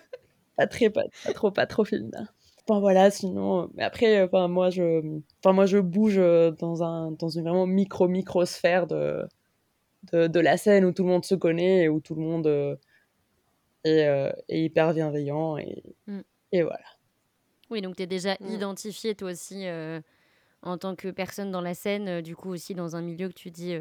pas, 0.57 0.65
très, 0.65 0.89
pas, 0.89 1.03
trop, 1.35 1.51
pas 1.51 1.67
trop 1.67 1.85
féminin. 1.85 2.27
Enfin, 2.67 2.79
voilà, 2.79 3.11
sinon, 3.11 3.69
mais 3.75 3.83
après, 3.83 4.23
enfin, 4.23 4.47
moi, 4.47 4.71
je, 4.71 5.19
enfin, 5.43 5.53
moi, 5.53 5.67
je 5.67 5.77
bouge 5.77 6.17
dans, 6.17 6.81
un, 6.81 7.11
dans 7.11 7.29
une 7.29 7.43
vraiment 7.43 7.67
micro-micro-sphère 7.67 8.87
de, 8.87 9.27
de, 10.11 10.27
de, 10.27 10.39
la 10.39 10.57
scène 10.57 10.85
où 10.85 10.91
tout 10.91 11.03
le 11.03 11.09
monde 11.09 11.25
se 11.25 11.35
connaît 11.35 11.83
et 11.83 11.89
où 11.89 11.99
tout 11.99 12.15
le 12.15 12.21
monde 12.21 12.47
euh, 12.47 12.75
euh, 13.87 14.31
et, 14.47 14.65
hyper 14.65 14.93
bienveillant. 14.93 15.57
Et, 15.57 15.83
mm. 16.07 16.21
et, 16.51 16.63
voilà. 16.63 16.85
Oui, 17.69 17.81
donc 17.81 17.95
tu 17.95 18.03
es 18.03 18.07
déjà 18.07 18.35
mm. 18.39 18.53
identifié 18.53 19.15
toi 19.15 19.31
aussi 19.31 19.67
euh, 19.67 20.01
en 20.61 20.77
tant 20.77 20.95
que 20.95 21.09
personne 21.09 21.51
dans 21.51 21.61
la 21.61 21.73
scène, 21.73 22.07
euh, 22.07 22.21
du 22.21 22.35
coup 22.35 22.49
aussi 22.49 22.73
dans 22.73 22.95
un 22.95 23.01
milieu 23.01 23.29
que 23.29 23.33
tu 23.33 23.51
dis 23.51 23.75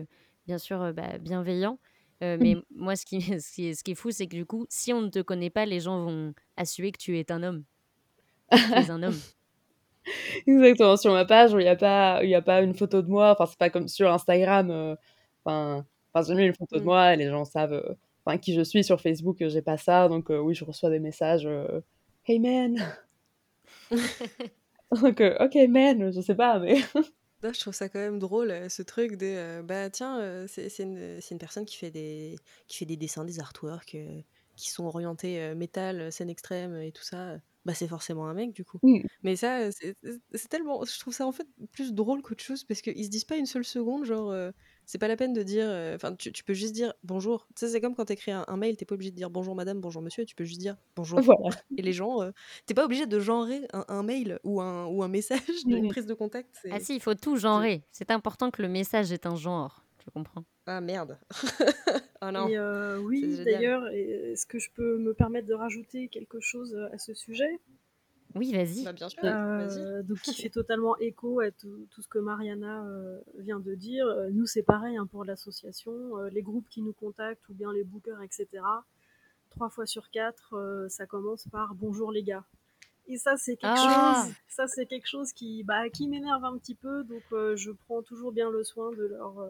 bien 0.47 0.59
sûr 0.59 0.93
bah, 0.93 1.19
bienveillant. 1.19 1.79
mais 2.21 2.55
mm. 2.55 2.63
moi, 2.71 2.97
ce 2.97 3.05
qui, 3.05 3.21
ce 3.41 3.53
qui, 3.53 3.69
est, 3.69 3.75
ce 3.75 3.85
qui 3.85 3.93
est 3.93 3.97
fou, 3.97 4.11
c'est 4.11 4.27
que 4.27 4.37
du 4.37 4.47
coup, 4.47 4.67
si 4.69 4.93
on 4.93 5.03
ne 5.03 5.09
te 5.09 5.21
connaît 5.21 5.51
pas, 5.51 5.67
les 5.67 5.81
gens 5.81 6.05
vont 6.05 6.35
assumer 6.57 6.93
que 6.93 6.99
tu 6.99 7.19
es 7.19 7.31
un 7.33 7.43
homme. 7.43 7.65
tu 8.53 8.59
es 8.59 8.91
un 8.91 9.03
homme. 9.03 9.19
Exactement. 10.47 10.97
Sur 10.97 11.13
ma 11.13 11.25
page, 11.25 11.53
il 11.53 11.59
n'y 11.59 11.69
a, 11.69 11.77
pas, 11.77 12.21
a 12.23 12.43
pas 12.43 12.63
une 12.63 12.75
photo 12.75 13.03
de 13.03 13.09
moi. 13.09 13.33
Enfin, 13.33 13.47
c'est 13.47 13.59
pas 13.59 13.69
comme 13.69 13.89
sur 13.89 14.11
Instagram. 14.11 14.97
Enfin, 15.45 15.85
j'ai 16.27 16.35
mis 16.35 16.47
une 16.47 16.55
photo 16.55 16.79
de 16.79 16.85
moi 16.85 17.13
et 17.13 17.17
les 17.17 17.29
gens 17.29 17.45
savent 17.45 17.97
qui 18.37 18.53
je 18.53 18.61
suis 18.61 18.85
sur 18.85 19.01
Facebook, 19.01 19.39
j'ai 19.41 19.63
pas 19.63 19.79
ça. 19.79 20.09
Donc 20.09 20.31
euh, 20.31 20.39
oui, 20.39 20.55
je 20.55 20.65
reçois 20.65 20.91
des 20.91 20.99
messages 20.99 21.47
euh, 21.47 21.81
Hey 22.27 22.39
man 22.39 22.77
Donc 25.03 25.21
euh, 25.21 25.37
ok 25.41 25.55
man, 25.69 26.13
je 26.13 26.21
sais 26.21 26.35
pas, 26.35 26.59
mais. 26.59 26.77
je 27.43 27.61
trouve 27.61 27.75
ça 27.75 27.89
quand 27.89 28.01
même 28.01 28.19
drôle, 28.19 28.53
ce 28.69 28.83
truc 28.83 29.17
de 29.17 29.63
bah 29.63 29.91
tiens, 29.91 30.47
c'est 30.49 30.79
une, 30.79 31.21
une, 31.31 31.39
personne 31.39 31.65
qui 31.65 31.77
fait 31.77 31.91
des, 31.91 32.37
qui 32.67 32.79
fait 32.79 32.87
des 32.87 32.97
dessins, 32.97 33.25
des 33.25 33.39
artworks 33.39 33.97
qui 34.57 34.71
sont 34.71 34.87
orientés 34.87 35.55
métal, 35.55 36.11
scène 36.11 36.31
extrême 36.31 36.75
et 36.77 36.91
tout 36.91 37.05
ça 37.05 37.39
bah 37.69 37.75
c'est 37.75 37.87
forcément 37.87 38.27
un 38.27 38.33
mec 38.33 38.55
du 38.55 38.65
coup. 38.65 38.79
Mmh. 38.83 39.01
Mais 39.23 39.37
ça, 39.37 39.71
c'est 39.71 40.49
tellement. 40.49 40.85
Je 40.87 40.99
trouve 40.99 41.13
ça 41.13 41.27
en 41.27 41.33
fait 41.33 41.47
plus 41.71 41.93
drôle 41.93 42.23
qu'autre 42.23 42.43
chose 42.43 42.65
parce 42.65 42.81
qu'ils 42.81 43.05
se 43.05 43.11
disent 43.11 43.27
pas 43.27 43.37
une 43.37 43.45
seule 43.45 43.65
seconde, 43.65 44.07
genre, 44.07 44.33
c'est 44.89 44.97
pas 44.97 45.07
la 45.07 45.17
peine 45.17 45.35
de 45.35 45.43
dire. 45.43 45.69
Enfin, 45.95 46.15
tu, 46.15 46.33
peux 46.43 46.55
juste 46.55 46.73
dire 46.73 46.95
bonjour. 47.05 47.47
Tu 47.55 47.67
sais, 47.67 47.69
c'est 47.69 47.81
comme 47.83 47.95
quand 47.95 48.07
t'écris 48.07 48.31
un, 48.31 48.47
un 48.49 48.57
mail, 48.57 48.75
t'es 48.79 48.87
pas 48.87 48.95
obligé 48.95 49.11
de 49.11 49.17
dire 49.17 49.29
bonjour 49.29 49.55
madame, 49.55 49.83
bonjour 49.83 50.01
monsieur, 50.01 50.25
tu 50.25 50.35
peux 50.35 50.45
juste 50.45 50.61
dire 50.61 50.77
bonjour. 50.97 51.21
Et 51.77 51.83
les 51.83 51.93
gens, 51.93 52.33
t'es 52.65 52.73
pas 52.73 52.87
obligé 52.87 53.07
de 53.07 53.21
genrer 53.21 53.69
un, 53.73 54.03
mail 54.03 54.39
ou 54.45 54.63
un, 54.63 54.87
ou 54.87 55.03
un 55.03 55.09
message 55.09 55.41
d'une 55.67 55.85
mmh. 55.85 55.89
prise 55.89 56.07
de 56.07 56.15
contact. 56.15 56.67
Ah 56.71 56.81
si, 56.81 56.95
il 56.95 57.01
faut 57.01 57.15
tout 57.15 57.37
genrer. 57.37 57.83
C'est 57.93 58.11
important 58.11 58.51
que 58.51 58.63
le 58.63 58.69
message 58.69 59.13
ait 59.13 59.27
un 59.27 59.37
genre. 59.37 59.85
Je 60.07 60.11
comprends. 60.11 60.45
Ah 60.65 60.81
merde. 60.81 61.19
oh 62.23 62.31
non. 62.31 62.47
oui, 63.05 63.39
d'ailleurs, 63.45 63.87
est-ce 63.89 64.47
que 64.47 64.59
je 64.59 64.71
peux 64.75 64.97
me 64.97 65.13
permettre 65.13 65.47
de 65.47 65.55
rajouter 65.55 66.09
quelque 66.09 66.41
chose 66.41 66.75
à 66.93 66.97
ce 66.97 67.13
sujet? 67.13 67.61
Oui, 68.35 68.53
vas-y. 68.53 68.85
Bah, 68.85 68.93
bien 68.93 69.09
sûr. 69.09 69.21
Euh, 69.25 70.03
donc, 70.03 70.19
qui 70.19 70.35
fait 70.35 70.51
totalement 70.51 70.97
écho 70.99 71.41
à 71.41 71.51
tout, 71.51 71.87
ce 71.91 72.09
que 72.09 72.19
Mariana 72.19 72.85
euh, 72.85 73.21
vient 73.39 73.61
de 73.61 73.75
dire. 73.75 74.07
Euh, 74.07 74.29
nous, 74.31 74.47
c'est 74.47 74.63
pareil 74.63 74.97
hein, 74.97 75.07
pour 75.07 75.25
l'association. 75.25 76.17
les 76.31 76.43
groupes 76.43 76.69
qui 76.69 76.83
nous 76.83 76.93
contactent 76.93 77.49
ou 77.49 77.55
bien 77.55 77.73
les 77.73 77.85
bookers, 77.85 78.23
etc. 78.23 78.47
Trois 79.51 79.71
fois 79.71 79.87
sur 79.87 80.11
quatre, 80.11 80.87
ça 80.89 81.07
commence 81.07 81.49
par 81.49 81.75
bonjour 81.75 82.13
les 82.13 82.23
gars. 82.23 82.45
Et 83.07 83.17
ça, 83.17 83.37
c'est 83.39 83.57
quelque 83.57 83.75
ah. 83.79 84.25
chose. 84.25 84.35
Ça, 84.49 84.67
c'est 84.67 84.85
quelque 84.85 85.09
chose 85.09 85.33
qui, 85.33 85.65
bah, 85.65 85.89
qui 85.89 86.09
m'énerve 86.09 86.45
un 86.45 86.59
petit 86.59 86.75
peu. 86.75 87.05
Donc, 87.05 87.23
je 87.31 87.71
prends 87.71 88.03
toujours 88.03 88.33
bien 88.33 88.51
le 88.51 88.63
soin 88.63 88.91
de 88.93 89.05
leur 89.05 89.47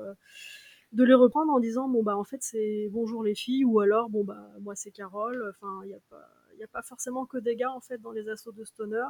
de 0.92 1.04
les 1.04 1.12
reprendre 1.12 1.52
en 1.52 1.60
disant 1.60 1.86
bon 1.86 2.02
bah 2.02 2.16
en 2.16 2.24
fait 2.24 2.42
c'est 2.42 2.88
bonjour 2.90 3.22
les 3.22 3.34
filles 3.34 3.62
ou 3.66 3.78
alors 3.80 4.08
bon 4.08 4.24
bah 4.24 4.50
moi 4.62 4.74
c'est 4.74 4.90
Carole 4.90 5.46
enfin 5.50 5.82
il 5.84 5.90
y 5.90 5.94
a 5.94 6.00
pas 6.08 6.26
n'y 6.58 6.64
a 6.64 6.68
pas 6.68 6.82
forcément 6.82 7.26
que 7.26 7.38
des 7.38 7.56
gars 7.56 7.72
en 7.72 7.80
fait 7.80 7.98
dans 7.98 8.12
les 8.12 8.28
assauts 8.28 8.52
de 8.52 8.64
stoner. 8.64 9.04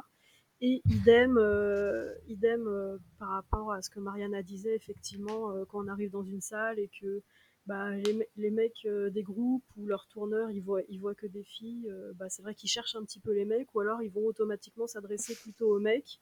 Et 0.61 0.81
idem, 0.89 1.37
euh, 1.37 2.13
idem 2.27 2.67
euh, 2.67 2.97
par 3.17 3.29
rapport 3.29 3.71
à 3.71 3.81
ce 3.81 3.89
que 3.89 3.99
Mariana 3.99 4.43
disait, 4.43 4.75
effectivement, 4.75 5.51
euh, 5.51 5.63
quand 5.65 5.85
on 5.85 5.87
arrive 5.87 6.11
dans 6.11 6.23
une 6.23 6.41
salle 6.41 6.79
et 6.79 6.89
que 6.99 7.21
bah, 7.65 7.91
les, 8.35 8.51
mecs 8.51 8.85
des 8.85 9.23
groupes 9.23 9.63
ou 9.77 9.85
leurs 9.85 10.07
tourneurs, 10.07 10.51
ils 10.51 10.61
voient, 10.61 10.81
ils 10.89 10.99
voient 10.99 11.15
que 11.15 11.27
des 11.27 11.43
filles, 11.43 11.87
bah, 12.15 12.27
c'est 12.27 12.41
vrai 12.41 12.55
qu'ils 12.55 12.69
cherchent 12.69 12.95
un 12.95 13.03
petit 13.03 13.19
peu 13.19 13.31
les 13.31 13.45
mecs, 13.45 13.73
ou 13.75 13.79
alors 13.79 14.01
ils 14.01 14.09
vont 14.09 14.25
automatiquement 14.25 14.87
s'adresser 14.87 15.35
plutôt 15.35 15.75
aux 15.75 15.79
mecs. 15.79 16.19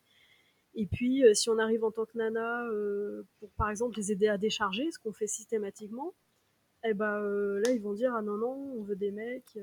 Et 0.75 0.85
puis, 0.87 1.23
si 1.33 1.49
on 1.49 1.57
arrive 1.57 1.85
en 1.85 1.91
tant 1.91 2.05
que 2.05 2.17
nana, 2.17 2.67
pour 3.39 3.49
par 3.51 3.69
exemple 3.69 3.95
les 3.95 4.11
aider 4.11 4.27
à 4.27 4.37
décharger, 4.37 4.91
ce 4.91 4.99
qu'on 4.99 5.13
fait 5.13 5.27
systématiquement, 5.27 6.13
bah, 6.95 7.21
là, 7.21 7.71
ils 7.71 7.81
vont 7.81 7.93
dire 7.93 8.13
Ah 8.13 8.21
non, 8.21 8.37
non, 8.37 8.73
on 8.77 8.83
veut 8.83 8.97
des 8.97 9.11
mecs. 9.11 9.57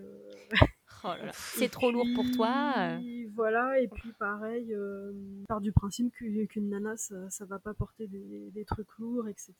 Oh 1.04 1.12
c'est 1.32 1.70
trop 1.70 1.90
lourd 1.90 2.06
pour 2.14 2.24
toi. 2.30 2.98
Voilà, 3.34 3.78
et 3.80 3.88
puis 3.88 4.12
pareil, 4.12 4.72
euh, 4.72 5.12
part 5.48 5.60
du 5.60 5.72
principe 5.72 6.12
qu'une 6.12 6.68
nana, 6.70 6.96
ça, 6.96 7.28
ça 7.30 7.44
va 7.44 7.58
pas 7.58 7.74
porter 7.74 8.06
des, 8.06 8.64
trucs 8.64 8.88
lourds, 8.98 9.28
etc. 9.28 9.52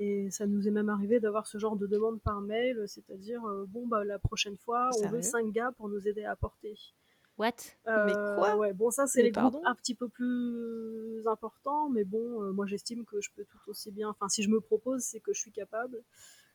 Et 0.00 0.30
ça 0.30 0.46
nous 0.46 0.66
est 0.68 0.70
même 0.70 0.88
arrivé 0.88 1.20
d'avoir 1.20 1.46
ce 1.46 1.58
genre 1.58 1.76
de 1.76 1.86
demande 1.86 2.20
par 2.20 2.40
mail, 2.40 2.84
c'est-à-dire, 2.86 3.44
euh, 3.44 3.66
bon, 3.68 3.86
bah, 3.86 4.04
la 4.04 4.18
prochaine 4.18 4.56
fois, 4.56 4.90
on 5.02 5.08
veut 5.08 5.22
5 5.22 5.50
gars 5.50 5.72
pour 5.76 5.88
nous 5.88 6.06
aider 6.06 6.24
à 6.24 6.36
porter. 6.36 6.74
What? 7.36 7.52
Euh, 7.86 8.06
Mais 8.06 8.12
quoi? 8.14 8.56
ouais, 8.56 8.72
Bon, 8.72 8.90
ça, 8.90 9.06
c'est 9.06 9.22
les 9.22 9.30
groupes 9.30 9.58
un 9.64 9.74
petit 9.74 9.94
peu 9.94 10.08
plus 10.08 11.26
importants, 11.26 11.90
mais 11.90 12.04
bon, 12.04 12.52
moi, 12.52 12.66
j'estime 12.66 13.04
que 13.04 13.20
je 13.20 13.30
peux 13.34 13.44
tout 13.44 13.58
aussi 13.70 13.90
bien. 13.90 14.08
Enfin, 14.08 14.28
si 14.28 14.42
je 14.42 14.50
me 14.50 14.60
propose, 14.60 15.02
c'est 15.02 15.20
que 15.20 15.32
je 15.32 15.40
suis 15.40 15.52
capable. 15.52 16.02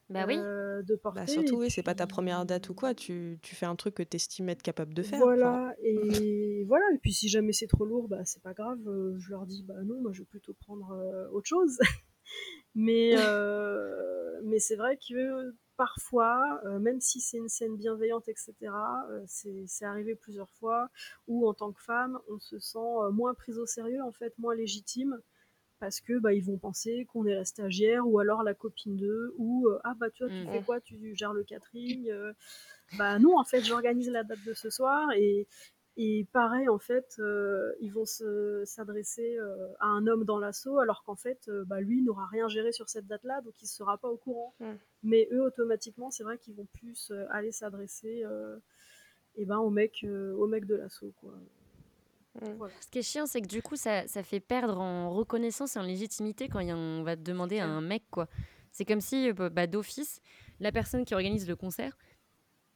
Bah 0.10 0.26
oui. 0.28 0.36
euh, 0.36 0.82
de 0.84 0.94
Bah, 0.94 1.02
porter. 1.02 1.32
surtout, 1.32 1.56
Et 1.56 1.60
oui, 1.60 1.72
c'est 1.72 1.84
pas 1.84 1.96
ta 1.96 2.08
première 2.08 2.46
date 2.46 2.70
ou 2.70 2.74
quoi, 2.74 2.94
tu, 2.94 3.39
tu 3.42 3.56
fais 3.56 3.66
un 3.66 3.76
truc 3.76 3.96
que 3.96 4.04
tu 4.04 4.16
estimes 4.18 4.50
être 4.50 4.63
capable 4.63 4.94
de 4.94 5.04
faire. 5.04 5.22
Enfin, 5.22 5.60
Voilà, 5.60 5.76
et 5.84 6.63
voilà, 6.66 6.86
et 6.94 6.98
puis 6.98 7.12
si 7.13 7.28
jamais 7.28 7.52
c'est 7.52 7.68
trop 7.68 7.86
lourd, 7.86 8.08
bah 8.08 8.24
c'est 8.26 8.42
pas 8.42 8.54
grave, 8.54 8.80
euh, 8.88 9.16
je 9.20 9.30
leur 9.32 9.46
dis 9.46 9.63
bah 9.63 9.82
non, 9.84 10.00
moi 10.02 10.12
je 10.13 10.20
vais 10.20 10.26
plutôt 10.26 10.54
prendre 10.54 10.92
euh, 10.92 11.28
autre 11.32 11.48
chose. 11.48 11.78
Mais, 12.76 13.16
euh, 13.18 14.39
mais 14.44 14.60
c'est 14.60 14.76
vrai 14.76 14.98
que 14.98 15.54
parfois, 15.78 16.62
euh, 16.66 16.80
même 16.80 17.02
si 17.02 17.22
c'est 17.22 17.38
une 17.38 17.50
scène 17.50 17.78
bienveillante, 17.78 18.28
etc., 18.30 18.74
euh, 19.12 19.22
c'est 19.28 19.66
c'est 19.68 19.86
arrivé 19.86 20.16
plusieurs 20.16 20.50
fois 20.52 20.89
où 21.28 21.48
en 21.48 21.54
tant 21.54 21.72
que 21.72 21.82
femme, 21.82 22.20
on 22.30 22.39
se 22.39 22.60
sent 22.60 22.80
moins 23.12 23.34
prise 23.36 23.60
au 23.60 23.66
sérieux, 23.66 24.02
en 24.04 24.12
fait, 24.12 24.34
moins 24.39 24.56
légitime, 24.56 25.20
parce 25.84 26.00
que 26.00 26.17
bah, 26.17 26.32
ils 26.34 26.46
vont 26.46 26.58
penser 26.58 27.06
qu'on 27.12 27.26
est 27.26 27.36
la 27.36 27.43
stagiaire 27.43 28.08
ou 28.08 28.17
alors 28.19 28.41
la 28.41 28.54
copine 28.54 28.96
d'eux, 28.96 29.34
ou 29.38 29.67
euh, 29.67 29.80
ah 29.84 29.93
bah 30.00 30.10
tu 30.10 30.24
vois, 30.24 30.32
tu 30.34 30.43
Mm. 30.46 30.52
fais 30.54 30.62
quoi, 30.63 30.80
tu 30.80 31.13
gères 31.13 31.34
le 31.34 31.43
catering, 31.43 32.10
euh, 32.10 32.32
bah 32.98 33.19
non, 33.19 33.38
en 33.38 33.43
fait, 33.43 33.62
j'organise 33.65 34.10
la 34.10 34.24
date 34.24 34.39
de 34.46 34.54
ce 34.54 34.69
soir 34.69 35.12
et, 35.17 35.46
et 35.98 36.26
pareil, 36.32 36.69
en 36.69 36.80
fait, 36.80 37.17
euh, 37.19 37.74
ils 37.82 37.91
vont 37.91 38.06
se- 38.06 38.63
s'adresser 38.65 39.38
à 39.82 39.88
un 39.88 40.08
homme 40.08 40.24
dans 40.24 40.39
l'assaut 40.39 40.80
alors 40.80 41.04
qu'en 41.04 41.17
fait, 41.17 41.50
bah, 41.67 41.82
lui 41.82 42.02
n'aura 42.02 42.28
rien 42.28 42.48
géré 42.48 42.72
sur 42.72 42.88
cette 42.88 43.06
date-là, 43.08 43.41
donc 43.41 43.54
il 43.62 43.65
ne 43.65 43.76
sera 43.80 43.98
pas 43.98 44.08
au 44.08 44.15
courant. 44.17 44.54
Mm. 44.62 44.72
Mais 45.04 45.28
eux, 45.34 45.43
automatiquement, 45.43 46.12
c'est 46.12 46.24
vrai 46.24 46.38
qu'ils 46.38 46.56
vont 46.56 46.67
plus 46.80 47.12
aller 47.32 47.52
s'adresser 47.52 48.24
euh, 48.24 48.58
eh 49.36 49.43
ben, 49.46 49.58
au, 49.58 49.69
mec, 49.69 50.06
au 50.38 50.48
mec 50.48 50.65
de 50.65 50.76
l'assaut. 50.76 51.12
Quoi. 51.19 51.34
Mm. 52.41 52.54
Voilà. 52.58 52.74
Ce 52.82 52.88
qui 52.88 53.00
est 53.00 53.04
chiant, 53.04 53.26
c'est 53.26 53.41
que 53.41 53.48
du 53.48 53.62
coup, 53.62 53.76
ça, 53.76 54.08
ça 54.08 54.24
fait 54.24 54.39
perdre 54.39 54.80
en 54.80 55.12
reconnaissance 55.12 55.76
et 55.76 55.80
en 55.80 55.84
légitimité 55.84 56.48
quand 56.50 56.60
il 56.60 56.67
y 56.67 56.72
a- 56.72 56.76
on 56.78 57.04
va 57.04 57.15
te 57.15 57.22
demander 57.22 57.60
à 57.60 57.65
un 57.67 57.82
mec, 57.82 58.04
quoi. 58.10 58.28
C'est 58.72 58.86
comme 58.86 59.02
si, 59.02 59.30
euh, 59.30 59.50
bah, 59.50 59.67
d'office, 59.67 60.19
la 60.60 60.72
personne 60.72 61.06
qui 61.06 61.13
organise 61.13 61.48
le 61.48 61.56
concert, 61.56 61.96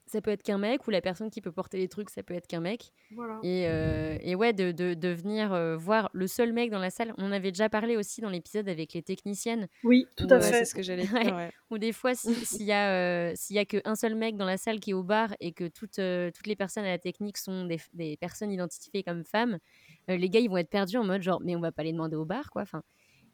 ça 0.07 0.21
peut 0.21 0.31
être 0.31 0.41
qu'un 0.43 0.57
mec, 0.57 0.87
ou 0.87 0.89
la 0.91 1.01
personne 1.01 1.29
qui 1.29 1.41
peut 1.41 1.51
porter 1.51 1.77
les 1.77 1.87
trucs, 1.87 2.09
ça 2.09 2.23
peut 2.23 2.33
être 2.33 2.47
qu'un 2.47 2.61
mec. 2.61 2.91
Voilà. 3.11 3.39
Et, 3.43 3.67
euh, 3.67 4.17
et 4.21 4.35
ouais, 4.35 4.53
de, 4.53 4.71
de, 4.71 4.93
de 4.93 5.07
venir 5.09 5.53
euh, 5.53 5.75
voir 5.77 6.09
le 6.13 6.27
seul 6.27 6.53
mec 6.53 6.71
dans 6.71 6.79
la 6.79 6.89
salle. 6.89 7.13
On 7.17 7.31
avait 7.31 7.51
déjà 7.51 7.69
parlé 7.69 7.97
aussi 7.97 8.21
dans 8.21 8.29
l'épisode 8.29 8.67
avec 8.69 8.93
les 8.93 9.03
techniciennes, 9.03 9.67
Oui, 9.83 10.07
tout 10.15 10.25
où, 10.25 10.33
à 10.33 10.37
euh, 10.37 10.41
fait. 10.41 10.53
c'est 10.53 10.65
ce 10.65 10.73
que 10.75 10.81
j'allais 10.81 11.05
dire, 11.05 11.35
ouais. 11.35 11.51
où 11.69 11.77
des 11.77 11.91
fois, 11.91 12.15
si- 12.15 12.33
s'il 12.45 12.65
y 12.65 12.71
a, 12.71 12.91
euh, 13.31 13.33
a 13.55 13.65
qu'un 13.65 13.95
seul 13.95 14.15
mec 14.15 14.37
dans 14.37 14.45
la 14.45 14.57
salle 14.57 14.79
qui 14.79 14.91
est 14.91 14.93
au 14.93 15.03
bar 15.03 15.35
et 15.39 15.51
que 15.51 15.67
toutes, 15.67 15.99
toutes 16.35 16.47
les 16.47 16.55
personnes 16.55 16.85
à 16.85 16.89
la 16.89 16.99
technique 16.99 17.37
sont 17.37 17.65
des, 17.65 17.79
des 17.93 18.17
personnes 18.17 18.51
identifiées 18.51 19.03
comme 19.03 19.23
femmes, 19.25 19.59
les 20.07 20.29
gars, 20.29 20.39
ils 20.39 20.49
vont 20.49 20.57
être 20.57 20.69
perdus 20.69 20.97
en 20.97 21.03
mode 21.03 21.21
genre, 21.21 21.41
mais 21.43 21.55
on 21.55 21.59
va 21.59 21.71
pas 21.71 21.83
les 21.83 21.91
demander 21.91 22.15
au 22.15 22.25
bar, 22.25 22.49
quoi. 22.49 22.61
Enfin, 22.61 22.81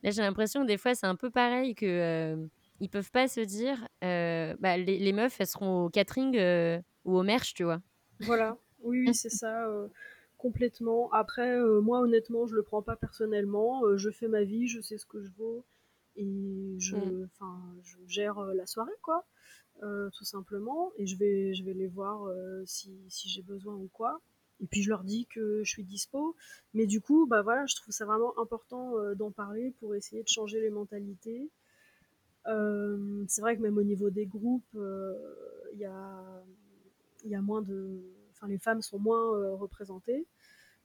là, 0.01 0.09
j'ai 0.11 0.21
l'impression 0.21 0.61
que 0.63 0.67
des 0.67 0.77
fois, 0.77 0.95
c'est 0.95 1.05
un 1.05 1.15
peu 1.15 1.29
pareil 1.29 1.75
que 1.75 2.35
ils 2.79 2.89
peuvent 2.89 3.11
pas 3.11 3.27
se 3.27 3.39
dire, 3.39 3.87
euh, 4.03 4.55
bah, 4.59 4.77
les, 4.77 4.99
les 4.99 5.13
meufs, 5.13 5.39
elles 5.39 5.47
seront 5.47 5.85
au 5.85 5.89
catering 5.89 6.35
euh, 6.37 6.79
ou 7.05 7.17
au 7.17 7.23
merch, 7.23 7.53
tu 7.53 7.63
vois. 7.63 7.81
Voilà, 8.19 8.57
oui, 8.81 8.99
oui, 8.99 9.13
c'est 9.13 9.29
ça, 9.29 9.67
euh, 9.67 9.87
complètement. 10.37 11.11
Après, 11.11 11.59
moi, 11.81 11.99
honnêtement, 12.01 12.45
je 12.47 12.55
le 12.55 12.63
prends 12.63 12.81
pas 12.81 12.95
personnellement. 12.95 13.97
je 13.97 14.09
fais 14.09 14.27
ma 14.27 14.43
vie, 14.43 14.67
je 14.67 14.81
sais 14.81 14.97
ce 14.97 15.05
que 15.05 15.21
je 15.21 15.29
vaux 15.37 15.63
et 16.15 16.75
je, 16.79 16.95
Mm. 16.97 17.27
je 17.83 17.97
gère 18.07 18.39
la 18.39 18.65
soirée, 18.65 18.91
quoi, 19.01 19.25
tout 19.81 20.25
simplement. 20.25 20.91
Et 20.97 21.05
je 21.07 21.17
vais, 21.17 21.53
je 21.53 21.63
vais 21.63 21.73
les 21.73 21.87
voir 21.87 22.29
si, 22.65 22.91
si 23.09 23.29
j'ai 23.29 23.41
besoin 23.41 23.75
ou 23.75 23.89
quoi. 23.91 24.21
Et 24.61 24.67
puis 24.67 24.81
je 24.81 24.89
leur 24.89 25.03
dis 25.03 25.25
que 25.27 25.63
je 25.63 25.69
suis 25.69 25.83
dispo. 25.83 26.35
Mais 26.73 26.85
du 26.85 27.01
coup, 27.01 27.25
bah 27.27 27.41
voilà, 27.41 27.65
je 27.65 27.75
trouve 27.75 27.93
ça 27.93 28.05
vraiment 28.05 28.37
important 28.39 28.97
euh, 28.97 29.15
d'en 29.15 29.31
parler 29.31 29.71
pour 29.79 29.95
essayer 29.95 30.23
de 30.23 30.27
changer 30.29 30.61
les 30.61 30.69
mentalités. 30.69 31.49
Euh, 32.47 33.23
c'est 33.27 33.41
vrai 33.41 33.55
que 33.55 33.61
même 33.61 33.77
au 33.77 33.83
niveau 33.83 34.09
des 34.09 34.25
groupes, 34.25 34.63
euh, 34.75 35.13
il 35.73 35.79
y 35.79 35.85
a 35.85 36.43
il 37.23 37.31
y 37.31 37.35
a 37.35 37.41
moins 37.41 37.61
de. 37.61 38.01
Enfin, 38.31 38.47
les 38.47 38.57
femmes 38.57 38.81
sont 38.81 38.99
moins 38.99 39.33
euh, 39.33 39.53
représentées. 39.55 40.25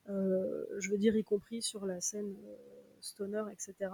Euh, 0.09 0.64
je 0.79 0.90
veux 0.90 0.99
dire, 0.99 1.16
y 1.16 1.25
compris 1.25 1.62
sur 1.62 1.85
la 1.85 2.01
scène 2.01 2.35
euh, 2.47 2.57
stoner, 3.01 3.44
etc. 3.53 3.90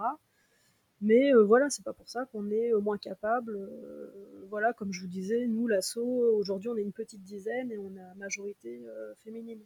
Mais 1.01 1.33
euh, 1.33 1.43
voilà, 1.43 1.69
c'est 1.69 1.83
pas 1.83 1.93
pour 1.93 2.07
ça 2.07 2.25
qu'on 2.25 2.49
est 2.51 2.73
euh, 2.73 2.79
moins 2.79 2.97
capable. 2.97 3.55
Euh, 3.55 4.45
voilà, 4.49 4.71
comme 4.73 4.93
je 4.93 5.01
vous 5.01 5.07
disais, 5.07 5.47
nous, 5.47 5.67
l'assaut, 5.67 6.35
aujourd'hui, 6.37 6.69
on 6.69 6.77
est 6.77 6.81
une 6.83 6.93
petite 6.93 7.23
dizaine 7.23 7.71
et 7.71 7.77
on 7.77 7.91
a 7.97 8.13
majorité 8.15 8.81
euh, 8.85 9.13
féminine. 9.15 9.61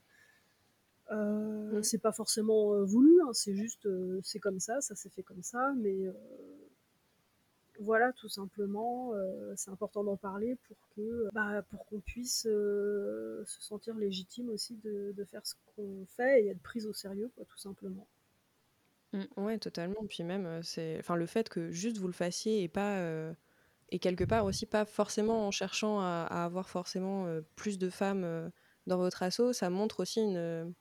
Euh, 1.11 1.59
Mm. 1.79 1.83
C'est 1.83 1.97
pas 1.99 2.11
forcément 2.11 2.73
euh, 2.73 2.83
voulu, 2.83 3.21
hein, 3.21 3.31
c'est 3.33 3.55
juste, 3.55 3.85
euh, 3.85 4.19
c'est 4.23 4.39
comme 4.39 4.59
ça, 4.59 4.81
ça 4.81 4.95
s'est 4.95 5.09
fait 5.09 5.23
comme 5.23 5.43
ça, 5.43 5.73
mais 5.77 6.07
euh, 6.07 6.13
voilà, 7.79 8.11
tout 8.13 8.27
simplement, 8.27 9.13
euh, 9.13 9.53
c'est 9.55 9.71
important 9.71 10.03
d'en 10.03 10.17
parler 10.17 10.57
pour 10.67 10.77
que, 10.95 11.29
bah, 11.33 11.63
pour 11.69 11.85
qu'on 11.85 12.01
puisse 12.01 12.45
euh, 12.45 13.43
se 13.45 13.61
sentir 13.61 13.95
légitime 13.95 14.49
aussi 14.49 14.77
de, 14.83 15.13
faire 15.25 15.45
ce 15.45 15.55
qu'on 15.75 16.05
fait 16.05 16.43
et 16.43 16.47
être 16.49 16.61
prise 16.61 16.85
au 16.87 16.93
sérieux, 16.93 17.31
quoi, 17.35 17.45
tout 17.45 17.57
simplement. 17.57 18.07
Ouais, 19.37 19.57
totalement. 19.57 20.05
Puis 20.07 20.23
même, 20.23 20.45
euh, 20.45 20.61
c'est, 20.61 20.97
enfin, 20.99 21.15
le 21.15 21.25
fait 21.25 21.49
que 21.49 21.71
juste 21.71 21.97
vous 21.97 22.07
le 22.07 22.13
fassiez 22.13 22.63
et 22.63 22.67
pas, 22.67 23.01
et 23.89 23.99
quelque 23.99 24.23
part 24.23 24.45
aussi 24.45 24.65
pas 24.65 24.85
forcément 24.85 25.47
en 25.47 25.51
cherchant 25.51 25.99
à, 25.99 26.27
avoir 26.29 26.69
forcément 26.69 27.27
plus 27.55 27.77
de 27.77 27.89
femmes 27.89 28.51
dans 28.87 28.97
votre 28.97 29.23
assaut, 29.23 29.53
ça 29.53 29.69
montre 29.69 30.01
aussi 30.01 30.21
une, 30.21 30.73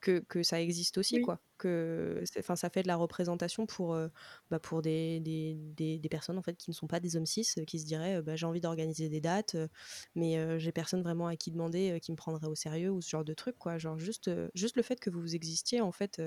que, 0.00 0.20
que 0.20 0.42
ça 0.42 0.60
existe 0.60 0.98
aussi, 0.98 1.16
Oui. 1.16 1.22
quoi. 1.22 1.40
Que, 1.58 2.22
enfin, 2.38 2.56
ça 2.56 2.70
fait 2.70 2.82
de 2.82 2.88
la 2.88 2.96
représentation 2.96 3.66
pour, 3.66 3.94
euh, 3.94 4.08
bah, 4.50 4.58
pour 4.58 4.82
des, 4.82 5.20
des, 5.20 5.54
des, 5.54 5.98
des 5.98 6.08
personnes 6.08 6.38
en 6.38 6.42
fait 6.42 6.56
qui 6.56 6.70
ne 6.70 6.74
sont 6.74 6.86
pas 6.86 7.00
des 7.00 7.16
hommes 7.16 7.26
cis, 7.26 7.46
qui 7.66 7.78
se 7.80 7.84
diraient, 7.86 8.16
euh, 8.16 8.22
bah, 8.22 8.36
j'ai 8.36 8.46
envie 8.46 8.60
d'organiser 8.60 9.08
des 9.08 9.20
dates, 9.20 9.54
euh, 9.56 9.68
mais 10.14 10.38
euh, 10.38 10.58
j'ai 10.58 10.72
personne 10.72 11.02
vraiment 11.02 11.26
à 11.26 11.36
qui 11.36 11.50
demander, 11.50 11.98
qui 12.02 12.12
me 12.12 12.16
prendrait 12.16 12.46
au 12.46 12.54
sérieux 12.54 12.90
ou 12.90 13.00
ce 13.02 13.10
genre 13.10 13.24
de 13.24 13.34
truc, 13.34 13.56
quoi. 13.58 13.78
Genre 13.78 13.98
juste, 13.98 14.30
juste 14.54 14.76
le 14.76 14.82
fait 14.82 14.98
que 15.00 15.10
vous 15.10 15.34
existiez 15.34 15.80
en 15.80 15.92
fait. 15.92 16.20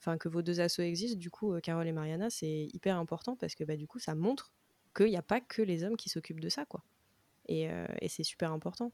enfin 0.00 0.18
que 0.18 0.28
vos 0.28 0.42
deux 0.42 0.60
assos 0.60 0.82
existent, 0.82 1.18
du 1.18 1.30
coup, 1.30 1.54
Carole 1.62 1.86
et 1.86 1.92
Mariana, 1.92 2.30
c'est 2.30 2.68
hyper 2.72 2.96
important 2.98 3.36
parce 3.36 3.54
que 3.54 3.64
bah, 3.64 3.76
du 3.76 3.86
coup, 3.86 3.98
ça 3.98 4.14
montre 4.14 4.52
qu'il 4.96 5.06
n'y 5.06 5.16
a 5.16 5.22
pas 5.22 5.40
que 5.40 5.62
les 5.62 5.84
hommes 5.84 5.96
qui 5.96 6.08
s'occupent 6.08 6.40
de 6.40 6.48
ça, 6.48 6.66
quoi. 6.66 6.84
Et, 7.48 7.70
euh, 7.70 7.86
et 8.00 8.08
c'est 8.08 8.24
super 8.24 8.52
important. 8.52 8.92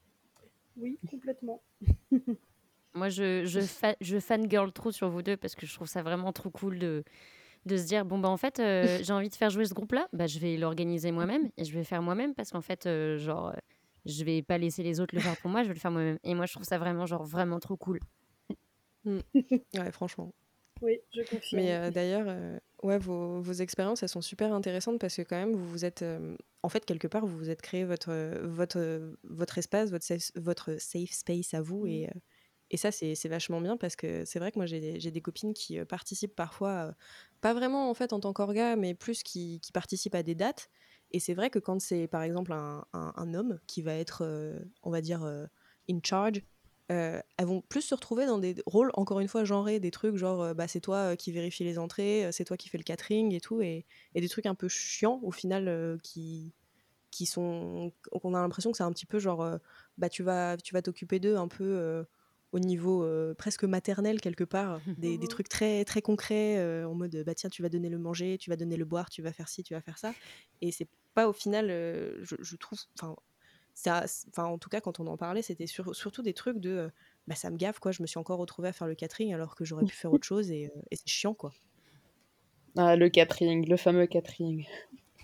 Oui, 0.77 0.99
complètement. 1.09 1.63
Moi, 2.95 3.09
je, 3.09 3.45
je, 3.45 3.61
fa- 3.61 3.97
je 4.01 4.19
fangirl 4.19 4.71
trop 4.73 4.91
sur 4.93 5.09
vous 5.09 5.23
deux 5.23 5.37
parce 5.37 5.55
que 5.55 5.67
je 5.67 5.75
trouve 5.75 5.89
ça 5.89 6.03
vraiment 6.03 6.33
trop 6.33 6.51
cool 6.51 6.79
de, 6.79 7.05
de 7.67 7.77
se 7.77 7.85
dire 7.85 8.05
bon, 8.05 8.19
bah 8.19 8.29
en 8.29 8.37
fait, 8.37 8.59
euh, 8.61 8.99
j'ai 9.03 9.13
envie 9.13 9.31
de 9.31 9.35
faire 9.35 9.51
jouer 9.51 9.65
ce 9.65 9.75
groupe-là, 9.75 10.09
bah, 10.13 10.27
je 10.27 10.39
vais 10.39 10.57
l'organiser 10.57 11.11
moi-même 11.13 11.51
et 11.57 11.65
je 11.65 11.73
vais 11.73 11.79
le 11.79 11.85
faire 11.85 12.03
moi-même 12.03 12.35
parce 12.35 12.51
qu'en 12.51 12.61
fait, 12.61 12.87
euh, 12.87 13.19
genre, 13.19 13.49
euh, 13.49 13.53
je 14.05 14.25
vais 14.25 14.43
pas 14.43 14.59
laisser 14.59 14.83
les 14.83 15.01
autres 15.01 15.15
le 15.15 15.21
faire 15.21 15.37
pour 15.39 15.51
moi, 15.51 15.63
je 15.63 15.69
vais 15.69 15.75
le 15.75 15.81
faire 15.81 15.91
moi-même. 15.91 16.19
Et 16.25 16.35
moi, 16.35 16.47
je 16.47 16.53
trouve 16.53 16.65
ça 16.65 16.79
vraiment, 16.79 17.07
genre, 17.07 17.25
vraiment 17.25 17.61
trop 17.61 17.77
cool. 17.77 18.01
Ouais, 19.05 19.91
franchement. 19.91 20.33
Oui, 20.81 21.01
je 21.13 21.23
confirme. 21.23 21.63
Mais 21.63 21.75
euh, 21.75 21.91
d'ailleurs, 21.91 22.27
euh, 22.29 22.59
ouais, 22.83 22.99
vos, 22.99 23.41
vos 23.41 23.53
expériences, 23.53 24.03
elles 24.03 24.09
sont 24.09 24.21
super 24.21 24.53
intéressantes 24.53 25.01
parce 25.01 25.17
que 25.17 25.23
quand 25.23 25.37
même, 25.37 25.53
vous 25.53 25.69
vous 25.69 25.85
êtes, 25.85 26.03
euh, 26.03 26.37
en 26.63 26.69
fait, 26.69 26.85
quelque 26.85 27.07
part, 27.09 27.25
vous 27.27 27.37
vous 27.39 27.51
êtes 27.51 27.63
créé 27.63 27.85
votre, 27.85 28.13
votre, 28.45 29.15
votre 29.25 29.59
espace, 29.59 29.91
votre 29.91 30.05
safe, 30.05 30.31
votre 30.37 30.77
safe 30.81 31.11
space 31.11 31.55
à 31.55 31.63
vous. 31.63 31.85
Mm. 31.85 31.89
Et, 31.89 32.07
euh, 32.09 32.19
et 32.73 32.79
ça, 32.79 32.91
c'est 32.91 33.29
vachement 33.29 33.61
bien 33.61 33.77
parce 33.77 33.97
que 33.97 34.25
c'est 34.25 34.39
vrai 34.39 34.51
que 34.51 34.59
moi, 34.59 34.65
j'ai 34.67 34.81
des, 34.81 35.11
des 35.11 35.21
copines 35.21 35.53
qui 35.53 35.79
euh, 35.79 35.85
participent 35.85 36.35
parfois, 36.35 36.71
euh, 36.89 36.93
pas 37.43 37.53
vraiment 37.53 37.91
en 37.91 37.95
fait 37.95 38.15
en 38.15 38.21
tant 38.21 38.33
qu'orga, 38.33 38.77
mais 38.77 38.95
plus 38.95 39.23
qui, 39.23 39.61
qui 39.61 39.73
participent 39.73 40.15
à 40.15 40.23
des 40.23 40.35
dates. 40.35 40.71
Et 41.11 41.21
c'est 41.21 41.35
vrai 41.35 41.51
que 41.51 41.59
quand 41.59 41.79
c'est 41.81 42.07
par 42.09 42.23
exemple 42.23 42.53
un, 42.55 42.87
un- 42.95 43.35
homme 43.35 43.61
qui 43.67 43.83
va 43.83 43.95
être, 43.95 44.23
euh, 44.25 44.59
on 44.83 44.91
va 44.91 45.03
dire, 45.03 45.23
in 45.91 45.99
charge, 46.03 46.43
elles 46.89 47.23
vont 47.47 47.61
plus 47.63 47.83
se 47.83 47.95
retrouver 47.95 48.25
dans 48.27 48.39
des 48.39 48.57
rôles, 48.67 48.91
encore 48.95 49.21
une 49.21 49.29
fois, 49.29 49.45
genrés, 49.45 49.79
des 49.81 49.91
trucs 49.91 50.17
genre, 50.17 50.55
bah, 50.55 50.69
c'est 50.69 50.81
toi 50.81 51.17
qui 51.17 51.33
vérifie 51.33 51.65
les 51.65 51.79
entrées, 51.79 52.29
c'est 52.33 52.45
toi 52.45 52.57
qui 52.57 52.69
fais 52.71 52.79
le 52.79 52.85
catering 52.85 53.33
et 53.35 53.41
tout, 53.41 53.61
et, 53.63 53.85
et 54.15 54.21
des 54.23 54.29
trucs 54.29 54.47
un 54.47 54.55
peu 54.55 54.69
chiants 54.69 55.21
au 55.23 55.31
final 55.33 55.99
qui, 56.03 56.55
qui 57.11 57.27
sont. 57.27 57.93
qu'on 58.11 58.35
a 58.35 58.41
l'impression 58.41 58.71
que 58.73 58.79
c'est 58.79 58.83
un 58.85 58.93
petit 58.93 59.07
peu 59.07 59.19
genre, 59.19 59.59
bah, 59.99 60.09
tu 60.09 60.23
vas 60.23 60.57
tu 60.59 60.75
vas 60.75 60.83
t'occuper 60.83 61.19
d'eux 61.21 61.37
un 61.37 61.49
peu 61.49 62.05
au 62.53 62.59
niveau 62.59 63.03
euh, 63.05 63.35
presque 63.35 63.65
maternel 63.65 64.21
quelque 64.21 64.45
part, 64.45 64.81
des, 64.99 65.19
des 65.19 65.29
trucs 65.29 65.49
très, 65.49 65.85
très 65.85 66.03
concrets, 66.03 66.59
euh, 66.59 66.87
en 66.89 66.95
mode, 66.95 67.23
bah 67.27 67.35
tiens, 67.35 67.51
tu 67.51 67.63
vas 67.63 67.69
donner 67.69 67.89
le 67.89 67.99
manger, 67.99 68.39
tu 68.39 68.51
vas 68.51 68.57
donner 68.57 68.77
le 68.77 68.85
boire, 68.85 69.11
tu 69.11 69.23
vas 69.23 69.33
faire 69.33 69.49
ci, 69.49 69.63
tu 69.63 69.75
vas 69.75 69.81
faire 69.81 69.99
ça, 69.99 70.15
et 70.61 70.71
c'est 70.73 70.89
pas 71.15 71.29
au 71.29 71.33
final, 71.33 71.69
euh, 71.71 72.19
je, 72.25 72.37
je 72.41 72.57
trouve. 72.57 72.79
Enfin, 72.99 73.17
ça, 73.75 74.05
enfin, 74.29 74.45
en 74.45 74.59
tout 74.59 74.69
cas, 74.69 74.81
quand 74.83 75.01
on 75.01 75.07
en 75.07 75.17
parlait, 75.17 75.41
c'était 75.43 75.67
sur- 75.67 75.95
surtout 75.97 76.23
des 76.23 76.35
trucs 76.35 76.59
de 76.59 76.71
euh, 76.71 76.89
bah, 77.27 77.35
ça 77.35 77.51
me 77.51 77.57
gaffe, 77.57 77.79
quoi. 77.79 77.91
Je 77.93 78.03
me 78.03 78.07
suis 78.07 78.19
encore 78.19 78.39
retrouvée 78.39 78.69
à 78.69 78.73
faire 78.73 78.87
le 78.87 78.95
catering 78.95 79.33
alors 79.35 79.55
que 79.57 79.65
j'aurais 79.65 79.85
pu 79.87 79.95
faire 79.97 80.13
autre 80.13 80.27
chose 80.27 80.51
et, 80.51 80.67
euh, 80.67 80.81
et 80.91 80.97
c'est 80.97 81.09
chiant, 81.09 81.33
quoi. 81.35 81.53
Ah, 82.77 82.97
le 82.97 83.09
catering, 83.09 83.69
le 83.69 83.77
fameux 83.77 84.07
catering. 84.07 84.67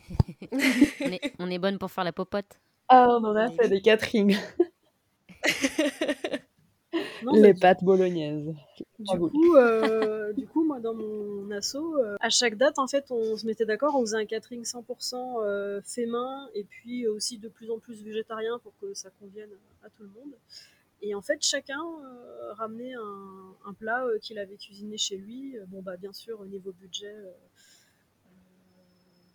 On 0.53 1.13
est, 1.13 1.21
on 1.39 1.51
est 1.51 1.59
bonne 1.59 1.79
pour 1.79 1.91
faire 1.91 2.05
la 2.05 2.13
popote. 2.13 2.59
Ah, 2.89 3.07
on 3.11 3.25
en 3.25 3.37
a 3.37 3.51
fait 3.51 3.69
des 3.69 3.83
caterings. 3.83 4.37
Non, 7.33 7.43
Les 7.43 7.55
pâtes 7.55 7.85
bolognaises. 7.85 8.55
Du 8.99 9.19
coup, 9.19 9.57
euh, 9.57 10.33
du 10.33 10.47
coup, 10.47 10.65
moi, 10.65 10.81
dans 10.81 10.95
mon 10.95 11.51
asso, 11.51 11.77
euh, 11.77 12.17
à 12.21 12.31
chaque 12.31 12.57
date, 12.57 12.79
en 12.79 12.87
fait, 12.87 13.11
on 13.11 13.37
se 13.37 13.47
mettait 13.47 13.67
d'accord, 13.67 13.95
on 13.97 14.01
faisait 14.01 14.17
un 14.17 14.27
catering 14.27 14.63
100% 14.63 15.41
euh, 15.45 15.81
fait 15.83 16.07
main, 16.07 16.49
et 16.55 16.65
puis 16.65 17.07
aussi 17.07 17.39
de 17.39 17.49
plus 17.49 17.71
en 17.71 17.79
plus 17.79 18.03
végétarien 18.03 18.59
pour 18.61 18.73
que 18.81 18.95
ça 18.95 19.11
convienne 19.21 19.51
à 19.85 19.91
tout 19.91 20.03
le 20.03 20.09
monde. 20.09 20.33
Et 21.01 21.15
en 21.15 21.23
fait, 21.23 21.39
chacun 21.43 21.81
ramenait 22.57 22.95
un, 22.95 23.55
un 23.67 23.73
plat 23.73 24.05
qu'il 24.21 24.39
avait 24.39 24.57
cuisiné 24.57 24.99
chez 24.99 25.17
lui. 25.17 25.57
Bon, 25.69 25.81
bah, 25.81 25.97
bien 25.97 26.13
sûr, 26.13 26.41
au 26.41 26.47
niveau 26.47 26.73
budget, 26.73 27.15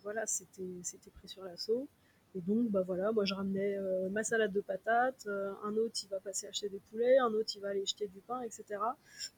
voilà, 0.02 0.26
c'était 0.26 1.10
pris 1.14 1.28
sur 1.28 1.42
l'assaut. 1.42 1.88
Et 2.36 2.40
donc, 2.40 2.68
bah 2.70 2.82
voilà, 2.84 3.12
moi 3.12 3.24
je 3.24 3.32
ramenais 3.32 3.76
euh, 3.78 4.08
ma 4.10 4.24
salade 4.24 4.52
de 4.52 4.60
patates, 4.60 5.26
euh, 5.28 5.52
un 5.62 5.76
autre 5.76 5.94
il 6.02 6.08
va 6.08 6.18
passer 6.18 6.48
acheter 6.48 6.68
des 6.68 6.80
poulets, 6.80 7.16
un 7.18 7.32
autre 7.32 7.52
il 7.54 7.60
va 7.60 7.68
aller 7.68 7.86
jeter 7.86 8.08
du 8.08 8.20
pain, 8.20 8.40
etc. 8.42 8.64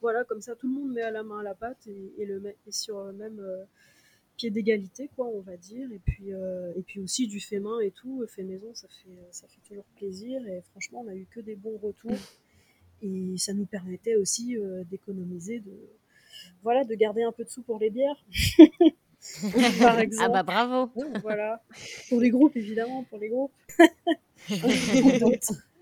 Voilà, 0.01 0.23
comme 0.23 0.41
ça 0.41 0.55
tout 0.55 0.67
le 0.67 0.73
monde 0.73 0.93
met 0.93 1.03
à 1.03 1.11
la 1.11 1.21
main 1.21 1.43
la 1.43 1.53
pâte 1.53 1.85
et, 1.85 2.25
le 2.25 2.39
met 2.39 2.57
sur 2.71 3.03
le 3.03 3.13
même 3.13 3.39
euh, 3.39 3.65
pied 4.35 4.49
d'égalité, 4.49 5.11
quoi, 5.15 5.27
on 5.27 5.41
va 5.41 5.57
dire. 5.57 5.91
Et 5.91 5.99
puis, 5.99 6.29
et 6.29 6.83
puis 6.83 6.99
aussi 6.99 7.27
du 7.27 7.39
fait 7.39 7.59
main 7.59 7.79
et 7.79 7.91
tout, 7.91 8.25
fait 8.27 8.43
maison, 8.43 8.73
ça 8.73 8.87
fait, 8.87 9.17
ça 9.31 9.47
fait 9.47 9.61
toujours 9.67 9.85
plaisir. 9.95 10.45
Et 10.47 10.61
franchement, 10.71 11.03
on 11.05 11.07
a 11.07 11.15
eu 11.15 11.27
que 11.29 11.39
des 11.39 11.55
bons 11.55 11.77
retours. 11.77 12.11
Et 13.01 13.35
ça 13.37 13.53
nous 13.53 13.65
permettait 13.65 14.15
aussi 14.15 14.55
d'économiser, 14.91 15.59
de, 15.59 15.73
voilà, 16.61 16.83
de 16.83 16.93
garder 16.93 17.23
un 17.23 17.31
peu 17.31 17.45
de 17.45 17.49
sous 17.49 17.63
pour 17.63 17.79
les 17.79 17.89
bières. 17.89 18.23
par 19.79 19.99
exemple. 19.99 20.23
Ah 20.25 20.29
bah 20.29 20.43
bravo. 20.43 20.91
Voilà. 21.21 21.61
Pour 22.09 22.19
les 22.19 22.29
groupes, 22.29 22.55
évidemment, 22.55 23.03
pour 23.03 23.19
les 23.19 23.29
groupes. 23.29 23.51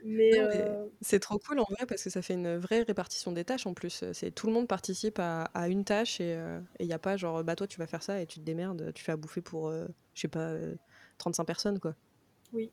mais, 0.05 0.37
euh, 0.37 0.85
c'est 1.01 1.19
trop 1.19 1.39
cool 1.39 1.59
en 1.59 1.65
vrai 1.69 1.85
parce 1.87 2.03
que 2.03 2.09
ça 2.09 2.21
fait 2.21 2.35
une 2.35 2.57
vraie 2.57 2.83
répartition 2.83 3.31
des 3.31 3.43
tâches 3.43 3.65
en 3.65 3.73
plus. 3.73 4.03
C'est 4.13 4.31
tout 4.31 4.47
le 4.47 4.53
monde 4.53 4.67
participe 4.67 5.19
à, 5.19 5.49
une 5.67 5.83
tâche 5.83 6.21
et 6.21 6.31
il 6.31 6.37
euh, 6.37 6.59
n'y 6.79 6.93
a 6.93 6.99
pas 6.99 7.17
genre 7.17 7.43
bah 7.43 7.55
toi 7.55 7.67
tu 7.67 7.79
vas 7.79 7.87
faire 7.87 8.03
ça 8.03 8.21
et 8.21 8.25
tu 8.25 8.39
te 8.39 8.45
démerdes, 8.45 8.91
tu 8.93 9.03
fais 9.03 9.11
à 9.11 9.17
bouffer 9.17 9.41
pour 9.41 9.67
euh, 9.67 9.87
je 10.13 10.21
sais 10.21 10.27
pas 10.27 10.53
35 11.17 11.43
personnes 11.45 11.79
quoi. 11.79 11.95
Oui. 12.53 12.71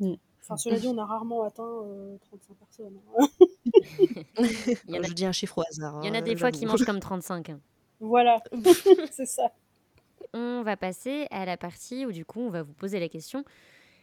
Mm. 0.00 0.14
Enfin, 0.42 0.56
cela 0.56 0.78
dit, 0.78 0.86
on 0.86 0.96
a 0.96 1.04
rarement 1.04 1.42
atteint 1.42 1.82
35 2.28 2.54
personnes. 2.56 3.00
Hein. 3.18 3.26
Je 5.08 5.12
dis 5.12 5.26
un 5.26 5.32
chiffre 5.32 5.58
au 5.58 5.62
hasard. 5.68 5.98
Il 6.04 6.06
y 6.06 6.10
en 6.10 6.14
a 6.14 6.18
hein, 6.18 6.22
des 6.22 6.36
fois 6.36 6.52
qui 6.52 6.66
mangent 6.66 6.84
comme 6.84 7.00
35. 7.00 7.50
Hein. 7.50 7.60
Voilà, 7.98 8.40
c'est 9.10 9.26
ça 9.26 9.50
on 10.32 10.62
va 10.62 10.76
passer 10.76 11.26
à 11.30 11.44
la 11.44 11.56
partie 11.56 12.06
où 12.06 12.12
du 12.12 12.24
coup 12.24 12.40
on 12.40 12.50
va 12.50 12.62
vous 12.62 12.74
poser 12.74 13.00
la 13.00 13.08
question. 13.08 13.44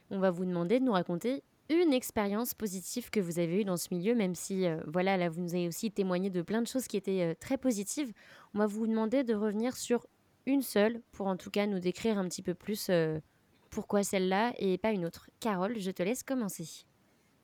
On 0.09 0.19
va 0.19 0.31
vous 0.31 0.45
demander 0.45 0.79
de 0.79 0.85
nous 0.85 0.91
raconter 0.91 1.43
une 1.69 1.93
expérience 1.93 2.53
positive 2.53 3.09
que 3.09 3.19
vous 3.19 3.39
avez 3.39 3.61
eue 3.61 3.63
dans 3.63 3.77
ce 3.77 3.93
milieu, 3.93 4.15
même 4.15 4.35
si 4.35 4.67
euh, 4.67 4.77
voilà, 4.85 5.17
là 5.17 5.29
vous 5.29 5.41
nous 5.41 5.55
avez 5.55 5.67
aussi 5.67 5.91
témoigné 5.91 6.29
de 6.29 6.41
plein 6.41 6.61
de 6.61 6.67
choses 6.67 6.87
qui 6.87 6.97
étaient 6.97 7.23
euh, 7.23 7.33
très 7.39 7.57
positives. 7.57 8.11
On 8.53 8.59
va 8.59 8.67
vous 8.67 8.85
demander 8.85 9.23
de 9.23 9.33
revenir 9.33 9.75
sur 9.75 10.05
une 10.45 10.61
seule 10.61 11.01
pour 11.13 11.27
en 11.27 11.37
tout 11.37 11.49
cas 11.49 11.65
nous 11.65 11.79
décrire 11.79 12.17
un 12.17 12.27
petit 12.27 12.41
peu 12.41 12.53
plus 12.53 12.87
euh, 12.89 13.19
pourquoi 13.69 14.03
celle-là 14.03 14.53
et 14.59 14.77
pas 14.77 14.91
une 14.91 15.05
autre. 15.05 15.29
Carole, 15.39 15.79
je 15.79 15.91
te 15.91 16.03
laisse 16.03 16.23
commencer. 16.23 16.85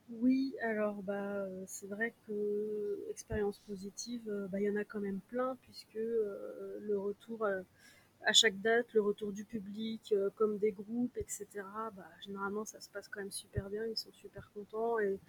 Oui, 0.09 0.55
alors 0.63 1.03
bah 1.03 1.45
c'est 1.67 1.87
vrai 1.87 2.13
que 2.27 3.05
expérience 3.11 3.59
positive, 3.59 4.23
bah, 4.51 4.59
il 4.59 4.65
y 4.65 4.69
en 4.69 4.75
a 4.75 4.83
quand 4.83 4.99
même 4.99 5.19
plein 5.29 5.55
puisque 5.61 5.93
le 5.93 6.97
retour 6.97 7.47
à 8.25 8.33
chaque 8.33 8.59
date, 8.61 8.93
le 8.93 9.01
retour 9.01 9.31
du 9.31 9.45
public, 9.45 10.11
euh, 10.11 10.29
comme 10.35 10.57
des 10.57 10.71
groupes, 10.71 11.17
etc. 11.17 11.47
Bah, 11.95 12.05
généralement, 12.25 12.65
ça 12.65 12.79
se 12.79 12.89
passe 12.89 13.07
quand 13.07 13.19
même 13.19 13.31
super 13.31 13.69
bien, 13.69 13.85
ils 13.85 13.97
sont 13.97 14.11
super 14.11 14.49
contents 14.53 14.99
et, 14.99 15.19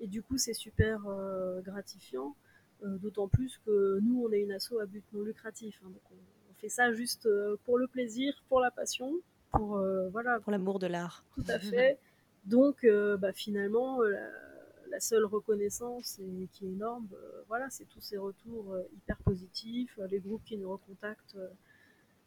et 0.00 0.06
du 0.06 0.22
coup, 0.22 0.38
c'est 0.38 0.54
super 0.54 1.06
euh, 1.06 1.60
gratifiant. 1.60 2.34
Euh, 2.82 2.98
d'autant 2.98 3.28
plus 3.28 3.58
que 3.64 3.98
nous, 4.00 4.24
on 4.26 4.32
est 4.32 4.40
une 4.40 4.52
asso 4.52 4.78
à 4.80 4.86
but 4.86 5.04
non 5.12 5.22
lucratif. 5.22 5.80
Hein, 5.84 5.90
donc 5.90 6.02
on, 6.10 6.54
fait 6.56 6.68
ça 6.68 6.92
juste 6.92 7.28
pour 7.64 7.78
le 7.78 7.86
plaisir, 7.88 8.32
pour 8.48 8.60
la 8.60 8.70
passion, 8.70 9.12
pour 9.50 9.84
voilà. 10.12 10.40
Pour 10.40 10.52
l'amour 10.52 10.78
de 10.78 10.86
l'art. 10.86 11.22
Tout 11.34 11.44
à 11.48 11.58
fait. 11.58 11.98
Donc, 12.44 12.86
bah, 13.18 13.32
finalement, 13.34 14.00
la, 14.00 15.00
seule 15.00 15.24
reconnaissance 15.24 16.20
et 16.20 16.48
qui 16.52 16.64
est 16.64 16.70
énorme, 16.70 17.08
voilà, 17.48 17.68
c'est 17.68 17.84
tous 17.86 18.00
ces 18.00 18.16
retours 18.16 18.78
hyper 18.96 19.18
positifs, 19.18 19.98
les 20.08 20.20
groupes 20.20 20.44
qui 20.44 20.56
nous 20.56 20.70
recontactent 20.70 21.36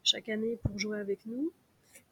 chaque 0.08 0.28
année 0.28 0.56
pour 0.56 0.78
jouer 0.78 0.98
avec 0.98 1.26
nous. 1.26 1.52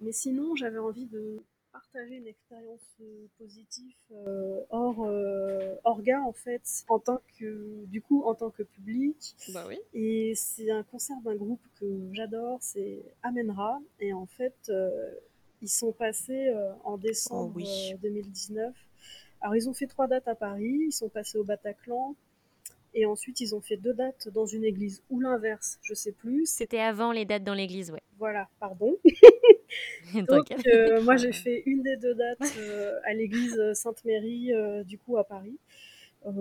Mais 0.01 0.12
sinon, 0.12 0.55
j'avais 0.55 0.78
envie 0.78 1.07
de 1.07 1.42
partager 1.72 2.16
une 2.16 2.26
expérience 2.26 2.97
euh, 3.01 3.26
positive 3.38 3.94
euh, 4.12 4.62
hors 4.70 5.05
euh, 5.05 5.74
orga 5.84 6.22
en 6.22 6.32
fait 6.32 6.62
en 6.88 6.99
tant 6.99 7.20
que 7.38 7.84
du 7.84 8.01
coup 8.01 8.22
en 8.24 8.34
tant 8.34 8.51
que 8.51 8.62
public. 8.62 9.34
Bah 9.53 9.64
oui. 9.68 9.78
et 9.92 10.32
c'est 10.34 10.70
un 10.70 10.82
concert 10.84 11.20
d'un 11.22 11.34
groupe 11.34 11.61
que 11.78 11.86
j'adore 12.12 12.59
c'est 12.62 13.03
Amenra. 13.22 13.78
Et 14.01 14.14
en 14.14 14.24
fait 14.24 14.72
ils 15.61 15.68
sont 15.68 15.92
passés 15.92 16.55
en 16.84 16.97
décembre 16.97 17.61
2019 18.03 18.74
alors 19.42 19.55
ils 19.55 19.68
ont 19.68 19.74
fait 19.74 19.86
trois 19.86 20.07
dates 20.07 20.28
à 20.28 20.34
Paris. 20.34 20.86
Ils 20.86 20.92
sont 20.92 21.11
passés 21.11 21.36
au 21.36 21.44
Bataclan 21.44 22.16
et 22.97 23.05
ensuite, 23.05 23.40
ils 23.40 23.55
ont 23.55 23.61
fait 23.61 23.76
deux 23.76 23.92
dates 23.92 24.28
dans 24.30 24.47
une 24.47 24.64
église 24.64 25.03
ou 25.11 25.20
l'inverse, 25.20 25.78
je 25.82 25.92
sais 25.92 26.12
plus. 26.12 26.47
C'était 26.47 26.80
avant 26.80 27.12
les 27.12 27.26
dates 27.26 27.44
dans 27.44 27.53
l'église, 27.53 27.90
ouais. 27.90 28.03
Voilà, 28.18 28.49
pardon. 28.59 28.97
Donc, 30.14 30.51
euh, 30.66 31.03
moi, 31.03 31.16
j'ai 31.16 31.32
fait 31.32 31.62
une 31.66 31.82
des 31.82 31.99
deux 31.99 32.14
dates 32.14 32.38
euh, 32.59 32.99
à 33.05 33.12
l'église 33.12 33.61
Sainte-Mérie, 33.74 34.55
euh, 34.55 34.82
du 34.82 34.97
coup, 34.97 35.18
à 35.18 35.24
Paris. 35.24 35.59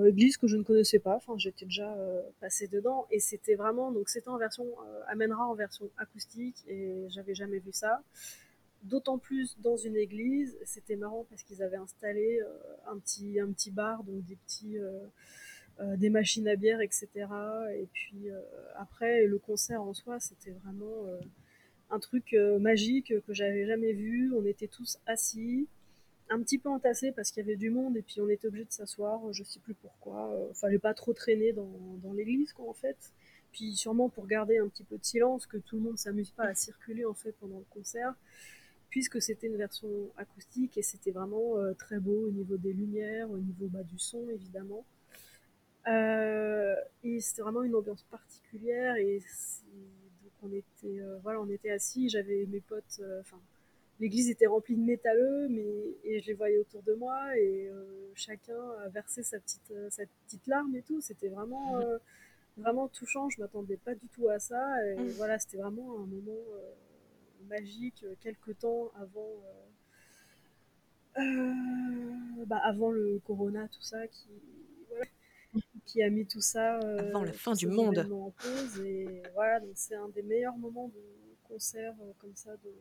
église 0.07 0.37
que 0.37 0.47
je 0.47 0.55
ne 0.55 0.63
connaissais 0.63 0.99
pas, 0.99 1.17
enfin, 1.17 1.33
j'étais 1.37 1.65
déjà 1.65 1.93
passée 2.39 2.69
dedans. 2.69 3.05
Et 3.11 3.19
c'était 3.19 3.55
vraiment, 3.55 3.91
donc 3.91 4.07
c'était 4.07 4.29
en 4.29 4.37
version, 4.37 4.65
Amènera 5.07 5.45
en 5.45 5.55
version 5.55 5.89
acoustique, 5.97 6.63
et 6.69 6.89
j'avais 7.09 7.35
jamais 7.35 7.59
vu 7.59 7.73
ça. 7.73 8.01
D'autant 8.83 9.17
plus 9.17 9.59
dans 9.59 9.75
une 9.75 9.97
église, 9.97 10.57
c'était 10.63 10.95
marrant 10.95 11.25
parce 11.29 11.43
qu'ils 11.43 11.61
avaient 11.61 11.75
installé 11.75 12.39
un, 12.87 12.97
petit, 12.97 13.41
un 13.41 13.51
petit 13.51 13.71
bar, 13.71 14.05
donc 14.05 14.23
des 14.23 14.37
petits 14.37 14.77
des 15.79 16.09
machines 16.09 16.47
à 16.47 16.55
bière, 16.55 16.81
etc. 16.81 17.07
Et 17.77 17.87
puis 17.91 18.29
euh, 18.29 18.39
après, 18.75 19.25
le 19.25 19.37
concert 19.37 19.81
en 19.81 19.93
soi, 19.93 20.19
c'était 20.19 20.51
vraiment 20.51 21.05
euh, 21.07 21.19
un 21.89 21.99
truc 21.99 22.35
magique 22.59 23.13
que 23.25 23.33
j'avais 23.33 23.65
jamais 23.65 23.93
vu. 23.93 24.31
On 24.35 24.45
était 24.45 24.67
tous 24.67 24.97
assis, 25.05 25.67
un 26.29 26.41
petit 26.41 26.57
peu 26.57 26.69
entassés 26.69 27.11
parce 27.11 27.31
qu'il 27.31 27.43
y 27.43 27.45
avait 27.45 27.57
du 27.57 27.69
monde 27.69 27.97
et 27.97 28.01
puis 28.01 28.21
on 28.21 28.29
était 28.29 28.47
obligé 28.47 28.65
de 28.65 28.71
s'asseoir. 28.71 29.21
Je 29.33 29.43
sais 29.43 29.59
plus 29.59 29.73
pourquoi. 29.73 30.49
fallait 30.53 30.79
pas 30.79 30.93
trop 30.93 31.13
traîner 31.13 31.51
dans, 31.53 31.69
dans 32.03 32.13
l'église, 32.13 32.53
quoi, 32.53 32.69
en 32.69 32.73
fait. 32.73 32.97
Puis 33.51 33.75
sûrement 33.75 34.09
pour 34.09 34.27
garder 34.27 34.57
un 34.57 34.67
petit 34.67 34.83
peu 34.83 34.97
de 34.97 35.05
silence, 35.05 35.45
que 35.45 35.57
tout 35.57 35.77
le 35.77 35.83
monde 35.83 35.97
s'amuse 35.97 36.31
pas 36.31 36.45
à 36.45 36.55
circuler 36.55 37.05
en 37.05 37.13
fait 37.13 37.33
pendant 37.39 37.59
le 37.59 37.65
concert 37.69 38.13
puisque 38.89 39.21
c'était 39.21 39.47
une 39.47 39.57
version 39.57 39.89
acoustique 40.15 40.77
et 40.77 40.81
c'était 40.81 41.11
vraiment 41.11 41.55
très 41.77 41.99
beau 41.99 42.27
au 42.27 42.31
niveau 42.31 42.55
des 42.55 42.71
lumières, 42.71 43.29
au 43.29 43.37
niveau 43.37 43.67
bas 43.67 43.83
du 43.83 43.99
son 43.99 44.29
évidemment. 44.29 44.85
Euh, 45.87 46.75
et 47.03 47.19
c'était 47.19 47.43
vraiment 47.43 47.61
une 47.61 47.75
ambiance 47.75 48.03
particulière 48.09 48.95
et 48.95 49.19
donc 50.23 50.31
on 50.41 50.51
était 50.51 50.99
euh, 50.99 51.19
voilà 51.21 51.39
on 51.39 51.49
était 51.49 51.69
assis 51.69 52.09
j'avais 52.09 52.47
mes 52.47 52.59
potes 52.59 52.99
euh, 53.01 53.19
enfin 53.19 53.37
l'église 53.99 54.31
était 54.31 54.47
remplie 54.47 54.75
de 54.75 54.81
métalleux 54.81 55.47
mais 55.47 55.95
et 56.03 56.21
je 56.21 56.25
les 56.25 56.33
voyais 56.33 56.57
autour 56.57 56.81
de 56.81 56.95
moi 56.95 57.37
et 57.37 57.69
chacun 58.15 58.59
a 58.83 58.89
versé 58.89 59.21
sa 59.21 59.39
petite 59.39 59.71
sa 59.89 60.03
petite 60.25 60.47
larme 60.47 60.75
et 60.75 60.81
tout 60.81 61.01
c'était 61.01 61.29
vraiment 61.29 61.75
mhm. 61.75 61.99
vraiment 62.57 62.87
touchant 62.87 63.29
je 63.29 63.39
m'attendais 63.39 63.77
pas 63.77 63.93
du 63.93 64.07
tout 64.07 64.27
à 64.29 64.39
ça 64.39 64.83
et 64.87 64.95
mhm. 64.95 65.09
voilà 65.09 65.37
c'était 65.37 65.57
vraiment 65.57 65.99
un 65.99 66.07
moment 66.07 66.41
magique 67.47 68.03
quelques 68.21 68.57
temps 68.57 68.91
avant 68.99 69.43
bah, 72.47 72.59
avant 72.63 72.89
le 72.89 73.21
corona 73.23 73.67
tout 73.67 73.83
ça 73.83 74.07
qui 74.07 74.29
qui 75.85 76.01
a 76.01 76.09
mis 76.09 76.25
tout 76.25 76.41
ça 76.41 76.79
euh, 76.79 77.09
avant 77.09 77.23
la 77.23 77.33
fin 77.33 77.53
du 77.53 77.67
monde 77.67 77.99
en 78.11 78.31
pause. 78.31 78.79
Et 78.85 79.21
voilà, 79.33 79.59
donc 79.59 79.71
c'est 79.75 79.95
un 79.95 80.09
des 80.09 80.23
meilleurs 80.23 80.57
moments 80.57 80.87
de 80.89 81.01
concert 81.43 81.93
euh, 82.01 82.11
comme 82.19 82.35
ça 82.35 82.51
de, 82.57 82.73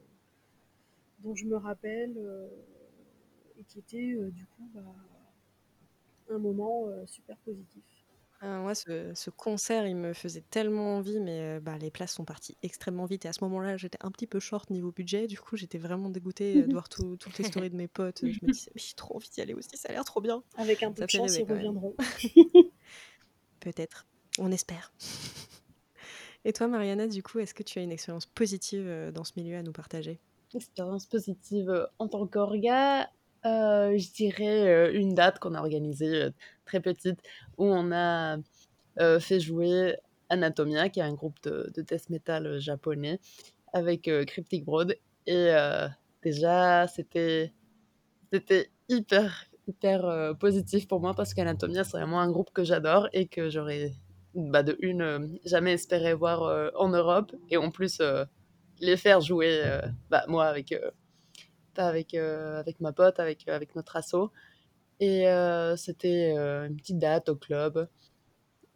dont 1.20 1.34
je 1.34 1.44
me 1.44 1.56
rappelle 1.56 2.14
euh, 2.16 2.48
et 3.58 3.64
qui 3.64 3.78
était 3.78 4.16
du 4.32 4.46
coup 4.46 4.68
bah, 4.74 4.82
un 6.30 6.38
moment 6.38 6.88
super 7.06 7.36
positif. 7.38 7.84
Ah, 8.46 8.58
moi, 8.58 8.74
ce, 8.74 9.30
concert, 9.30 9.86
il 9.86 9.96
me 9.96 10.12
faisait 10.12 10.42
tellement 10.42 10.96
envie, 10.96 11.18
mais 11.18 11.60
bah, 11.60 11.78
les 11.78 11.90
places 11.90 12.12
sont 12.12 12.26
parties 12.26 12.58
extrêmement 12.62 13.06
vite. 13.06 13.24
Et 13.24 13.28
à 13.28 13.32
ce 13.32 13.42
moment-là, 13.44 13.78
j'étais 13.78 13.96
un 14.02 14.10
petit 14.10 14.26
peu 14.26 14.38
short 14.38 14.68
niveau 14.68 14.92
budget. 14.92 15.26
Du 15.26 15.38
coup, 15.38 15.56
j'étais 15.56 15.78
vraiment 15.78 16.10
dégoûtée 16.10 16.62
de 16.62 16.72
voir 16.72 16.90
toutes 16.90 17.38
les 17.38 17.44
stories 17.44 17.70
de 17.70 17.76
mes 17.76 17.88
potes. 17.88 18.20
Je 18.22 18.38
me 18.42 18.52
disais, 18.52 18.70
mais 18.74 18.82
j'ai 18.82 18.94
trop 18.94 19.16
envie 19.16 19.30
d'y 19.30 19.40
aller 19.40 19.54
aussi, 19.54 19.74
ça 19.78 19.88
a 19.88 19.92
l'air 19.92 20.04
trop 20.04 20.20
bien. 20.20 20.42
Avec 20.58 20.82
un 20.82 20.92
peu 20.92 21.04
de 21.04 21.10
chance, 21.10 21.38
ils 21.38 21.50
reviendront. 21.50 21.94
Peut-être, 23.60 24.06
on 24.38 24.52
espère. 24.52 24.92
Et 26.44 26.52
toi, 26.52 26.68
Mariana, 26.68 27.06
du 27.06 27.22
coup, 27.22 27.38
est-ce 27.38 27.54
que 27.54 27.62
tu 27.62 27.78
as 27.78 27.82
une 27.82 27.92
expérience 27.92 28.26
positive 28.26 28.84
euh, 28.86 29.10
dans 29.10 29.24
ce 29.24 29.32
milieu 29.36 29.56
à 29.56 29.62
nous 29.62 29.72
partager? 29.72 30.20
Expérience 30.54 31.06
positive 31.06 31.70
euh, 31.70 31.86
en 31.98 32.08
tant 32.08 32.26
qu'orga, 32.26 33.10
euh, 33.44 33.96
je 33.98 34.12
dirais 34.12 34.92
une 34.94 35.14
date 35.14 35.38
qu'on 35.38 35.54
a 35.54 35.60
organisée 35.60 36.28
très 36.64 36.80
petite 36.80 37.20
où 37.58 37.64
on 37.64 37.92
a 37.92 38.38
fait 39.20 39.40
jouer 39.40 39.96
Anatomia, 40.28 40.88
qui 40.88 41.00
est 41.00 41.04
un 41.04 41.14
groupe 41.14 41.36
de, 41.42 41.70
de 41.74 41.82
death 41.82 42.08
metal 42.10 42.58
japonais, 42.58 43.20
avec 43.72 44.10
Cryptic 44.26 44.64
Broad. 44.64 44.96
Et 45.26 45.52
déjà, 46.22 46.86
c'était 46.86 47.52
c'était 48.32 48.70
hyper, 48.88 49.46
hyper 49.68 50.34
positif 50.38 50.88
pour 50.88 51.00
moi 51.00 51.14
parce 51.14 51.34
qu'Anatomia, 51.34 51.84
c'est 51.84 51.98
vraiment 51.98 52.20
un 52.20 52.30
groupe 52.30 52.50
que 52.52 52.64
j'adore 52.64 53.08
et 53.12 53.26
que 53.26 53.50
j'aurais, 53.50 53.92
bah, 54.34 54.62
de 54.62 54.76
une, 54.80 55.38
jamais 55.44 55.72
espéré 55.72 56.14
voir 56.14 56.72
en 56.76 56.88
Europe. 56.88 57.32
Et 57.50 57.56
en 57.56 57.70
plus, 57.70 58.00
les 58.80 58.96
faire 58.96 59.20
jouer, 59.20 59.62
bah, 60.10 60.24
moi, 60.28 60.46
avec, 60.46 60.74
avec, 61.78 62.14
avec 62.14 62.80
ma 62.80 62.92
pote, 62.92 63.20
avec, 63.20 63.48
avec 63.48 63.74
notre 63.76 63.96
asso. 63.96 64.30
Et 65.00 65.26
c'était 65.76 66.32
une 66.32 66.76
petite 66.76 66.98
date 66.98 67.28
au 67.28 67.36
club. 67.36 67.88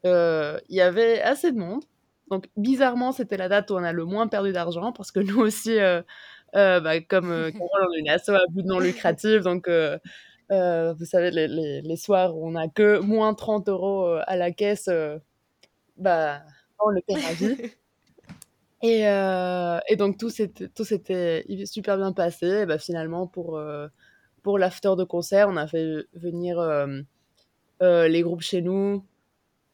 Il 0.04 0.60
y 0.68 0.80
avait 0.80 1.20
assez 1.22 1.52
de 1.52 1.58
monde. 1.58 1.84
Donc, 2.30 2.48
bizarrement, 2.56 3.12
c'était 3.12 3.36
la 3.36 3.48
date 3.48 3.70
où 3.70 3.74
on 3.74 3.84
a 3.84 3.92
le 3.92 4.04
moins 4.04 4.28
perdu 4.28 4.52
d'argent 4.52 4.92
parce 4.92 5.10
que 5.10 5.20
nous 5.20 5.38
aussi, 5.40 5.78
euh, 5.78 6.02
euh, 6.56 6.80
bah, 6.80 7.00
comme 7.00 7.30
euh, 7.30 7.50
on 7.58 7.92
est 7.94 8.00
une 8.00 8.08
asso 8.08 8.30
à 8.30 8.40
but 8.50 8.64
non 8.64 8.78
lucratif, 8.78 9.42
donc 9.42 9.68
vous 9.68 11.04
savez, 11.04 11.30
les, 11.30 11.82
les, 11.82 11.96
soirs 11.96 12.36
où 12.36 12.46
on 12.48 12.54
a 12.54 12.68
que 12.68 12.98
moins 13.00 13.34
30 13.34 13.68
euros 13.68 14.06
à 14.26 14.36
la 14.36 14.50
caisse, 14.50 14.90
bah, 15.96 16.42
on 16.78 16.90
le 16.90 17.00
perd 17.02 17.20
à 17.24 17.32
vie. 17.32 17.56
Et, 18.82 19.00
et, 19.02 19.96
donc, 19.96 20.18
tout 20.18 20.30
s'était 20.30 21.44
super 21.66 21.96
bien 21.96 22.12
passé. 22.12 22.46
Et 22.46 22.66
bah, 22.66 22.78
finalement, 22.78 23.26
pour, 23.26 23.60
pour 24.42 24.58
l'after 24.58 24.94
de 24.96 25.04
concert, 25.04 25.48
on 25.48 25.56
a 25.56 25.66
fait 25.66 26.06
venir 26.14 26.60
les 27.80 28.22
groupes 28.22 28.42
chez 28.42 28.62
nous, 28.62 29.04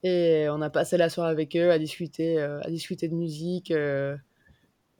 et 0.04 0.48
on 0.50 0.60
a 0.60 0.68
passé 0.68 0.98
la 0.98 1.08
soirée 1.08 1.30
avec 1.30 1.56
eux 1.56 1.70
à 1.70 1.78
discuter, 1.78 2.38
euh, 2.38 2.60
à 2.60 2.68
discuter 2.68 3.08
de 3.08 3.14
musique. 3.14 3.70
Euh, 3.70 4.16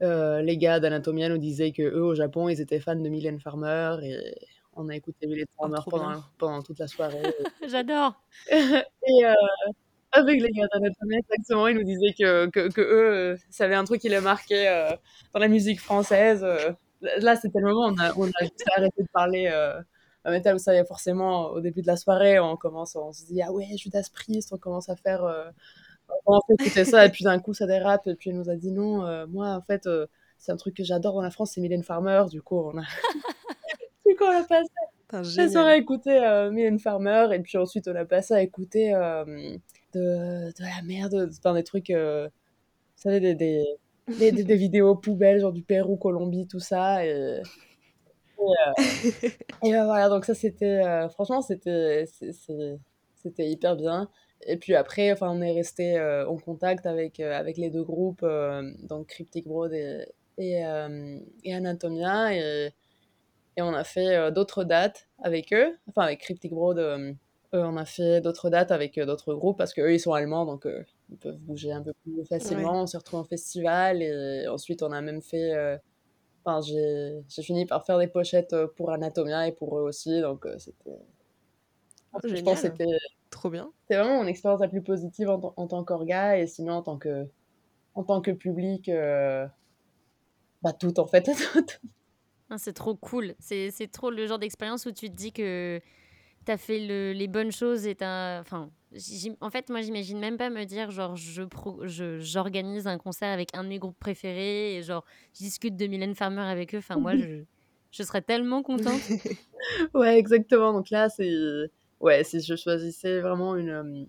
euh, 0.01 0.41
les 0.41 0.57
gars 0.57 0.81
d'Anatomia 0.81 1.29
nous 1.29 1.37
disaient 1.37 1.73
que 1.73 1.83
eux 1.83 2.03
au 2.03 2.15
Japon, 2.15 2.49
ils 2.49 2.61
étaient 2.63 2.81
fans 2.81 2.97
de 2.97 3.09
Mylène 3.09 3.39
Farmer 3.39 3.99
et 4.03 4.35
on 4.75 4.89
a 4.89 4.97
écouté 4.97 5.27
Mylène 5.27 5.45
oh, 5.59 5.63
Farmer 5.63 5.79
pendant, 5.91 6.23
pendant, 6.39 6.63
toute 6.63 6.79
la 6.79 6.89
soirée. 6.89 7.23
J'adore. 7.69 8.15
et 8.51 9.25
avec 10.15 10.41
les 10.41 10.51
gars 10.51 10.67
d'Anatomia, 10.73 11.19
exactement, 11.19 11.69
ils 11.69 11.77
nous 11.77 11.85
disaient 11.85 12.15
que, 12.19 12.47
que, 12.47 12.69
que 12.73 12.81
eux, 12.81 13.39
ça 13.51 13.65
avait 13.65 13.75
un 13.75 13.85
truc 13.85 14.01
qui 14.01 14.09
les 14.09 14.21
marquait 14.21 14.97
dans 15.33 15.41
la 15.41 15.49
musique 15.49 15.81
française. 15.81 16.47
Là, 17.03 17.37
c'était 17.37 17.59
le 17.61 17.69
moment 17.69 17.89
où 17.89 17.93
on 17.93 17.99
a, 17.99 18.13
on 18.17 18.27
a 18.27 18.77
arrêté 18.77 19.03
de 19.03 19.09
parler 19.13 19.51
métal, 20.31 20.55
vous 20.55 20.63
savez, 20.63 20.85
forcément, 20.85 21.51
au 21.51 21.61
début 21.61 21.83
de 21.83 21.87
la 21.87 21.97
soirée, 21.97 22.39
on 22.39 22.57
commence, 22.57 22.97
on 22.97 23.13
se 23.13 23.25
dit, 23.27 23.43
ah 23.43 23.53
ouais, 23.53 23.67
Judas 23.77 24.09
Priest, 24.13 24.53
on 24.53 24.59
commence 24.59 24.89
à 24.89 24.97
faire, 24.97 25.25
euh, 25.25 25.51
on 26.27 26.41
commence 26.41 26.85
ça, 26.85 27.07
et 27.07 27.11
puis 27.11 27.25
d'un 27.25 27.39
coup, 27.39 27.55
ça 27.55 27.67
dérape, 27.67 28.07
et 28.07 28.15
puis 28.15 28.31
elle 28.31 28.37
nous 28.37 28.51
a 28.51 28.57
dit, 28.57 28.71
non, 28.71 29.05
euh, 29.05 29.27
moi, 29.27 29.49
en 29.51 29.63
fait, 29.63 29.87
euh, 29.87 30.07
c'est 30.39 30.53
un 30.53 30.57
truc 30.57 30.77
que 30.77 30.85
j'adore 30.85 31.15
dans 31.15 31.23
la 31.23 31.31
France, 31.31 31.53
c'est 31.55 31.61
Mylène 31.61 31.85
Farmer, 31.85 32.25
du 32.31 32.43
coup, 32.43 32.59
on 32.59 32.79
a, 32.79 32.83
du 34.07 34.17
coup, 34.17 34.25
on 34.25 34.41
a 34.41 34.45
passé 34.45 34.71
la 35.13 35.49
soirée 35.49 35.73
à 35.73 35.77
écouter 35.77 36.49
Mylène 36.51 36.79
Farmer, 36.79 37.29
et 37.33 37.41
puis 37.41 37.59
ensuite, 37.59 37.87
on 37.89 37.95
a 37.95 38.05
passé 38.05 38.35
à 38.35 38.43
écouter 38.43 38.95
de, 39.95 40.49
de, 40.53 40.63
la 40.63 40.83
merde, 40.83 41.31
dans 41.43 41.55
des 41.55 41.65
trucs, 41.65 41.91
vous 41.91 42.31
savez, 42.97 43.21
des, 43.21 43.35
des, 43.35 44.33
des, 44.33 44.45
des, 44.45 44.57
vidéos 44.57 44.97
poubelles, 44.97 45.41
genre 45.41 45.53
du 45.53 45.63
Pérou, 45.63 45.97
Colombie, 45.97 46.47
tout 46.47 46.61
ça, 46.61 47.07
et 47.07 47.43
et, 49.63 49.71
ben 49.73 49.85
voilà, 49.85 50.09
donc 50.09 50.25
ça 50.25 50.35
c'était, 50.35 50.83
franchement, 51.11 51.43
c'était, 51.43 52.05
c'était 52.07 53.49
hyper 53.49 53.77
bien. 53.77 54.11
Et 54.47 54.57
puis 54.57 54.75
après, 54.75 55.13
enfin, 55.13 55.31
on 55.31 55.41
est 55.41 55.53
resté 55.53 55.99
en 56.29 56.37
contact 56.37 56.87
avec, 56.87 57.21
avec 57.21 57.57
les 57.57 57.71
deux 57.71 57.85
groupes, 57.85 58.27
donc 58.83 59.07
Cryptic 59.09 59.47
Broad 59.47 59.73
et, 59.73 60.07
et, 60.39 60.63
et 61.45 61.55
Anatomia. 61.55 62.35
Et, 62.35 62.71
et, 63.57 63.63
on 63.63 63.73
a 63.73 63.85
fait 63.85 64.33
d'autres 64.33 64.65
dates 64.65 65.09
avec 65.23 65.53
eux, 65.53 65.79
enfin 65.89 66.03
avec 66.03 66.21
Cryptic 66.21 66.53
Broad. 66.53 67.17
On 67.55 67.77
a 67.77 67.85
fait 67.85 68.21
d'autres 68.21 68.51
dates 68.51 68.73
avec 68.73 68.99
d'autres 68.99 69.35
groupes 69.35 69.57
parce 69.59 69.73
qu'eux 69.73 69.95
ils 69.95 70.01
sont 70.01 70.13
allemands 70.13 70.45
donc 70.45 70.67
ils 71.11 71.17
peuvent 71.17 71.39
bouger 71.39 71.73
un 71.73 71.83
peu 71.83 71.93
plus 72.03 72.25
facilement. 72.25 72.83
On 72.83 72.87
se 72.87 72.97
retrouve 72.97 73.21
en 73.21 73.25
festival 73.25 74.03
et 74.03 74.47
ensuite 74.49 74.83
on 74.83 74.93
a 74.93 75.01
même 75.01 75.23
fait 75.23 75.81
Enfin, 76.45 76.61
j'ai 76.61 77.43
fini 77.43 77.65
par 77.65 77.87
faire 77.87 77.99
des 77.99 78.07
pochettes 78.07 78.53
euh, 78.53 78.67
pour 78.67 78.91
Anatomia 78.91 79.49
et 79.49 79.53
pour 79.53 79.79
eux 79.79 79.83
aussi, 79.83 80.21
donc 80.21 80.45
euh, 80.45 80.59
c'était. 80.59 80.99
Oh, 82.13 82.19
je 82.23 82.43
pense 82.43 82.61
que 82.61 82.69
c'était. 82.69 82.99
Trop 83.31 83.51
bien. 83.51 83.73
C'est 83.89 83.97
vraiment 83.97 84.23
mon 84.23 84.27
expérience 84.27 84.61
la 84.61 84.69
plus 84.69 84.83
positive 84.83 85.29
en, 85.31 85.67
tant 85.67 85.85
qu'orga 85.85 86.39
et 86.39 86.47
sinon 86.47 86.75
en 86.75 86.83
tant 86.83 86.99
que, 86.99 87.27
en 87.95 88.05
tant 88.05 88.21
que 88.21 88.31
public, 88.31 88.89
euh, 88.89 89.47
bah 90.63 90.73
tout 90.73 91.01
en 91.01 91.07
fait. 91.07 91.31
Ah, 92.51 92.59
c'est 92.59 92.75
trop 92.75 92.95
cool. 92.95 93.35
C'est 93.41 93.91
trop 93.91 94.11
le 94.11 94.27
genre 94.27 94.39
d'expérience 94.39 94.85
où 94.85 94.93
tu 94.93 95.09
te 95.09 95.15
dis 95.15 95.33
que 95.33 95.81
tu 96.45 96.53
as 96.53 96.57
fait 96.57 96.79
le, 96.79 97.13
les 97.13 97.29
bonnes 97.29 97.53
choses 97.53 97.87
et 97.87 97.95
t'as. 97.95 98.41
Enfin, 98.41 98.71
en 99.41 99.51
fait, 99.51 99.71
moi, 99.71 99.83
j'imagine 99.83 100.19
même 100.19 100.37
pas 100.37 100.51
me 100.51 100.65
dire, 100.65 100.91
genre, 100.91 101.17
je 101.17 102.19
j'organise 102.21 102.87
un 102.87 102.99
concert 102.99 103.33
avec 103.33 103.57
un 103.57 103.65
de 103.65 103.69
mes 103.69 103.79
groupes 103.79 103.99
préférés 103.99 104.77
et 104.77 104.83
genre, 104.83 105.05
je 105.35 105.45
discute 105.45 105.77
de 105.77 105.87
Mylène 105.87 106.15
Farmer 106.15 106.43
avec 106.43 106.75
eux. 106.75 106.79
Enfin, 106.79 106.97
moi, 106.97 107.17
je, 107.17 107.43
je 107.91 108.03
serais 108.03 108.23
tellement 108.23 108.63
contente. 108.63 109.01
ouais, 109.95 110.19
exactement. 110.19 110.73
Donc 110.73 110.91
là, 110.91 111.09
c'est. 111.09 111.31
Ouais, 112.01 112.23
si 112.25 112.41
je 112.41 112.55
choisissais 112.55 113.21
vraiment 113.21 113.57
une, 113.57 113.71
euh, 113.71 114.05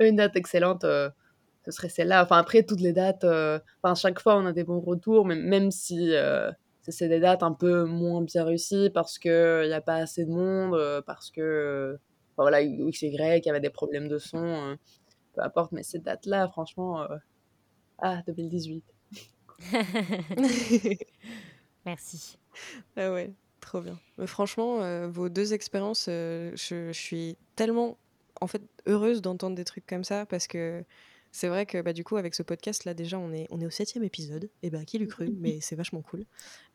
une 0.00 0.16
date 0.16 0.36
excellente, 0.36 0.84
euh, 0.84 1.10
ce 1.64 1.70
serait 1.70 1.88
celle-là. 1.88 2.24
Enfin, 2.24 2.38
après, 2.38 2.62
toutes 2.64 2.80
les 2.80 2.92
dates, 2.92 3.24
euh, 3.24 3.58
enfin, 3.82 3.94
chaque 3.94 4.20
fois, 4.20 4.36
on 4.36 4.46
a 4.46 4.52
des 4.52 4.64
bons 4.64 4.80
retours, 4.80 5.24
même, 5.24 5.42
même 5.42 5.70
si 5.70 6.12
c'est 6.92 7.08
des 7.08 7.20
dates 7.20 7.42
un 7.42 7.52
peu 7.52 7.84
moins 7.84 8.22
bien 8.22 8.44
réussies 8.44 8.90
parce 8.90 9.18
qu'il 9.18 9.30
n'y 9.66 9.72
a 9.72 9.80
pas 9.80 9.96
assez 9.96 10.24
de 10.24 10.30
monde, 10.30 11.02
parce 11.06 11.30
que 11.30 11.98
voilà, 12.36 12.62
X, 12.62 13.02
Y, 13.02 13.44
il 13.44 13.46
y 13.46 13.50
avait 13.50 13.60
des 13.60 13.70
problèmes 13.70 14.08
de 14.08 14.18
son, 14.18 14.38
euh, 14.38 14.74
peu 15.34 15.42
importe, 15.42 15.72
mais 15.72 15.82
ces 15.82 15.98
dates-là, 15.98 16.48
franchement, 16.48 17.02
euh, 17.02 17.16
ah, 17.98 18.22
2018. 18.26 18.84
Merci. 21.86 22.38
Ah 22.96 23.12
ouais, 23.12 23.32
trop 23.60 23.80
bien. 23.80 23.98
Mais 24.18 24.26
franchement, 24.26 24.82
euh, 24.82 25.06
vos 25.08 25.28
deux 25.28 25.52
expériences, 25.54 26.06
je, 26.06 26.50
je, 26.54 26.92
suis 26.92 27.36
tellement, 27.54 27.98
en 28.40 28.46
fait, 28.46 28.62
heureuse 28.86 29.22
d'entendre 29.22 29.54
des 29.54 29.64
trucs 29.64 29.86
comme 29.86 30.04
ça 30.04 30.26
parce 30.26 30.46
que 30.46 30.84
c'est 31.34 31.48
vrai 31.48 31.66
que 31.66 31.82
bah, 31.82 31.92
du 31.92 32.04
coup, 32.04 32.16
avec 32.16 32.32
ce 32.36 32.44
podcast, 32.44 32.84
là, 32.84 32.94
déjà, 32.94 33.18
on 33.18 33.32
est, 33.32 33.48
on 33.50 33.60
est 33.60 33.66
au 33.66 33.70
septième 33.70 34.04
épisode. 34.04 34.48
Et 34.62 34.70
bah, 34.70 34.84
qui 34.84 34.98
l'eût 34.98 35.08
cru 35.08 35.34
Mais 35.36 35.58
c'est 35.60 35.74
vachement 35.74 36.00
cool. 36.00 36.26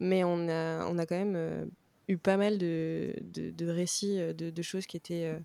Mais 0.01 0.25
on 0.25 0.49
a, 0.49 0.85
on 0.85 0.97
a 0.97 1.05
quand 1.05 1.15
même 1.15 1.71
eu 2.09 2.17
pas 2.17 2.35
mal 2.35 2.57
de, 2.57 3.15
de, 3.21 3.67
récits 3.69 4.19
euh, 4.19 4.33
de, 4.33 4.61
choses 4.61 4.85
qui 4.85 4.97
étaient, 4.97 5.27
euh, 5.33 5.39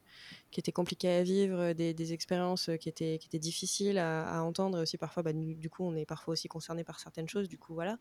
qui 0.50 0.58
étaient 0.58 0.72
compliquées 0.72 1.10
à 1.10 1.22
vivre, 1.22 1.74
des, 1.74 1.94
des 1.94 2.12
expériences 2.12 2.70
qui 2.80 2.88
étaient, 2.88 3.18
qui 3.18 3.28
étaient 3.28 3.38
difficiles 3.38 3.98
à, 3.98 4.42
entendre. 4.42 4.78
Et 4.78 4.82
aussi, 4.82 4.98
parfois, 4.98 5.22
bah, 5.22 5.32
du 5.32 5.70
coup, 5.70 5.84
on 5.84 5.94
est 5.94 6.06
parfois 6.06 6.32
aussi 6.32 6.48
concerné 6.48 6.82
par 6.82 6.98
certaines 6.98 7.28
choses. 7.28 7.48
Du 7.48 7.56
coup, 7.56 7.72
voilà. 7.72 8.00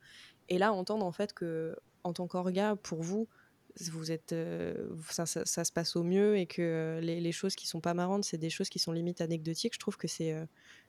Et 0.50 0.58
là, 0.58 0.74
entendre 0.74 1.06
en 1.06 1.12
fait 1.12 1.32
que, 1.34 1.76
en 2.04 2.14
tant 2.14 2.26
qu'orga, 2.26 2.76
pour 2.76 3.04
vous, 3.04 3.28
vous 3.92 4.12
êtes, 4.12 4.34
euh, 4.34 4.90
ça, 5.10 5.26
ça, 5.26 5.64
se 5.64 5.72
passe 5.72 5.96
au 5.96 6.04
mieux 6.04 6.38
et 6.38 6.46
que 6.46 7.00
les, 7.02 7.20
les, 7.20 7.32
choses 7.32 7.56
qui 7.56 7.68
sont 7.68 7.82
pas 7.82 7.94
marrantes, 7.94 8.24
c'est 8.24 8.38
des 8.38 8.50
choses 8.50 8.70
qui 8.70 8.80
sont 8.80 8.92
limite 8.92 9.22
anecdotiques. 9.22 9.74
Je 9.74 9.80
trouve 9.80 9.98
que 9.98 10.08
c'est 10.08 10.36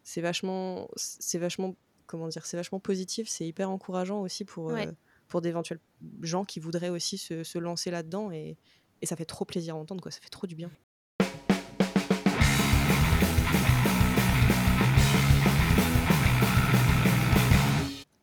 c'est 0.03 0.21
vachement, 0.21 0.89
c'est 0.97 1.39
vachement, 1.39 1.75
comment 2.07 2.29
dire, 2.29 2.45
c'est 2.45 2.57
vachement 2.57 2.81
positif, 2.81 3.29
c'est 3.29 3.47
hyper 3.47 3.71
encourageant 3.71 4.21
aussi 4.21 4.45
pour, 4.45 4.73
pour 5.29 5.41
d'éventuels 5.41 5.81
gens 6.21 6.45
qui 6.45 6.61
voudraient 6.61 6.91
aussi 6.91 7.19
se, 7.19 7.59
lancer 7.59 7.91
là-dedans. 7.91 8.31
Et, 8.31 8.57
ça 9.03 9.17
fait 9.17 9.27
trop 9.27 9.45
plaisir 9.45 9.75
à 9.75 9.79
entendre, 9.79 10.03
quoi. 10.03 10.11
ça 10.11 10.21
fait 10.21 10.31
trop 10.31 10.47
du 10.47 10.55
bien. 10.55 10.71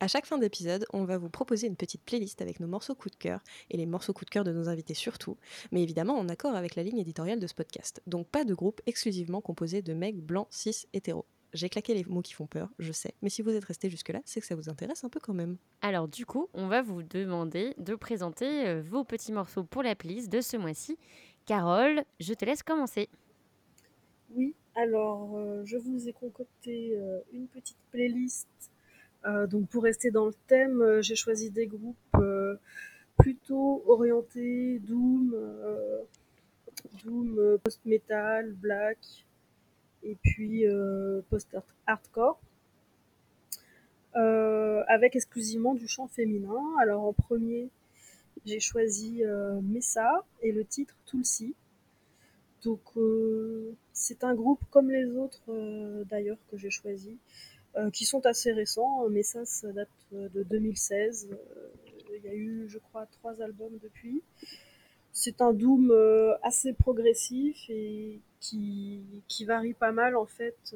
À 0.01 0.07
chaque 0.07 0.25
fin 0.25 0.39
d'épisode, 0.39 0.87
on 0.93 1.03
va 1.03 1.19
vous 1.19 1.29
proposer 1.29 1.67
une 1.67 1.75
petite 1.75 2.01
playlist 2.01 2.41
avec 2.41 2.59
nos 2.59 2.65
morceaux 2.65 2.95
coup 2.95 3.11
de 3.11 3.15
cœur 3.15 3.39
et 3.69 3.77
les 3.77 3.85
morceaux 3.85 4.13
coup 4.13 4.25
de 4.25 4.31
cœur 4.31 4.43
de 4.43 4.51
nos 4.51 4.67
invités 4.67 4.95
surtout, 4.95 5.37
mais 5.71 5.83
évidemment 5.83 6.17
en 6.17 6.27
accord 6.27 6.55
avec 6.55 6.73
la 6.73 6.81
ligne 6.81 6.97
éditoriale 6.97 7.39
de 7.39 7.45
ce 7.45 7.53
podcast. 7.53 8.01
Donc 8.07 8.27
pas 8.27 8.43
de 8.43 8.55
groupe 8.55 8.81
exclusivement 8.87 9.41
composé 9.41 9.83
de 9.83 9.93
mecs 9.93 10.17
blancs, 10.17 10.47
cis, 10.49 10.87
hétéros. 10.93 11.27
J'ai 11.53 11.69
claqué 11.69 11.93
les 11.93 12.03
mots 12.05 12.23
qui 12.23 12.33
font 12.33 12.47
peur, 12.47 12.69
je 12.79 12.91
sais. 12.91 13.13
Mais 13.21 13.29
si 13.29 13.43
vous 13.43 13.51
êtes 13.51 13.63
resté 13.63 13.91
jusque-là, 13.91 14.21
c'est 14.25 14.41
que 14.41 14.47
ça 14.47 14.55
vous 14.55 14.69
intéresse 14.69 15.03
un 15.03 15.09
peu 15.09 15.19
quand 15.19 15.35
même. 15.35 15.57
Alors 15.83 16.07
du 16.07 16.25
coup, 16.25 16.49
on 16.55 16.65
va 16.65 16.81
vous 16.81 17.03
demander 17.03 17.75
de 17.77 17.93
présenter 17.93 18.67
euh, 18.67 18.81
vos 18.81 19.03
petits 19.03 19.31
morceaux 19.31 19.65
pour 19.65 19.83
la 19.83 19.93
playlist 19.93 20.31
de 20.31 20.41
ce 20.41 20.57
mois-ci. 20.57 20.97
Carole, 21.45 22.03
je 22.19 22.33
te 22.33 22.43
laisse 22.43 22.63
commencer. 22.63 23.07
Oui, 24.31 24.55
alors 24.73 25.35
euh, 25.35 25.61
je 25.63 25.77
vous 25.77 26.09
ai 26.09 26.13
concocté 26.13 26.97
euh, 26.97 27.19
une 27.33 27.45
petite 27.47 27.77
playlist. 27.91 28.70
Donc 29.49 29.67
pour 29.69 29.83
rester 29.83 30.11
dans 30.11 30.25
le 30.25 30.33
thème, 30.47 31.01
j'ai 31.01 31.15
choisi 31.15 31.49
des 31.49 31.67
groupes 31.67 32.17
plutôt 33.17 33.83
orientés 33.87 34.79
Doom, 34.79 35.35
Doom, 37.03 37.57
post-metal, 37.63 38.53
black, 38.53 38.97
et 40.03 40.15
puis 40.23 40.65
post-hardcore. 41.29 42.39
avec 44.13 45.15
exclusivement 45.15 45.73
du 45.73 45.87
chant 45.87 46.07
féminin. 46.07 46.61
Alors 46.79 47.03
en 47.03 47.13
premier, 47.13 47.69
j'ai 48.45 48.59
choisi 48.59 49.23
Messa 49.63 50.25
et 50.41 50.51
le 50.51 50.65
titre 50.65 50.95
Tulsi. 51.05 51.55
Donc 52.63 52.81
c'est 53.93 54.23
un 54.23 54.35
groupe 54.35 54.63
comme 54.69 54.91
les 54.91 55.15
autres 55.17 56.03
d'ailleurs 56.09 56.37
que 56.49 56.57
j'ai 56.57 56.69
choisi, 56.69 57.17
qui 57.93 58.05
sont 58.05 58.25
assez 58.25 58.51
récents. 58.51 59.07
Messa 59.09 59.45
ça 59.45 59.71
date 59.71 59.89
de 60.11 60.43
2016. 60.43 61.29
Il 62.13 62.25
y 62.25 62.27
a 62.27 62.33
eu, 62.33 62.65
je 62.67 62.77
crois, 62.77 63.05
trois 63.05 63.41
albums 63.41 63.77
depuis. 63.81 64.21
C'est 65.13 65.41
un 65.41 65.53
doom 65.53 65.93
assez 66.43 66.73
progressif 66.73 67.69
et 67.69 68.19
qui, 68.39 69.05
varie 69.45 69.73
pas 69.73 69.91
mal 69.91 70.15
en 70.15 70.25
fait 70.25 70.75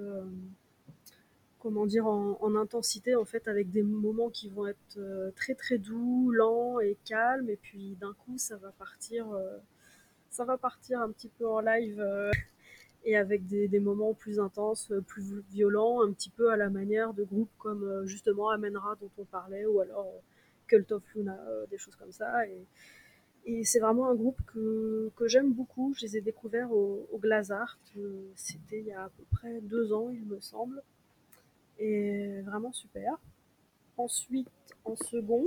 comment 1.65 1.87
dire, 1.87 2.05
en, 2.05 2.55
intensité, 2.55 3.15
en 3.15 3.25
fait, 3.25 3.47
avec 3.47 3.71
des 3.71 3.81
moments 3.81 4.29
qui 4.29 4.49
vont 4.49 4.67
être 4.67 4.97
euh, 4.97 5.31
très 5.35 5.55
très 5.55 5.79
doux, 5.79 6.29
lents 6.29 6.79
et 6.79 6.95
calmes, 7.05 7.49
et 7.49 7.55
puis 7.55 7.97
d'un 7.99 8.13
coup, 8.13 8.37
ça 8.37 8.55
va 8.57 8.71
partir, 8.73 9.31
euh, 9.31 9.57
ça 10.29 10.45
va 10.45 10.59
partir 10.59 11.01
un 11.01 11.09
petit 11.09 11.27
peu 11.27 11.49
en 11.49 11.61
live, 11.61 11.99
euh, 11.99 12.29
et 13.05 13.15
avec 13.15 13.45
des, 13.45 13.79
moments 13.79 14.13
plus 14.13 14.39
intenses, 14.39 14.91
plus 15.07 15.43
violents, 15.51 16.01
un 16.03 16.11
petit 16.11 16.29
peu 16.29 16.51
à 16.51 16.57
la 16.57 16.69
manière 16.69 17.13
de 17.13 17.23
groupes 17.23 17.51
comme 17.59 18.05
justement 18.05 18.49
Amenra 18.49 18.95
dont 18.99 19.11
on 19.17 19.25
parlait, 19.25 19.65
ou 19.65 19.79
alors 19.79 20.11
Cult 20.67 20.91
of 20.91 21.03
Luna, 21.13 21.39
des 21.69 21.77
choses 21.77 21.95
comme 21.95 22.11
ça. 22.11 22.47
Et, 22.47 23.63
c'est 23.63 23.79
vraiment 23.79 24.09
un 24.09 24.15
groupe 24.15 24.41
que, 24.47 25.11
j'aime 25.27 25.53
beaucoup. 25.53 25.93
Je 25.95 26.01
les 26.01 26.17
ai 26.17 26.21
découverts 26.21 26.71
au, 26.71 27.07
Glazart. 27.19 27.77
C'était 28.35 28.79
il 28.79 28.87
y 28.87 28.91
a 28.91 29.03
à 29.03 29.09
peu 29.09 29.23
près 29.31 29.61
deux 29.61 29.93
ans, 29.93 30.09
il 30.09 30.25
me 30.25 30.39
semble 30.39 30.81
et 31.79 32.41
vraiment 32.41 32.71
super. 32.71 33.17
Ensuite, 33.97 34.49
en 34.83 34.95
second, 34.95 35.45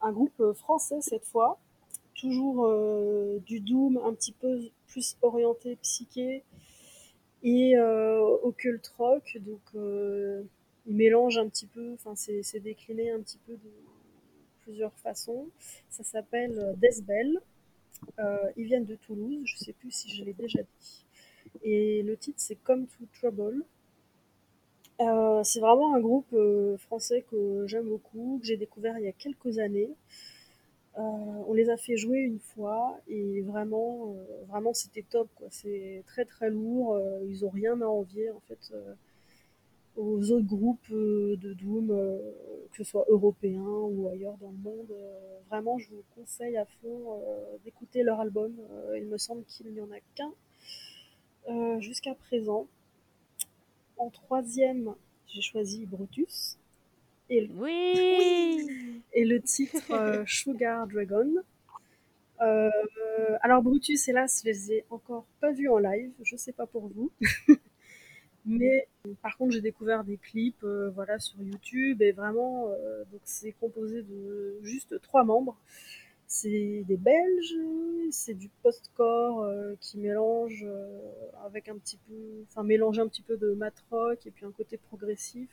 un 0.00 0.12
groupe 0.12 0.52
français 0.54 1.00
cette 1.00 1.24
fois, 1.24 1.58
toujours 2.14 2.66
euh, 2.66 3.38
du 3.46 3.60
doom 3.60 3.98
un 4.04 4.14
petit 4.14 4.32
peu 4.32 4.60
plus 4.86 5.16
orienté 5.22 5.76
psyché 5.76 6.44
et 7.42 7.76
euh, 7.76 8.20
occult 8.42 8.86
rock, 8.98 9.38
donc 9.40 9.60
euh, 9.74 10.42
il 10.86 10.96
mélange 10.96 11.38
un 11.38 11.48
petit 11.48 11.66
peu, 11.66 11.92
enfin 11.94 12.14
c'est 12.14 12.60
décliné 12.60 13.10
un 13.10 13.20
petit 13.20 13.38
peu 13.46 13.52
de 13.54 13.70
plusieurs 14.62 14.96
façons. 14.98 15.48
Ça 15.90 16.04
s'appelle 16.04 16.74
Deathbell. 16.76 17.40
ils 18.56 18.64
viennent 18.64 18.84
de 18.84 18.96
Toulouse, 18.96 19.42
je 19.44 19.56
sais 19.56 19.72
plus 19.72 19.90
si 19.90 20.10
je 20.10 20.24
l'ai 20.24 20.34
déjà 20.34 20.60
dit. 20.62 21.04
Et 21.62 22.02
le 22.02 22.16
titre 22.16 22.38
c'est 22.38 22.56
Come 22.56 22.86
to 22.86 23.04
Trouble. 23.12 23.64
Euh, 25.00 25.42
c'est 25.42 25.60
vraiment 25.60 25.94
un 25.94 26.00
groupe 26.00 26.32
euh, 26.32 26.76
français 26.76 27.24
que 27.30 27.66
j'aime 27.66 27.88
beaucoup, 27.88 28.38
que 28.40 28.46
j'ai 28.46 28.56
découvert 28.56 28.98
il 28.98 29.04
y 29.04 29.08
a 29.08 29.12
quelques 29.12 29.58
années. 29.58 29.90
Euh, 30.98 31.00
on 31.48 31.54
les 31.54 31.70
a 31.70 31.76
fait 31.76 31.96
jouer 31.96 32.18
une 32.18 32.38
fois 32.38 32.98
et 33.08 33.40
vraiment, 33.42 34.14
vraiment 34.48 34.74
c'était 34.74 35.04
top. 35.08 35.28
C'est 35.50 36.02
très 36.06 36.24
très 36.24 36.50
lourd. 36.50 37.00
ils 37.26 37.44
ont 37.44 37.50
rien 37.50 37.80
à 37.80 37.86
envier 37.86 38.30
en 38.30 38.40
fait 38.48 38.74
aux 39.96 40.30
autres 40.30 40.46
groupes 40.46 40.90
de 40.90 41.52
Doom, 41.54 41.88
que 42.72 42.76
ce 42.76 42.84
soit 42.84 43.04
européens 43.08 43.62
ou 43.62 44.08
ailleurs 44.08 44.36
dans 44.38 44.50
le 44.50 44.58
monde. 44.58 44.94
vraiment, 45.48 45.78
je 45.78 45.88
vous 45.90 46.04
conseille 46.14 46.56
à 46.56 46.66
fond 46.82 47.20
d'écouter 47.64 48.02
leur 48.02 48.20
album. 48.20 48.52
il 48.96 49.06
me 49.06 49.18
semble 49.18 49.44
qu'il 49.44 49.72
n'y 49.72 49.80
en 49.80 49.90
a 49.90 50.00
qu'un 50.14 51.80
jusqu'à 51.80 52.14
présent. 52.14 52.66
En 53.96 54.10
troisième, 54.10 54.94
j'ai 55.28 55.40
choisi 55.40 55.86
Brutus. 55.86 56.58
Et 57.32 57.40
le, 57.40 57.48
oui 57.54 59.02
Et 59.14 59.24
le 59.24 59.40
titre 59.40 59.90
euh, 59.90 60.22
Sugar 60.26 60.86
Dragon. 60.86 61.32
Euh, 62.42 62.68
alors 63.40 63.62
Brutus, 63.62 64.06
hélas, 64.06 64.42
je 64.44 64.50
les 64.50 64.72
ai 64.72 64.84
encore 64.90 65.24
pas 65.40 65.50
vus 65.50 65.70
en 65.70 65.78
live. 65.78 66.12
Je 66.22 66.36
sais 66.36 66.52
pas 66.52 66.66
pour 66.66 66.88
vous. 66.88 67.10
Mais 68.44 68.86
par 69.22 69.38
contre, 69.38 69.52
j'ai 69.52 69.62
découvert 69.62 70.04
des 70.04 70.18
clips 70.18 70.62
euh, 70.62 70.90
voilà, 70.90 71.18
sur 71.18 71.40
YouTube 71.40 72.02
et 72.02 72.12
vraiment, 72.12 72.66
donc 73.10 73.22
c'est 73.24 73.52
composé 73.52 74.02
de 74.02 74.58
juste 74.62 75.00
trois 75.00 75.24
membres. 75.24 75.56
C'est 76.26 76.84
des 76.86 76.98
Belges, 76.98 77.56
c'est 78.10 78.34
du 78.34 78.50
post-core 78.62 79.48
qui 79.80 79.96
mélange 79.98 80.66
avec 81.46 81.68
un 81.70 81.78
petit 81.78 81.98
peu, 82.08 82.44
enfin 82.50 82.62
mélange 82.62 82.98
un 82.98 83.08
petit 83.08 83.22
peu 83.22 83.38
de 83.38 83.52
mat 83.52 83.74
rock 83.90 84.26
et 84.26 84.30
puis 84.30 84.44
un 84.44 84.50
côté 84.50 84.76
progressif. 84.76 85.48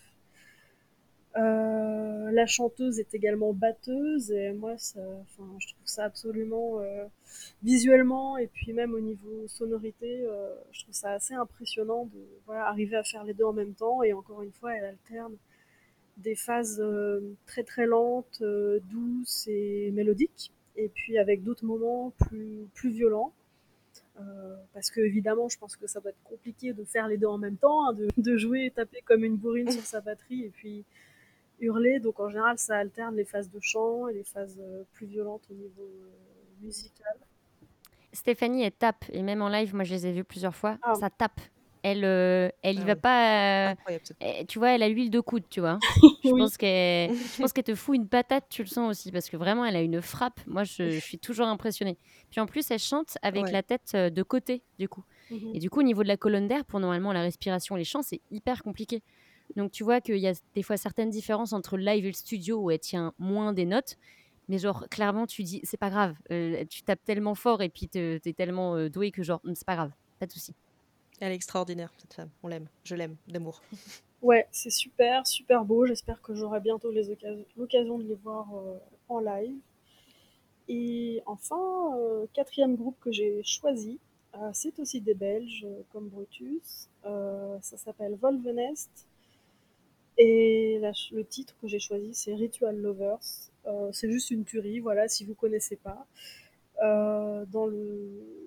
Euh, 1.37 2.31
la 2.31 2.45
chanteuse 2.45 2.99
est 2.99 3.13
également 3.13 3.53
batteuse 3.53 4.31
et 4.31 4.51
moi, 4.51 4.77
ça, 4.77 4.99
je 5.59 5.67
trouve 5.67 5.85
ça 5.85 6.05
absolument 6.05 6.79
visuellement 7.63 8.37
et 8.37 8.47
puis 8.47 8.73
même 8.73 8.93
au 8.93 8.99
niveau 8.99 9.47
sonorité, 9.47 10.25
je 10.71 10.83
trouve 10.83 10.93
ça 10.93 11.11
assez 11.11 11.33
impressionnant 11.33 12.05
de 12.05 12.19
voilà, 12.45 12.67
arriver 12.67 12.95
à 12.95 13.03
faire 13.03 13.23
les 13.23 13.33
deux 13.33 13.45
en 13.45 13.53
même 13.53 13.73
temps 13.73 14.03
et 14.03 14.13
encore 14.13 14.41
une 14.41 14.51
fois, 14.51 14.75
elle 14.75 14.85
alterne 14.85 15.35
des 16.17 16.35
phases 16.35 16.83
très 17.45 17.63
très 17.63 17.85
lentes, 17.85 18.43
douces 18.91 19.47
et 19.47 19.91
mélodiques 19.91 20.51
et 20.79 20.89
puis 20.89 21.17
avec 21.17 21.43
d'autres 21.43 21.65
moments 21.65 22.11
plus, 22.17 22.67
plus 22.73 22.89
violents. 22.89 23.33
Euh, 24.19 24.55
parce 24.73 24.89
que 24.89 24.99
évidemment, 24.99 25.47
je 25.47 25.57
pense 25.57 25.77
que 25.77 25.87
ça 25.87 25.99
doit 25.99 26.11
être 26.11 26.23
compliqué 26.23 26.73
de 26.73 26.83
faire 26.83 27.07
les 27.07 27.17
deux 27.17 27.27
en 27.27 27.37
même 27.37 27.55
temps, 27.55 27.87
hein, 27.87 27.95
de, 28.17 28.37
jouer 28.37 28.65
et 28.65 28.71
taper 28.71 29.01
comme 29.05 29.23
une 29.23 29.37
bourrine 29.37 29.71
sur 29.71 29.83
sa 29.83 30.01
batterie 30.01 30.43
et 30.43 30.49
puis 30.49 30.83
hurler. 31.61 31.99
Donc 31.99 32.19
en 32.19 32.29
général, 32.29 32.57
ça 32.57 32.77
alterne 32.77 33.15
les 33.15 33.25
phases 33.25 33.49
de 33.49 33.59
chant 33.61 34.07
et 34.07 34.13
les 34.13 34.23
phases 34.23 34.59
euh, 34.59 34.83
plus 34.93 35.05
violentes 35.05 35.43
au 35.49 35.53
niveau 35.53 35.83
euh, 35.83 36.65
musical. 36.65 37.15
Stéphanie, 38.11 38.63
elle 38.63 38.71
tape, 38.71 39.05
et 39.11 39.21
même 39.21 39.41
en 39.41 39.49
live, 39.49 39.75
moi 39.75 39.83
je 39.83 39.93
les 39.93 40.07
ai 40.07 40.11
vues 40.11 40.23
plusieurs 40.23 40.55
fois, 40.55 40.79
ah. 40.81 40.95
ça 40.95 41.09
tape 41.11 41.39
elle, 41.83 42.03
euh, 42.03 42.49
elle 42.61 42.77
y 42.77 42.81
ah 42.81 42.85
va 42.85 42.95
pas. 42.95 43.71
Euh, 43.71 44.43
tu 44.47 44.59
vois, 44.59 44.71
elle 44.71 44.83
a 44.83 44.89
l'huile 44.89 45.09
de 45.09 45.19
coude, 45.19 45.43
tu 45.49 45.59
vois. 45.59 45.79
je, 46.23 46.29
pense 46.29 46.57
qu'elle, 46.57 47.13
je 47.13 47.41
pense 47.41 47.53
qu'elle 47.53 47.63
te 47.63 47.75
fout 47.75 47.95
une 47.95 48.07
patate, 48.07 48.45
tu 48.49 48.63
le 48.63 48.67
sens 48.67 48.89
aussi, 48.89 49.11
parce 49.11 49.29
que 49.29 49.37
vraiment, 49.37 49.65
elle 49.65 49.75
a 49.75 49.81
une 49.81 50.01
frappe. 50.01 50.39
Moi, 50.45 50.63
je, 50.63 50.99
suis 50.99 51.19
toujours 51.19 51.47
impressionnée. 51.47 51.97
Puis 52.31 52.41
en 52.41 52.45
plus, 52.45 52.69
elle 52.71 52.79
chante 52.79 53.17
avec 53.21 53.49
la 53.51 53.63
tête 53.63 53.95
de 53.95 54.23
côté, 54.23 54.61
du 54.77 54.89
coup. 54.89 55.03
Mhm. 55.31 55.51
Et 55.53 55.59
du 55.59 55.69
coup, 55.69 55.79
au 55.79 55.83
niveau 55.83 56.03
de 56.03 56.07
la 56.07 56.17
colonne 56.17 56.47
d'air, 56.47 56.65
pour 56.65 56.79
normalement 56.79 57.13
la 57.13 57.21
respiration, 57.21 57.75
les 57.75 57.85
chants, 57.85 58.01
c'est 58.01 58.21
hyper 58.31 58.63
compliqué. 58.63 59.01
Donc 59.55 59.71
tu 59.71 59.83
vois 59.83 60.01
qu'il 60.01 60.17
y 60.17 60.27
a 60.27 60.33
des 60.55 60.63
fois 60.63 60.77
certaines 60.77 61.09
différences 61.09 61.53
entre 61.53 61.77
le 61.77 61.83
live 61.83 62.05
et 62.05 62.09
le 62.09 62.13
studio 62.13 62.57
où 62.57 62.71
elle 62.71 62.79
tient 62.79 63.13
moins 63.19 63.53
des 63.53 63.65
notes. 63.65 63.97
Mais 64.47 64.57
genre, 64.57 64.87
clairement, 64.89 65.27
tu 65.27 65.43
dis, 65.43 65.61
c'est 65.63 65.77
pas 65.77 65.89
grave. 65.89 66.15
tu 66.69 66.81
tapes 66.83 67.03
tellement 67.05 67.35
fort 67.35 67.61
et 67.61 67.69
puis 67.69 67.87
t'es 67.87 68.19
tellement 68.35 68.87
doué 68.89 69.11
que 69.11 69.21
genre, 69.21 69.41
c'est 69.53 69.65
pas 69.65 69.75
grave, 69.75 69.91
pas 70.19 70.25
de 70.25 70.31
souci. 70.31 70.55
Elle 71.19 71.33
est 71.33 71.35
extraordinaire, 71.35 71.91
cette 71.97 72.13
femme. 72.13 72.29
On 72.43 72.47
l'aime. 72.47 72.67
Je 72.83 72.95
l'aime, 72.95 73.15
d'amour. 73.27 73.61
Ouais, 74.21 74.47
c'est 74.51 74.69
super, 74.69 75.25
super 75.25 75.63
beau. 75.63 75.85
J'espère 75.85 76.21
que 76.21 76.35
j'aurai 76.35 76.59
bientôt 76.59 76.91
l'occasion 77.55 77.97
de 77.97 78.03
les 78.03 78.15
voir 78.15 78.53
euh, 78.53 78.77
en 79.07 79.19
live. 79.19 79.55
Et 80.67 81.23
enfin, 81.25 81.95
euh, 81.97 82.25
quatrième 82.33 82.75
groupe 82.75 82.97
que 82.99 83.13
j'ai 83.13 83.41
choisi, 83.43 83.97
euh, 84.35 84.49
c'est 84.51 84.77
aussi 84.79 84.99
des 84.99 85.13
Belges, 85.13 85.65
comme 85.93 86.09
Brutus. 86.09 86.89
ça 87.01 87.77
s'appelle 87.77 88.15
Volvenest. 88.15 89.07
Et 90.19 90.79
le 91.11 91.23
titre 91.23 91.55
que 91.61 91.67
j'ai 91.67 91.79
choisi, 91.79 92.13
c'est 92.13 92.35
Ritual 92.35 92.77
Lovers. 92.77 93.51
c'est 93.91 94.11
juste 94.11 94.31
une 94.31 94.43
tuerie, 94.43 94.79
voilà, 94.79 95.07
si 95.07 95.23
vous 95.25 95.33
connaissez 95.33 95.77
pas. 95.77 96.05
dans 96.81 97.65
le 97.65 98.39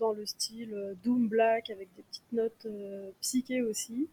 dans 0.00 0.12
le 0.12 0.26
style 0.26 0.74
euh, 0.74 0.94
Doom 1.04 1.28
Black 1.28 1.70
avec 1.70 1.88
des 1.94 2.02
petites 2.02 2.32
notes 2.32 2.66
euh, 2.66 3.10
psychées 3.20 3.62
aussi. 3.62 4.08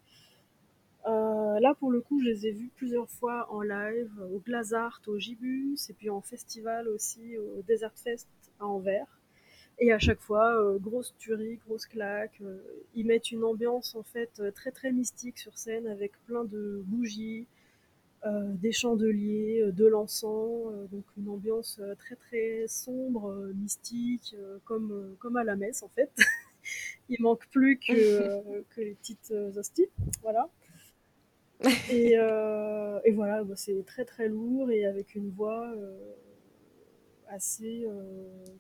Euh, 1.08 1.60
là, 1.62 1.74
pour 1.74 1.90
le 1.90 2.02
coup, 2.02 2.20
je 2.20 2.26
les 2.26 2.48
ai 2.48 2.52
vus 2.52 2.70
plusieurs 2.76 3.10
fois 3.10 3.48
en 3.50 3.62
live, 3.62 4.12
au 4.34 4.40
Glazart, 4.40 5.02
au 5.08 5.18
Gibus, 5.18 5.90
et 5.90 5.94
puis 5.94 6.10
en 6.10 6.22
festival 6.22 6.90
aussi, 6.90 7.38
au 7.38 7.62
Desert 7.62 7.96
Fest 7.96 8.28
à 8.60 8.66
Anvers. 8.66 9.17
Et 9.80 9.92
à 9.92 10.00
chaque 10.00 10.20
fois, 10.20 10.76
grosse 10.80 11.14
tuerie, 11.20 11.60
grosse 11.68 11.86
claque. 11.86 12.42
ils 12.96 13.06
mettent 13.06 13.32
une 13.32 13.44
ambiance 13.44 13.96
en 13.96 14.04
fait 14.04 14.42
très 14.56 14.72
très 14.72 14.92
mystique 14.92 15.38
sur 15.38 15.56
scène 15.58 15.86
avec 15.88 16.14
plein 16.26 16.46
de 16.46 16.82
bougies, 16.86 17.48
euh, 18.26 18.54
des 18.56 18.72
chandeliers, 18.72 19.62
euh, 19.62 19.72
de 19.72 19.86
l'encens, 19.86 20.74
euh, 20.74 20.88
donc 20.88 21.04
une 21.18 21.30
ambiance 21.30 21.80
très 22.00 22.16
très 22.16 22.66
sombre, 22.68 23.32
mystique, 23.56 24.36
comme, 24.66 25.16
comme 25.20 25.38
à 25.38 25.44
la 25.44 25.56
messe 25.56 25.84
en 25.84 25.90
fait. 25.90 26.10
Il 27.10 27.22
manque 27.22 27.48
plus 27.52 27.78
que, 27.78 28.64
que 28.72 28.82
les 28.82 28.96
petites 28.96 29.32
hosties, 29.56 29.90
voilà. 30.24 30.50
Et, 31.92 32.14
et 32.14 33.12
voilà, 33.12 33.44
bah, 33.44 33.56
c'est 33.56 33.84
très 33.86 34.06
très 34.06 34.28
lourd 34.28 34.70
et 34.70 34.86
avec 34.86 35.16
une 35.16 35.32
voix 35.32 35.74
assez 37.30 37.86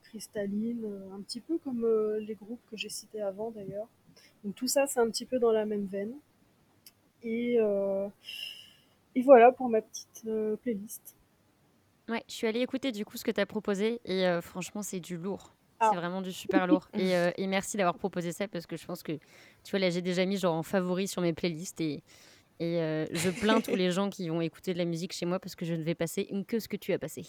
cristalline, 0.03 0.85
un 1.13 1.21
petit 1.21 1.41
peu 1.41 1.57
comme 1.57 1.85
les 2.19 2.35
groupes 2.35 2.61
que 2.69 2.77
j'ai 2.77 2.89
cités 2.89 3.21
avant 3.21 3.51
d'ailleurs. 3.51 3.87
Donc 4.43 4.55
tout 4.55 4.67
ça, 4.67 4.87
c'est 4.87 4.99
un 4.99 5.09
petit 5.09 5.25
peu 5.25 5.39
dans 5.39 5.51
la 5.51 5.65
même 5.65 5.85
veine. 5.85 6.13
Et, 7.23 7.57
euh, 7.59 8.07
et 9.15 9.21
voilà 9.21 9.51
pour 9.51 9.69
ma 9.69 9.81
petite 9.81 10.23
euh, 10.27 10.55
playlist. 10.57 11.15
Ouais, 12.07 12.23
je 12.29 12.33
suis 12.33 12.47
allée 12.47 12.61
écouter 12.61 12.91
du 12.91 13.03
coup 13.03 13.17
ce 13.17 13.25
que 13.25 13.31
tu 13.31 13.41
as 13.41 13.45
proposé 13.45 13.99
et 14.05 14.25
euh, 14.27 14.41
franchement, 14.41 14.81
c'est 14.81 14.99
du 14.99 15.17
lourd. 15.17 15.53
Ah. 15.79 15.89
C'est 15.91 15.97
vraiment 15.97 16.21
du 16.21 16.31
super 16.31 16.65
lourd. 16.65 16.87
Et, 16.93 17.15
euh, 17.15 17.29
et 17.37 17.45
merci 17.45 17.77
d'avoir 17.77 17.97
proposé 17.97 18.31
ça 18.31 18.47
parce 18.47 18.65
que 18.65 18.77
je 18.77 18.85
pense 18.85 19.03
que, 19.03 19.11
tu 19.11 19.71
vois, 19.71 19.79
là, 19.79 19.89
j'ai 19.91 20.01
déjà 20.01 20.25
mis 20.25 20.37
genre 20.37 20.55
en 20.55 20.63
favori 20.63 21.07
sur 21.07 21.21
mes 21.21 21.33
playlists 21.33 21.81
et, 21.81 22.01
et 22.59 22.81
euh, 22.81 23.05
je 23.11 23.29
plains 23.29 23.61
tous 23.61 23.75
les 23.75 23.91
gens 23.91 24.09
qui 24.09 24.29
vont 24.29 24.41
écouter 24.41 24.73
de 24.73 24.79
la 24.79 24.85
musique 24.85 25.13
chez 25.13 25.27
moi 25.27 25.39
parce 25.39 25.55
que 25.55 25.65
je 25.65 25.73
ne 25.73 25.83
vais 25.83 25.93
passer 25.93 26.27
que 26.47 26.59
ce 26.59 26.67
que 26.67 26.77
tu 26.77 26.93
as 26.93 26.99
passé. 26.99 27.23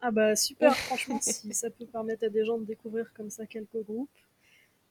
Ah 0.00 0.10
bah 0.10 0.36
super, 0.36 0.76
franchement, 0.76 1.18
si 1.20 1.52
ça 1.54 1.70
peut 1.70 1.86
permettre 1.86 2.24
à 2.24 2.28
des 2.28 2.44
gens 2.44 2.58
de 2.58 2.64
découvrir 2.64 3.12
comme 3.14 3.30
ça 3.30 3.46
quelques 3.46 3.82
groupes, 3.84 4.08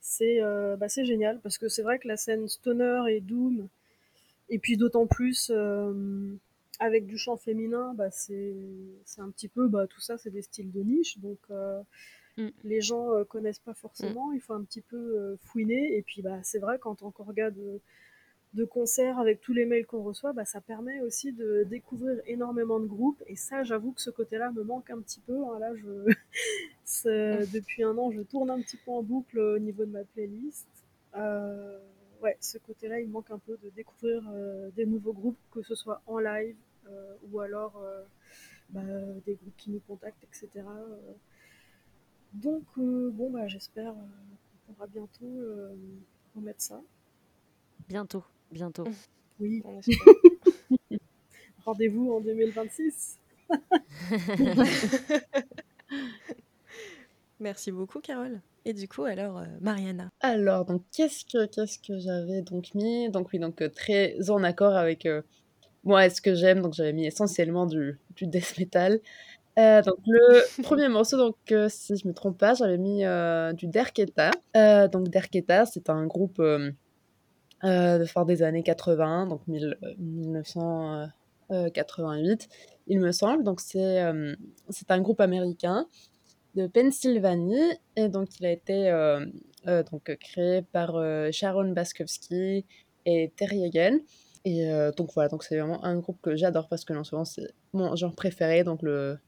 c'est 0.02 0.42
euh, 0.42 0.76
bah, 0.76 0.90
c'est 0.90 1.06
génial. 1.06 1.40
Parce 1.42 1.58
que 1.58 1.70
c'est 1.70 1.82
vrai 1.82 2.00
que 2.00 2.08
la 2.08 2.18
scène 2.18 2.48
stoner 2.48 3.04
et 3.10 3.22
doom, 3.22 3.68
et 4.50 4.60
puis 4.60 4.78
d'autant 4.78 5.08
plus 5.08 5.52
euh, 5.54 6.36
avec 6.80 7.06
du 7.06 7.18
chant 7.18 7.38
féminin, 7.38 7.94
bah, 7.96 8.12
c'est 8.12 8.54
un 9.18 9.30
petit 9.30 9.48
peu, 9.48 9.68
bah, 9.68 9.88
tout 9.88 10.02
ça 10.02 10.18
c'est 10.18 10.32
des 10.32 10.42
styles 10.42 10.72
de 10.72 10.82
niche, 10.82 11.20
donc 11.20 11.40
euh, 11.52 11.82
Mm. 12.38 12.50
les 12.66 12.82
gens 12.82 13.24
connaissent 13.26 13.58
pas 13.58 13.74
forcément, 13.74 14.32
il 14.32 14.40
faut 14.40 14.54
un 14.54 14.64
petit 14.64 14.82
peu 14.82 15.36
fouiner, 15.42 15.98
et 15.98 16.04
puis 16.04 16.22
bah, 16.22 16.38
c'est 16.44 16.60
vrai 16.60 16.78
quand 16.78 17.02
on 17.02 17.10
regarde 17.24 17.56
de, 17.56 17.80
de 18.54 18.64
concerts 18.66 19.20
avec 19.20 19.42
tous 19.42 19.54
les 19.54 19.66
mails 19.66 19.86
qu'on 19.86 20.04
reçoit, 20.04 20.34
bah, 20.34 20.46
ça 20.46 20.62
permet 20.62 21.02
aussi 21.02 21.32
de 21.32 21.64
découvrir 21.64 22.20
énormément 22.26 22.80
de 22.80 22.88
groupes, 22.88 23.22
et 23.28 23.36
ça 23.36 23.64
j'avoue 23.64 23.92
que 23.92 24.02
ce 24.02 24.10
côté-là 24.10 24.52
me 24.52 24.64
manque 24.64 24.90
un 24.90 25.00
petit 25.00 25.20
peu, 25.20 25.36
hein. 25.36 25.60
là 25.60 25.76
je... 25.76 26.14
depuis 27.54 27.84
un 27.84 27.98
an 27.98 28.12
je 28.12 28.22
tourne 28.22 28.50
un 28.50 28.62
petit 28.62 28.78
peu 28.78 28.92
en 28.92 29.04
boucle 29.04 29.40
au 29.40 29.60
niveau 29.60 29.86
de 29.86 29.92
ma 29.92 30.04
playlist. 30.04 30.68
Euh, 31.16 31.80
ouais, 32.22 32.38
ce 32.40 32.58
côté-là, 32.58 33.00
il 33.00 33.08
me 33.08 33.14
manque 33.14 33.32
un 33.32 33.40
peu 33.40 33.58
de 33.64 33.70
découvrir 33.70 34.24
euh, 34.30 34.70
des 34.72 34.86
nouveaux 34.86 35.14
groupes, 35.14 35.38
que 35.52 35.62
ce 35.62 35.76
soit 35.76 36.02
en 36.06 36.20
live 36.20 36.56
euh, 36.88 37.14
ou 37.32 37.40
alors 37.40 37.82
bah, 38.70 38.82
des 39.26 39.36
groupes 39.36 39.58
qui 39.58 39.72
nous 39.72 39.82
contactent, 39.82 40.24
etc. 40.24 40.66
Donc, 42.34 42.64
bon, 42.78 43.32
bah, 43.32 43.48
j'espère 43.48 43.94
qu'on 43.94 44.74
pourra 44.74 44.88
bientôt 44.88 45.42
remettre 46.36 46.62
ça. 46.62 46.82
Bientôt, 47.88 48.24
bientôt. 48.52 48.86
Oui, 49.40 49.62
rendez-vous 51.64 52.12
en 52.12 52.22
2026. 52.22 53.20
Merci 57.40 57.72
beaucoup, 57.72 58.00
Carole. 58.00 58.42
Et 58.66 58.74
du 58.74 58.88
coup, 58.88 59.04
alors, 59.04 59.38
euh, 59.38 59.46
Mariana. 59.62 60.10
Alors, 60.22 60.66
donc, 60.66 60.82
qu'est-ce 60.92 61.24
que, 61.24 61.46
qu'est-ce 61.46 61.78
que 61.78 62.00
j'avais 62.00 62.42
donc 62.42 62.74
mis? 62.74 63.12
Donc, 63.12 63.30
oui, 63.32 63.38
donc, 63.38 63.62
euh, 63.62 63.70
très 63.70 64.16
en 64.32 64.44
accord 64.44 64.76
avec 64.76 65.06
euh, 65.06 65.22
moi 65.84 66.08
et 66.08 66.10
ce 66.10 66.20
que 66.20 66.34
j'aime. 66.34 66.62
Donc, 66.62 66.74
j'avais 66.74 66.94
mis 66.94 67.06
essentiellement 67.06 67.68
du, 67.68 68.00
du 68.16 68.26
death 68.26 68.58
metal. 68.58 69.00
Euh, 69.60 69.82
donc, 69.84 69.98
le 70.06 70.62
premier 70.64 70.88
morceau, 70.88 71.18
donc, 71.18 71.36
euh, 71.52 71.68
si 71.70 71.96
je 71.96 72.08
me 72.08 72.14
trompe 72.14 72.38
pas, 72.38 72.56
j'avais 72.56 72.78
mis 72.78 73.06
euh, 73.06 73.54
du 73.54 73.68
Derketa. 73.68 74.32
Euh, 74.56 74.88
donc, 74.88 75.10
Derketa, 75.10 75.66
c'est 75.66 75.90
un 75.92 76.08
groupe 76.08 76.42
de 77.64 78.06
fin 78.06 78.26
des 78.26 78.44
années 78.44 78.64
80, 78.64 79.28
donc 79.28 79.42
mille- 79.48 79.78
euh, 79.84 79.94
1988, 79.98 82.48
il 82.88 83.00
me 83.00 83.12
semble. 83.12 83.44
Donc, 83.44 83.60
c'est 83.62 84.02
euh, 84.04 84.36
un 84.90 85.02
groupe 85.02 85.22
américain 85.22 85.88
de 86.56 86.68
Pennsylvanie 86.68 87.74
et 87.96 88.10
donc 88.10 88.40
il 88.40 88.46
a 88.46 88.52
été 88.52 88.90
euh, 88.90 89.26
euh, 89.68 89.84
donc 89.84 90.16
créé 90.20 90.62
par 90.64 90.96
euh, 90.96 91.30
Sharon 91.32 91.72
Baskowski 91.72 92.66
et 93.06 93.32
Terry 93.36 93.64
Egan 93.66 94.00
et 94.46 94.72
euh, 94.72 94.92
donc 94.92 95.12
voilà 95.14 95.30
donc 95.30 95.44
c'est 95.44 95.60
vraiment 95.60 95.84
un 95.86 95.98
groupe 96.00 96.20
que 96.22 96.36
j'adore 96.36 96.68
parce 96.68 96.84
que 96.86 96.94
non 96.94 97.04
seulement 97.04 97.26
c'est 97.26 97.48
mon 97.74 97.96
genre 97.96 98.16
préféré 98.16 98.64
donc 98.64 98.82
le 98.82 99.20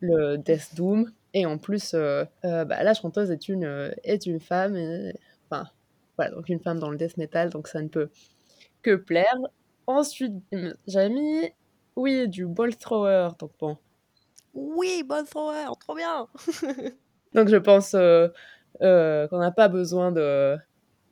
le 0.00 0.36
Death 0.38 0.74
Doom 0.76 1.10
et 1.34 1.46
en 1.46 1.58
plus 1.58 1.94
euh, 1.94 2.24
euh, 2.44 2.64
bah, 2.64 2.82
la 2.82 2.94
chanteuse 2.94 3.30
est 3.30 3.48
une 3.48 3.64
euh, 3.64 3.90
est 4.04 4.26
une 4.26 4.40
femme 4.40 4.76
et 4.76 5.14
enfin 5.50 5.68
voilà 6.16 6.30
donc 6.32 6.48
une 6.48 6.60
femme 6.60 6.78
dans 6.78 6.90
le 6.90 6.96
death 6.96 7.16
metal 7.16 7.50
donc 7.50 7.68
ça 7.68 7.82
ne 7.82 7.88
peut 7.88 8.10
que 8.82 8.94
plaire 8.96 9.36
ensuite 9.86 10.34
j'avais 10.86 11.10
mis 11.10 11.50
oui 11.96 12.28
du 12.28 12.46
ball 12.46 12.76
thrower 12.76 13.30
donc 13.38 13.52
bon 13.60 13.76
Oui, 14.54 15.02
bonne 15.04 15.26
thrower, 15.26 15.66
trop 15.80 15.94
bien. 15.96 16.28
Donc 17.34 17.48
je 17.48 17.56
pense 17.56 17.94
euh, 17.94 18.28
euh, 18.82 19.26
qu'on 19.28 19.38
n'a 19.38 19.50
pas 19.50 19.68
besoin 19.68 20.12
de, 20.12 20.56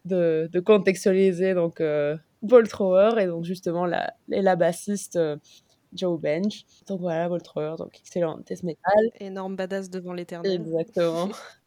de, 0.04 0.48
de 0.52 0.60
contextualiser 0.60 1.54
donc 1.54 1.80
euh, 1.80 2.16
Ball 2.42 2.68
Thrower 2.68 3.20
et 3.20 3.26
donc 3.26 3.44
justement 3.44 3.86
la, 3.86 4.14
et 4.30 4.42
la 4.42 4.56
bassiste 4.56 5.16
euh, 5.16 5.36
Joe 5.92 6.20
Bench. 6.20 6.64
Donc 6.86 7.00
voilà, 7.00 7.28
Ball 7.28 7.42
Thrower, 7.42 7.74
donc 7.78 7.98
excellent 7.98 8.38
death 8.46 8.62
metal. 8.62 9.10
Énorme 9.20 9.56
badass 9.56 9.90
devant 9.90 10.12
l'éternel. 10.12 10.52
Exactement. 10.52 11.30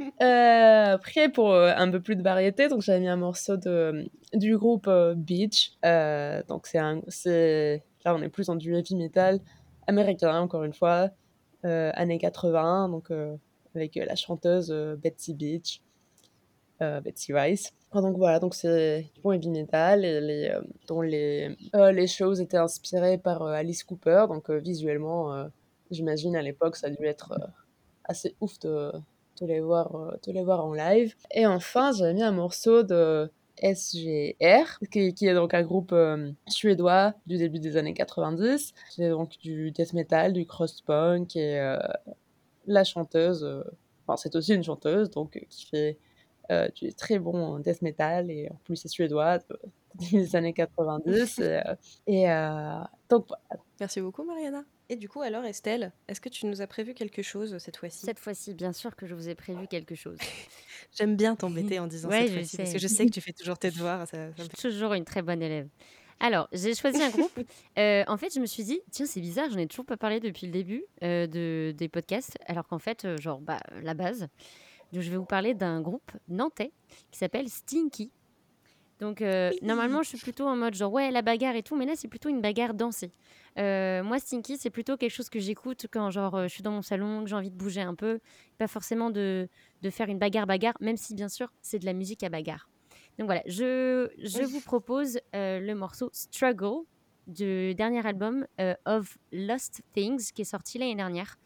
Euh, 0.00 0.94
après, 0.94 1.28
pour 1.28 1.52
euh, 1.52 1.72
un 1.76 1.90
peu 1.90 2.00
plus 2.00 2.16
de 2.16 2.22
variété, 2.22 2.68
donc 2.68 2.82
j'avais 2.82 3.00
mis 3.00 3.08
un 3.08 3.16
morceau 3.16 3.56
de, 3.56 4.08
du 4.32 4.56
groupe 4.56 4.88
euh, 4.88 5.14
Beach. 5.14 5.72
Euh, 5.84 6.42
donc 6.48 6.66
c'est 6.66 6.78
un, 6.78 7.00
c'est 7.08 7.84
là 8.04 8.14
on 8.14 8.22
est 8.22 8.28
plus 8.28 8.46
dans 8.46 8.56
du 8.56 8.74
heavy 8.74 8.96
metal 8.96 9.40
américain 9.86 10.38
encore 10.40 10.64
une 10.64 10.72
fois, 10.72 11.10
euh, 11.64 11.90
années 11.94 12.18
80, 12.18 12.88
donc 12.88 13.10
euh, 13.10 13.36
avec 13.74 13.96
euh, 13.96 14.04
la 14.04 14.16
chanteuse 14.16 14.70
euh, 14.72 14.96
Betsy 14.96 15.34
Beach, 15.34 15.82
euh, 16.82 17.00
Betsy 17.00 17.32
Rice. 17.32 17.72
Ah, 17.92 18.00
donc 18.00 18.16
voilà, 18.16 18.40
donc 18.40 18.54
c'est 18.54 19.02
du 19.14 19.20
bon 19.20 19.32
heavy 19.32 19.50
metal 19.50 20.04
et 20.04 20.20
les, 20.20 20.48
euh, 20.48 20.60
dont 20.88 21.02
les, 21.02 21.56
euh, 21.76 21.92
les 21.92 22.08
shows 22.08 22.34
étaient 22.34 22.56
inspirés 22.56 23.18
par 23.18 23.42
euh, 23.42 23.52
Alice 23.52 23.84
Cooper, 23.84 24.26
donc 24.28 24.50
euh, 24.50 24.58
visuellement, 24.58 25.32
euh, 25.32 25.46
j'imagine 25.92 26.34
à 26.34 26.42
l'époque 26.42 26.74
ça 26.76 26.88
a 26.88 26.90
dû 26.90 27.04
être 27.06 27.32
euh, 27.32 27.46
assez 28.04 28.34
ouf 28.40 28.58
de, 28.60 28.90
de 29.44 29.52
les 29.52 29.60
voir, 29.60 29.94
euh, 29.94 30.16
de 30.26 30.32
les 30.32 30.42
voir 30.42 30.64
en 30.64 30.72
live. 30.72 31.14
Et 31.30 31.46
enfin, 31.46 31.92
j'avais 31.92 32.14
mis 32.14 32.22
un 32.22 32.32
morceau 32.32 32.82
de 32.82 33.30
SGR, 33.62 34.78
qui, 34.90 35.14
qui 35.14 35.26
est 35.26 35.34
donc 35.34 35.54
un 35.54 35.62
groupe 35.62 35.92
euh, 35.92 36.30
suédois 36.48 37.14
du 37.26 37.36
début 37.36 37.60
des 37.60 37.76
années 37.76 37.94
90. 37.94 38.72
C'est 38.90 39.10
donc 39.10 39.38
du 39.38 39.70
death 39.70 39.92
metal, 39.92 40.32
du 40.32 40.46
cross-punk 40.46 41.36
et 41.36 41.60
euh, 41.60 41.78
la 42.66 42.82
chanteuse, 42.84 43.46
enfin 44.06 44.16
c'est 44.16 44.34
aussi 44.36 44.54
une 44.54 44.64
chanteuse 44.64 45.10
donc 45.10 45.38
qui 45.50 45.66
fait 45.66 45.98
du 46.74 46.94
très 46.94 47.18
bon 47.18 47.58
death 47.58 47.82
metal 47.82 48.30
et 48.30 48.48
en 48.50 48.58
plus 48.64 48.76
c'est 48.76 48.88
suédois 48.88 49.38
des 49.94 50.34
années 50.36 50.52
90. 50.52 51.38
et 51.38 51.42
euh, 51.42 51.60
et, 52.06 52.30
euh, 52.30 52.78
donc 53.08 53.26
voilà. 53.28 53.62
Merci 53.80 54.00
beaucoup, 54.00 54.24
Mariana. 54.24 54.64
Et 54.88 54.96
du 54.96 55.08
coup, 55.08 55.22
alors, 55.22 55.44
Estelle, 55.44 55.92
est-ce 56.08 56.20
que 56.20 56.28
tu 56.28 56.46
nous 56.46 56.60
as 56.60 56.66
prévu 56.66 56.92
quelque 56.92 57.22
chose 57.22 57.56
cette 57.58 57.76
fois-ci? 57.76 58.04
Cette 58.04 58.18
fois-ci, 58.18 58.52
bien 58.54 58.72
sûr 58.72 58.94
que 58.96 59.06
je 59.06 59.14
vous 59.14 59.28
ai 59.28 59.34
prévu 59.34 59.66
quelque 59.66 59.94
chose. 59.94 60.18
J'aime 60.96 61.16
bien 61.16 61.36
t'embêter 61.36 61.78
en 61.78 61.86
disant 61.86 62.10
Ouais, 62.10 62.22
cette 62.22 62.28
je 62.28 62.34
fois-ci, 62.34 62.56
parce 62.58 62.68
sais. 62.68 62.74
que 62.76 62.82
je 62.82 62.88
sais 62.88 63.06
que 63.06 63.10
tu 63.10 63.20
fais 63.20 63.32
toujours 63.32 63.58
tes 63.58 63.70
devoirs. 63.70 64.06
Ça, 64.06 64.16
ça 64.16 64.26
me 64.26 64.32
Je 64.36 64.42
suis 64.42 64.50
toujours 64.70 64.92
une 64.92 65.04
très 65.04 65.22
bonne 65.22 65.42
élève. 65.42 65.68
Alors, 66.20 66.48
j'ai 66.52 66.74
choisi 66.74 67.02
un 67.02 67.10
groupe. 67.10 67.40
Euh, 67.78 68.04
en 68.06 68.16
fait, 68.16 68.32
je 68.34 68.40
me 68.40 68.46
suis 68.46 68.64
dit, 68.64 68.80
tiens, 68.90 69.06
c'est 69.06 69.20
bizarre, 69.20 69.50
j'en 69.50 69.58
ai 69.58 69.66
toujours 69.66 69.84
pas 69.84 69.96
parlé 69.96 70.20
depuis 70.20 70.46
le 70.46 70.52
début 70.52 70.84
euh, 71.02 71.26
de, 71.26 71.74
des 71.76 71.88
podcasts, 71.88 72.38
alors 72.46 72.66
qu'en 72.66 72.78
fait, 72.78 73.04
euh, 73.04 73.16
genre, 73.18 73.40
bah, 73.40 73.58
la 73.82 73.94
base. 73.94 74.28
Donc, 74.92 75.02
je 75.02 75.10
vais 75.10 75.16
vous 75.16 75.24
parler 75.24 75.54
d'un 75.54 75.80
groupe 75.80 76.12
nantais 76.28 76.72
qui 77.10 77.18
s'appelle 77.18 77.48
Stinky. 77.48 78.12
Donc, 79.00 79.22
euh, 79.22 79.50
normalement, 79.62 80.02
je 80.02 80.10
suis 80.10 80.18
plutôt 80.18 80.46
en 80.46 80.56
mode 80.56 80.74
genre, 80.74 80.92
ouais, 80.92 81.10
la 81.10 81.22
bagarre 81.22 81.56
et 81.56 81.62
tout, 81.62 81.76
mais 81.76 81.84
là, 81.84 81.94
c'est 81.96 82.08
plutôt 82.08 82.28
une 82.28 82.40
bagarre 82.40 82.74
dansée. 82.74 83.12
Euh, 83.58 84.02
moi, 84.04 84.18
Stinky, 84.18 84.56
c'est 84.56 84.70
plutôt 84.70 84.96
quelque 84.96 85.10
chose 85.10 85.28
que 85.28 85.40
j'écoute 85.40 85.86
quand, 85.90 86.10
genre, 86.10 86.34
euh, 86.36 86.42
je 86.44 86.52
suis 86.52 86.62
dans 86.62 86.70
mon 86.70 86.82
salon, 86.82 87.22
que 87.24 87.28
j'ai 87.28 87.34
envie 87.34 87.50
de 87.50 87.56
bouger 87.56 87.80
un 87.80 87.94
peu, 87.94 88.20
pas 88.56 88.68
forcément 88.68 89.10
de, 89.10 89.48
de 89.82 89.90
faire 89.90 90.08
une 90.08 90.18
bagarre-bagarre, 90.18 90.74
même 90.80 90.96
si, 90.96 91.14
bien 91.14 91.28
sûr, 91.28 91.52
c'est 91.60 91.80
de 91.80 91.86
la 91.86 91.92
musique 91.92 92.22
à 92.22 92.28
bagarre. 92.28 92.68
Donc 93.18 93.26
voilà, 93.26 93.42
je, 93.46 94.10
je 94.18 94.42
vous 94.42 94.60
propose 94.60 95.18
euh, 95.34 95.60
le 95.60 95.74
morceau 95.74 96.10
Struggle 96.12 96.84
du 97.26 97.74
dernier 97.74 98.04
album 98.06 98.46
of 98.84 99.16
Lost 99.32 99.82
Things 99.94 100.32
qui 100.32 100.42
est 100.42 100.44
sorti 100.44 100.78
l'année 100.78 100.96
dernière 100.96 101.36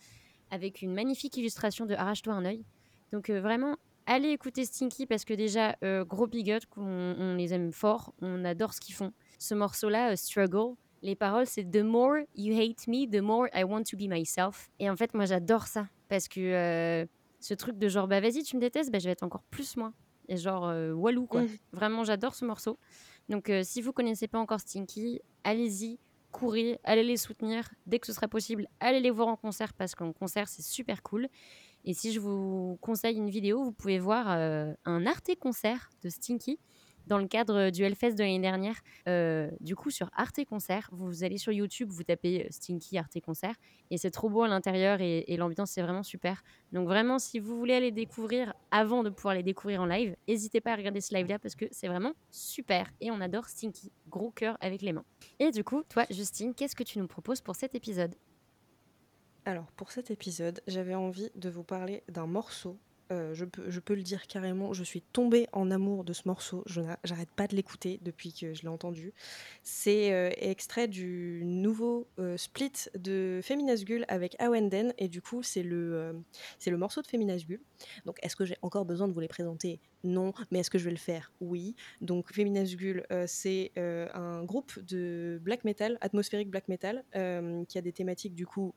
avec 0.50 0.82
une 0.82 0.92
magnifique 0.92 1.36
illustration 1.36 1.86
de 1.86 1.94
Arrache-toi 1.94 2.32
un 2.32 2.44
œil. 2.46 2.64
Donc 3.12 3.30
vraiment, 3.30 3.76
allez 4.08 4.30
écouter 4.30 4.64
Stinky 4.64 5.06
parce 5.06 5.24
que 5.24 5.34
déjà, 5.34 5.76
euh, 5.84 6.04
gros 6.04 6.26
big 6.26 6.50
up, 6.50 6.64
on, 6.76 7.14
on 7.18 7.34
les 7.36 7.54
aime 7.54 7.72
fort, 7.72 8.12
on 8.20 8.44
adore 8.44 8.72
ce 8.72 8.80
qu'ils 8.80 8.94
font. 8.94 9.12
Ce 9.38 9.54
morceau-là, 9.54 10.12
euh, 10.12 10.16
Struggle, 10.16 10.74
les 11.02 11.14
paroles 11.14 11.46
c'est 11.46 11.64
The 11.64 11.82
more 11.82 12.16
you 12.34 12.58
hate 12.58 12.88
me, 12.88 13.06
the 13.06 13.22
more 13.22 13.46
I 13.54 13.62
want 13.62 13.84
to 13.84 13.96
be 13.96 14.08
myself. 14.08 14.68
Et 14.80 14.90
en 14.90 14.96
fait, 14.96 15.14
moi 15.14 15.26
j'adore 15.26 15.66
ça 15.66 15.86
parce 16.08 16.26
que 16.26 16.40
euh, 16.40 17.06
ce 17.38 17.54
truc 17.54 17.78
de 17.78 17.88
genre, 17.88 18.08
bah 18.08 18.20
vas-y, 18.20 18.42
tu 18.42 18.56
me 18.56 18.60
détestes, 18.60 18.90
bah 18.90 18.98
je 18.98 19.04
vais 19.04 19.12
être 19.12 19.22
encore 19.22 19.44
plus 19.50 19.76
moi. 19.76 19.92
Et 20.30 20.36
genre, 20.36 20.74
walou 20.94 21.26
quoi. 21.26 21.42
Mhm. 21.42 21.48
Vraiment, 21.72 22.04
j'adore 22.04 22.34
ce 22.34 22.44
morceau. 22.44 22.78
Donc, 23.30 23.50
si 23.62 23.80
vous 23.80 23.92
connaissez 23.94 24.28
pas 24.28 24.38
encore 24.38 24.60
Stinky, 24.60 25.22
allez-y, 25.42 25.98
courez, 26.32 26.78
allez 26.84 27.02
les 27.02 27.16
soutenir. 27.16 27.68
Dès 27.86 27.98
que 27.98 28.06
ce 28.06 28.12
sera 28.12 28.28
possible, 28.28 28.66
allez 28.80 29.00
les 29.00 29.10
voir 29.10 29.28
en 29.28 29.36
concert 29.36 29.72
parce 29.72 29.94
qu'en 29.94 30.12
concert, 30.12 30.46
c'est 30.48 30.62
super 30.62 31.02
cool. 31.02 31.28
Et 31.88 31.94
si 31.94 32.12
je 32.12 32.20
vous 32.20 32.78
conseille 32.82 33.16
une 33.16 33.30
vidéo, 33.30 33.64
vous 33.64 33.72
pouvez 33.72 33.98
voir 33.98 34.28
un 34.28 35.06
Arte 35.06 35.30
concert 35.40 35.88
de 36.04 36.10
Stinky 36.10 36.60
dans 37.08 37.18
le 37.18 37.26
cadre 37.26 37.70
du 37.70 37.82
Hellfest 37.82 38.12
de 38.12 38.18
l'année 38.22 38.38
dernière. 38.38 38.76
Euh, 39.08 39.50
du 39.60 39.74
coup, 39.74 39.90
sur 39.90 40.10
Arte 40.14 40.44
Concert, 40.44 40.88
vous 40.92 41.24
allez 41.24 41.38
sur 41.38 41.52
YouTube, 41.52 41.88
vous 41.90 42.04
tapez 42.04 42.44
euh, 42.44 42.48
Stinky 42.50 42.98
Arte 42.98 43.18
Concert, 43.20 43.54
et 43.90 43.96
c'est 43.96 44.10
trop 44.10 44.28
beau 44.28 44.42
à 44.42 44.48
l'intérieur 44.48 45.00
et, 45.00 45.24
l'ambiance 45.38 45.70
c'est 45.70 45.82
vraiment 45.82 46.02
super. 46.02 46.42
Donc 46.72 46.86
vraiment, 46.86 47.18
si 47.18 47.38
vous 47.38 47.56
voulez 47.56 47.74
aller 47.74 47.92
découvrir 47.92 48.52
avant 48.70 49.02
de 49.02 49.10
pouvoir 49.10 49.34
les 49.34 49.42
découvrir 49.42 49.80
en 49.80 49.86
live, 49.86 50.16
n'hésitez 50.28 50.60
pas 50.60 50.72
à 50.72 50.76
regarder 50.76 51.00
ce 51.00 51.14
live-là 51.14 51.38
parce 51.38 51.54
que 51.54 51.64
c'est 51.70 51.88
vraiment 51.88 52.12
super 52.30 52.90
et 53.00 53.10
on 53.10 53.20
adore 53.20 53.46
Stinky, 53.46 53.90
gros 54.08 54.30
cœur 54.30 54.58
avec 54.60 54.82
les 54.82 54.92
mains. 54.92 55.04
Et 55.38 55.50
du 55.50 55.64
coup, 55.64 55.82
toi, 55.88 56.04
Justine, 56.10 56.54
qu'est-ce 56.54 56.76
que 56.76 56.84
tu 56.84 56.98
nous 56.98 57.06
proposes 57.06 57.40
pour 57.40 57.56
cet 57.56 57.74
épisode? 57.74 58.14
Alors 59.48 59.72
pour 59.72 59.92
cet 59.92 60.10
épisode, 60.10 60.60
j'avais 60.66 60.94
envie 60.94 61.30
de 61.34 61.48
vous 61.48 61.62
parler 61.62 62.02
d'un 62.08 62.26
morceau 62.26 62.78
euh, 63.10 63.34
je, 63.34 63.44
peux, 63.44 63.94
le 63.94 64.02
dire 64.02 64.26
carrément, 64.26 64.74
je 64.74 64.84
suis 64.84 65.00
tombée 65.00 65.46
en 65.52 65.70
amour 65.70 66.04
de 66.04 66.12
ce 66.12 66.22
morceau. 66.26 66.62
Je 66.66 66.80
n'arrête 66.80 67.30
pas 67.30 67.46
de 67.46 67.56
l'écouter 67.56 67.98
depuis 68.02 68.32
que 68.32 68.52
je 68.52 68.62
l'ai 68.62 68.68
entendu. 68.68 69.14
C'est 69.62 70.12
euh, 70.12 70.30
extrait 70.36 70.88
du 70.88 71.42
nouveau 71.44 72.06
euh, 72.18 72.36
split 72.36 72.72
de 72.98 73.40
Feminasgul 73.42 74.04
avec 74.08 74.36
Awenden 74.40 74.92
et 74.98 75.08
du 75.08 75.22
coup 75.22 75.42
c'est 75.42 75.62
le, 75.62 76.22
le 76.66 76.76
morceau 76.76 77.00
de 77.00 77.06
Feminasgul. 77.06 77.60
Donc 78.04 78.18
est-ce 78.22 78.36
que 78.36 78.44
j'ai 78.44 78.56
encore 78.62 78.84
besoin 78.84 79.08
de 79.08 79.12
vous 79.12 79.20
les 79.20 79.28
présenter? 79.28 79.80
Non, 80.04 80.32
mais 80.50 80.60
est-ce 80.60 80.70
que 80.70 80.78
je 80.78 80.84
vais 80.84 80.90
le 80.90 80.96
faire? 80.96 81.32
Oui. 81.40 81.74
Donc 82.00 82.32
Feminasgul, 82.32 83.06
c'est 83.26 83.72
un 83.76 84.44
groupe 84.44 84.78
de 84.80 85.40
black 85.42 85.64
metal, 85.64 85.98
atmosphérique 86.00 86.50
black 86.50 86.68
metal, 86.68 87.04
qui 87.68 87.78
a 87.78 87.80
des 87.80 87.92
thématiques 87.92 88.34
du 88.34 88.46
coup 88.46 88.74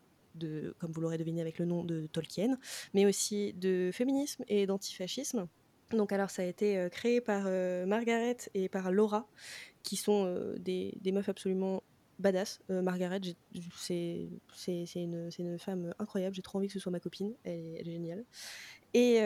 comme 0.80 0.92
vous 0.92 1.02
l'aurez 1.02 1.18
deviné 1.18 1.42
avec 1.42 1.60
le 1.60 1.66
nom 1.66 1.84
de 1.84 2.08
Tolkien, 2.08 2.58
mais 2.94 3.06
aussi 3.06 3.54
de 3.54 3.90
féminisme 3.94 4.44
et 4.48 4.66
d'antifascisme. 4.66 5.48
Donc 5.94 6.12
alors 6.12 6.30
ça 6.30 6.42
a 6.42 6.46
été 6.46 6.78
euh, 6.78 6.90
créé 6.90 7.22
par 7.22 7.44
euh, 7.46 7.86
Margaret 7.86 8.38
et 8.54 8.70
par 8.70 8.92
Laura, 8.92 9.28
qui 9.84 9.96
sont 9.96 10.26
euh, 10.26 10.56
des, 10.58 10.94
meufs 11.12 11.30
absolument 11.30 11.84
badass. 12.20 12.62
Margaret, 12.70 13.20
c'est 13.76 14.30
une, 14.96 15.58
femme 15.58 15.94
incroyable, 15.98 16.36
j'ai 16.36 16.44
trop 16.44 16.60
envie 16.60 16.68
que 16.68 16.74
ce 16.74 16.80
soit 16.80 16.92
ma 16.92 17.00
copine, 17.00 17.34
elle 17.44 17.88
est 17.88 17.92
géniale. 17.92 18.24
Et 18.94 19.20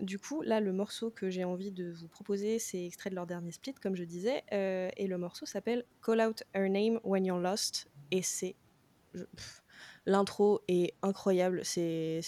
du 0.00 0.18
coup, 0.18 0.42
là, 0.42 0.58
le 0.58 0.72
morceau 0.72 1.10
que 1.10 1.30
j'ai 1.30 1.44
envie 1.44 1.70
de 1.70 1.92
vous 1.92 2.08
proposer, 2.08 2.58
c'est 2.58 2.84
extrait 2.84 3.10
de 3.10 3.14
leur 3.14 3.28
dernier 3.28 3.52
split, 3.52 3.74
comme 3.74 3.94
je 3.94 4.02
disais, 4.02 4.42
et 4.50 5.06
le 5.06 5.16
morceau 5.16 5.46
s'appelle 5.46 5.84
Call 6.04 6.20
Out 6.20 6.42
Her 6.54 6.68
Name 6.68 6.98
When 7.04 7.24
You're 7.24 7.38
Lost, 7.38 7.88
et 8.10 8.22
c'est... 8.22 8.56
L'intro 10.08 10.62
est 10.68 10.94
incroyable, 11.02 11.66
c'est 11.66 12.22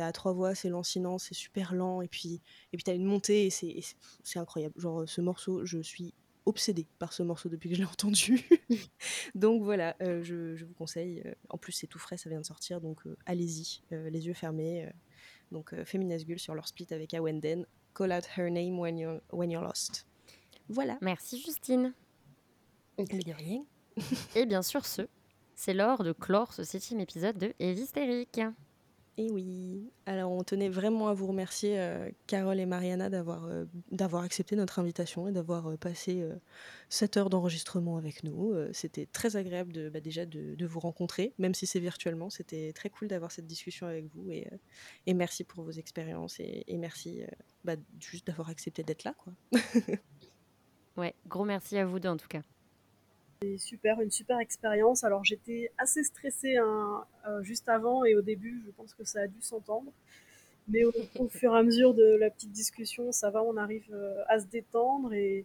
à 0.00 0.10
trois 0.10 0.32
voix, 0.32 0.56
c'est 0.56 0.68
lancinant, 0.68 1.18
c'est 1.18 1.34
super 1.34 1.72
lent, 1.72 2.02
et 2.02 2.08
puis, 2.08 2.40
et 2.72 2.76
puis 2.76 2.82
t'as 2.82 2.96
une 2.96 3.04
montée, 3.04 3.46
et 3.46 3.50
c'est 3.50 4.38
incroyable. 4.40 4.74
Genre, 4.76 5.08
ce 5.08 5.20
morceau, 5.20 5.64
je 5.64 5.78
suis 5.78 6.14
obsédée 6.46 6.88
par 6.98 7.12
ce 7.12 7.22
morceau 7.22 7.48
depuis 7.48 7.68
que 7.68 7.76
je 7.76 7.82
l'ai 7.82 7.86
entendu. 7.92 8.48
donc 9.36 9.62
voilà, 9.62 9.94
euh, 10.02 10.24
je, 10.24 10.64
vous 10.64 10.74
conseille. 10.74 11.22
Euh, 11.24 11.32
en 11.48 11.58
plus, 11.58 11.70
c'est 11.70 11.86
tout 11.86 12.00
frais, 12.00 12.16
ça 12.16 12.28
vient 12.28 12.40
de 12.40 12.46
sortir, 12.46 12.80
donc 12.80 13.06
euh, 13.06 13.16
allez-y, 13.24 13.82
les 13.92 14.26
yeux 14.26 14.34
fermés. 14.34 14.90
donc 15.52 15.80
Feminasgul 15.84 16.40
sur 16.40 16.56
leur 16.56 16.66
split 16.66 16.88
avec 16.90 17.14
Awenden. 17.14 17.66
Call 17.94 18.12
out 18.12 18.24
her 18.36 18.50
name 18.50 18.80
when 18.80 18.98
you're, 18.98 19.20
when 19.32 19.48
you're 19.48 19.64
lost. 19.64 20.08
Voilà. 20.68 20.98
Merci 21.02 21.40
Justine. 21.40 21.94
De 22.98 23.32
rien. 23.32 23.64
Et 24.34 24.44
bien 24.44 24.62
sûr, 24.62 24.84
ce, 24.84 25.02
c'est 25.56 25.74
l'heure 25.74 26.04
de 26.04 26.12
clore 26.12 26.52
ce 26.52 26.62
septième 26.62 27.00
épisode 27.00 27.38
de 27.38 27.52
Évistérique. 27.58 28.40
Et 29.18 29.30
oui, 29.30 29.90
alors 30.04 30.30
on 30.30 30.44
tenait 30.44 30.68
vraiment 30.68 31.08
à 31.08 31.14
vous 31.14 31.26
remercier, 31.26 31.80
euh, 31.80 32.10
Carole 32.26 32.60
et 32.60 32.66
Mariana, 32.66 33.08
d'avoir 33.08 33.46
euh, 33.46 33.64
d'avoir 33.90 34.22
accepté 34.22 34.56
notre 34.56 34.78
invitation 34.78 35.26
et 35.26 35.32
d'avoir 35.32 35.70
euh, 35.70 35.78
passé 35.78 36.22
cette 36.90 37.16
heure 37.16 37.30
d'enregistrement 37.30 37.96
avec 37.96 38.24
nous. 38.24 38.54
C'était 38.74 39.06
très 39.06 39.36
agréable 39.36 39.72
de, 39.72 39.88
bah, 39.88 40.00
déjà 40.00 40.26
de, 40.26 40.66
vous 40.66 40.80
rencontrer, 40.80 41.32
même 41.38 41.54
si 41.54 41.66
c'est 41.66 41.80
virtuellement. 41.80 42.28
C'était 42.28 42.74
très 42.74 42.90
cool 42.90 43.08
d'avoir 43.08 43.32
cette 43.32 43.46
discussion 43.46 43.86
avec 43.86 44.04
vous 44.14 44.30
et, 44.30 44.46
et 45.06 45.14
merci 45.14 45.44
pour 45.44 45.64
vos 45.64 45.70
expériences 45.70 46.38
et, 46.38 46.64
et 46.66 46.76
merci 46.76 47.22
bah, 47.64 47.76
juste 47.98 48.26
d'avoir 48.26 48.50
accepté 48.50 48.82
d'être 48.82 49.04
là. 49.04 49.14
Quoi. 49.14 49.32
ouais, 50.98 51.14
gros 51.26 51.46
merci 51.46 51.78
à 51.78 51.86
vous 51.86 51.98
deux 52.00 52.10
en 52.10 52.18
tout 52.18 52.28
cas 52.28 52.42
super, 53.58 54.00
une 54.00 54.10
super 54.10 54.38
expérience. 54.40 55.04
Alors 55.04 55.24
j'étais 55.24 55.70
assez 55.78 56.02
stressée 56.02 56.56
hein, 56.56 57.04
euh, 57.28 57.42
juste 57.42 57.68
avant 57.68 58.04
et 58.04 58.14
au 58.14 58.22
début, 58.22 58.62
je 58.66 58.70
pense 58.72 58.94
que 58.94 59.04
ça 59.04 59.20
a 59.20 59.26
dû 59.26 59.40
s'entendre. 59.40 59.92
Mais 60.68 60.84
au, 60.84 60.92
fur 61.28 61.54
et 61.54 61.58
à 61.58 61.62
mesure 61.62 61.94
de 61.94 62.16
la 62.16 62.30
petite 62.30 62.52
discussion, 62.52 63.12
ça 63.12 63.30
va, 63.30 63.42
on 63.42 63.56
arrive 63.56 63.86
euh, 63.92 64.22
à 64.28 64.40
se 64.40 64.46
détendre 64.46 65.12
et, 65.12 65.44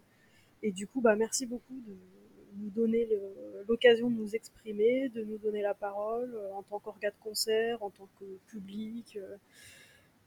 et, 0.62 0.72
du 0.72 0.86
coup, 0.86 1.00
bah, 1.00 1.16
merci 1.16 1.46
beaucoup 1.46 1.80
de 1.86 1.94
nous 2.58 2.70
donner 2.70 3.08
l'occasion 3.66 4.10
de 4.10 4.16
nous 4.16 4.34
exprimer, 4.36 5.08
de 5.08 5.24
nous 5.24 5.38
donner 5.38 5.62
la 5.62 5.74
parole 5.74 6.34
euh, 6.34 6.52
en 6.52 6.62
tant 6.62 6.78
qu'orga 6.80 7.10
de 7.10 7.16
concert, 7.22 7.82
en 7.82 7.90
tant 7.90 8.08
que 8.18 8.24
public. 8.48 9.18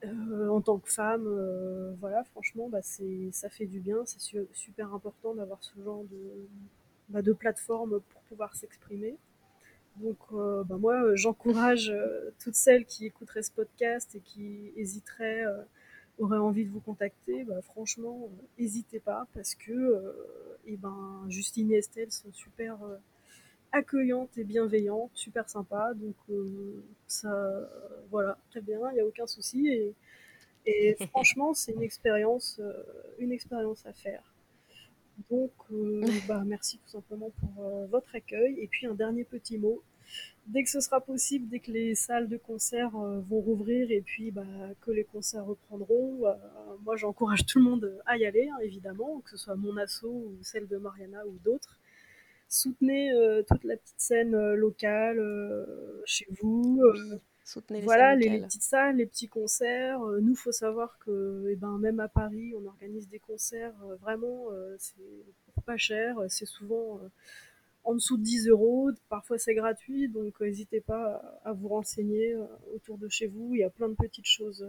en 0.03 0.61
tant 0.61 0.77
que 0.77 0.91
femme, 0.91 1.27
voilà, 1.99 2.23
franchement, 2.25 2.69
bah, 2.69 2.81
ça 2.81 3.49
fait 3.49 3.65
du 3.65 3.79
bien. 3.79 4.05
C'est 4.05 4.45
super 4.53 4.93
important 4.93 5.33
d'avoir 5.33 5.63
ce 5.63 5.73
genre 5.83 6.03
de, 6.03 6.47
bah, 7.09 7.21
de 7.21 7.33
plateformes 7.33 7.99
pour 7.99 8.21
pouvoir 8.23 8.55
s'exprimer. 8.55 9.17
Donc 9.97 10.17
euh, 10.33 10.63
bah, 10.63 10.77
moi, 10.77 11.01
euh, 11.01 11.15
j'encourage 11.15 11.89
euh, 11.89 12.31
toutes 12.39 12.55
celles 12.55 12.85
qui 12.85 13.05
écouteraient 13.05 13.43
ce 13.43 13.51
podcast 13.51 14.15
et 14.15 14.19
qui 14.19 14.73
hésiteraient, 14.75 15.43
auraient 16.19 16.37
envie 16.37 16.65
de 16.65 16.71
vous 16.71 16.81
contacter, 16.81 17.43
bah, 17.43 17.61
franchement, 17.61 18.29
n'hésitez 18.59 18.99
pas 18.99 19.27
parce 19.33 19.55
que 19.55 20.15
et 20.67 20.73
eh 20.73 20.77
ben, 20.77 21.25
Justine 21.29 21.71
et 21.71 21.75
Estelle 21.75 22.11
sont 22.11 22.33
super 22.33 22.77
accueillantes 23.71 24.35
et 24.37 24.43
bienveillantes, 24.43 25.11
super 25.13 25.47
sympas. 25.47 25.93
Donc 25.93 26.15
ça, 27.07 27.69
voilà, 28.09 28.37
très 28.49 28.61
bien, 28.61 28.79
il 28.91 28.95
n'y 28.95 28.99
a 29.01 29.05
aucun 29.05 29.27
souci. 29.27 29.67
Et, 29.67 29.93
et 30.65 30.95
franchement, 31.11 31.53
c'est 31.53 31.73
une 31.73 31.83
expérience, 31.83 32.59
une 33.19 33.31
expérience 33.31 33.85
à 33.85 33.93
faire. 33.93 34.34
Donc, 35.29 35.51
euh, 35.71 36.01
bah, 36.27 36.43
merci 36.45 36.77
tout 36.79 36.89
simplement 36.89 37.31
pour 37.39 37.65
euh, 37.65 37.85
votre 37.87 38.15
accueil. 38.15 38.59
Et 38.59 38.67
puis, 38.67 38.87
un 38.87 38.95
dernier 38.95 39.23
petit 39.23 39.57
mot. 39.57 39.81
Dès 40.45 40.63
que 40.63 40.69
ce 40.69 40.79
sera 40.79 41.01
possible, 41.01 41.49
dès 41.49 41.59
que 41.59 41.71
les 41.71 41.95
salles 41.95 42.29
de 42.29 42.37
concert 42.37 42.95
euh, 42.95 43.21
vont 43.21 43.41
rouvrir 43.41 43.89
et 43.89 44.01
puis 44.01 44.29
bah, 44.29 44.45
que 44.81 44.91
les 44.91 45.03
concerts 45.03 45.43
reprendront, 45.43 46.21
moi 46.83 46.95
j'encourage 46.95 47.47
tout 47.47 47.57
le 47.57 47.65
monde 47.65 47.99
à 48.05 48.15
y 48.15 48.25
aller, 48.27 48.47
hein, 48.47 48.59
évidemment, 48.61 49.21
que 49.21 49.31
ce 49.31 49.37
soit 49.37 49.55
mon 49.55 49.75
asso 49.77 50.03
ou 50.03 50.37
celle 50.43 50.67
de 50.67 50.77
Mariana 50.77 51.25
ou 51.25 51.39
d'autres. 51.43 51.79
Soutenez 52.47 53.11
toute 53.47 53.63
la 53.63 53.77
petite 53.77 53.99
scène 53.99 54.53
locale 54.53 55.19
chez 56.05 56.27
vous. 56.39 56.79
Soutenez 57.45 57.81
les 57.81 57.85
voilà, 57.85 58.15
les, 58.15 58.41
petites 58.41 58.63
salles, 58.63 58.95
les 58.95 59.05
petits 59.05 59.27
concerts. 59.27 60.01
Euh, 60.01 60.19
nous, 60.19 60.35
faut 60.35 60.51
savoir 60.51 60.97
que 60.97 61.47
eh 61.51 61.55
ben, 61.55 61.77
même 61.77 61.99
à 61.99 62.07
Paris, 62.07 62.55
on 62.59 62.65
organise 62.65 63.07
des 63.07 63.19
concerts 63.19 63.75
euh, 63.83 63.95
vraiment, 63.97 64.47
euh, 64.51 64.75
c'est 64.79 64.95
pas 65.63 65.77
cher, 65.77 66.17
c'est 66.27 66.47
souvent 66.47 66.99
en 67.83 67.93
dessous 67.93 68.17
de 68.17 68.23
10 68.23 68.49
euros, 68.49 68.91
parfois 69.09 69.37
c'est 69.37 69.53
gratuit, 69.53 70.09
donc 70.09 70.39
n'hésitez 70.41 70.81
pas 70.81 71.39
à, 71.43 71.53
vous 71.53 71.69
renseigner 71.69 72.35
autour 72.73 72.97
de 72.97 73.07
chez 73.09 73.27
vous. 73.27 73.53
Il 73.53 73.59
y 73.59 73.63
a 73.63 73.69
plein 73.69 73.89
de 73.89 73.95
petites 73.95 74.27
choses, 74.27 74.67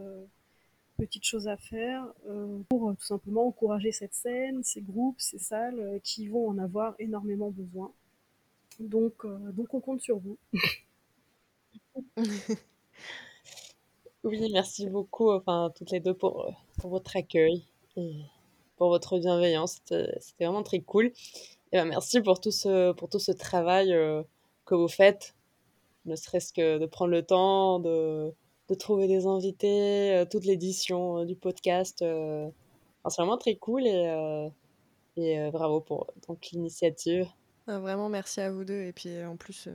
petites 0.97 1.25
choses 1.25 1.49
à 1.49 1.57
faire 1.57 2.07
pour 2.69 2.95
tout 2.97 3.05
simplement 3.05 3.47
encourager 3.47 3.93
cette 3.93 4.15
scène, 4.15 4.63
ces 4.63 4.81
groupes, 4.81 5.19
ces 5.19 5.39
salles 5.39 6.01
qui 6.03 6.29
vont 6.29 6.49
en 6.49 6.57
avoir 6.59 6.95
énormément 6.99 7.51
besoin. 7.51 7.93
Donc, 8.81 9.27
donc 9.53 9.75
on 9.75 9.81
compte 9.81 10.01
sur 10.01 10.19
vous. 10.19 10.39
Oui, 14.25 14.51
merci 14.53 14.89
beaucoup, 14.89 15.31
enfin, 15.31 15.71
toutes 15.77 15.93
les 15.93 16.01
deux 16.01 16.15
pour, 16.15 16.53
pour 16.79 16.91
votre 16.91 17.17
accueil 17.17 17.65
et 17.97 18.25
pour 18.77 18.89
votre 18.89 19.19
bienveillance. 19.21 19.79
C'était 19.85 20.19
vraiment 20.41 20.65
très 20.65 20.81
cool. 20.81 21.13
Et 21.73 21.77
ben, 21.79 21.85
merci 21.85 22.21
pour 22.21 22.41
tout 22.41 22.51
ce, 22.51 22.91
pour 22.93 23.09
tout 23.09 23.21
ce 23.21 23.31
travail 23.31 23.95
euh, 23.95 24.25
que 24.65 24.75
vous 24.75 24.89
faites, 24.89 25.37
ne 26.07 26.17
serait-ce 26.17 26.53
que 26.53 26.79
de 26.79 26.87
prendre 26.87 27.13
le 27.13 27.23
temps 27.25 27.79
de, 27.79 28.35
de 28.69 28.75
trouver 28.75 29.07
des 29.07 29.27
invités, 29.27 30.17
euh, 30.17 30.25
toute 30.25 30.45
l'édition 30.45 31.19
euh, 31.19 31.25
du 31.25 31.37
podcast. 31.37 31.99
c'est 32.01 33.17
vraiment 33.17 33.39
très 33.39 33.55
cool 33.55 33.87
et, 33.87 34.51
et 35.17 35.51
bravo 35.53 35.81
pour 35.81 36.09
l'initiative. 36.53 37.29
Ah, 37.69 37.79
vraiment, 37.79 38.09
merci 38.09 38.41
à 38.41 38.51
vous 38.51 38.65
deux. 38.65 38.83
Et 38.83 38.93
puis 38.93 39.25
en 39.25 39.37
plus, 39.37 39.69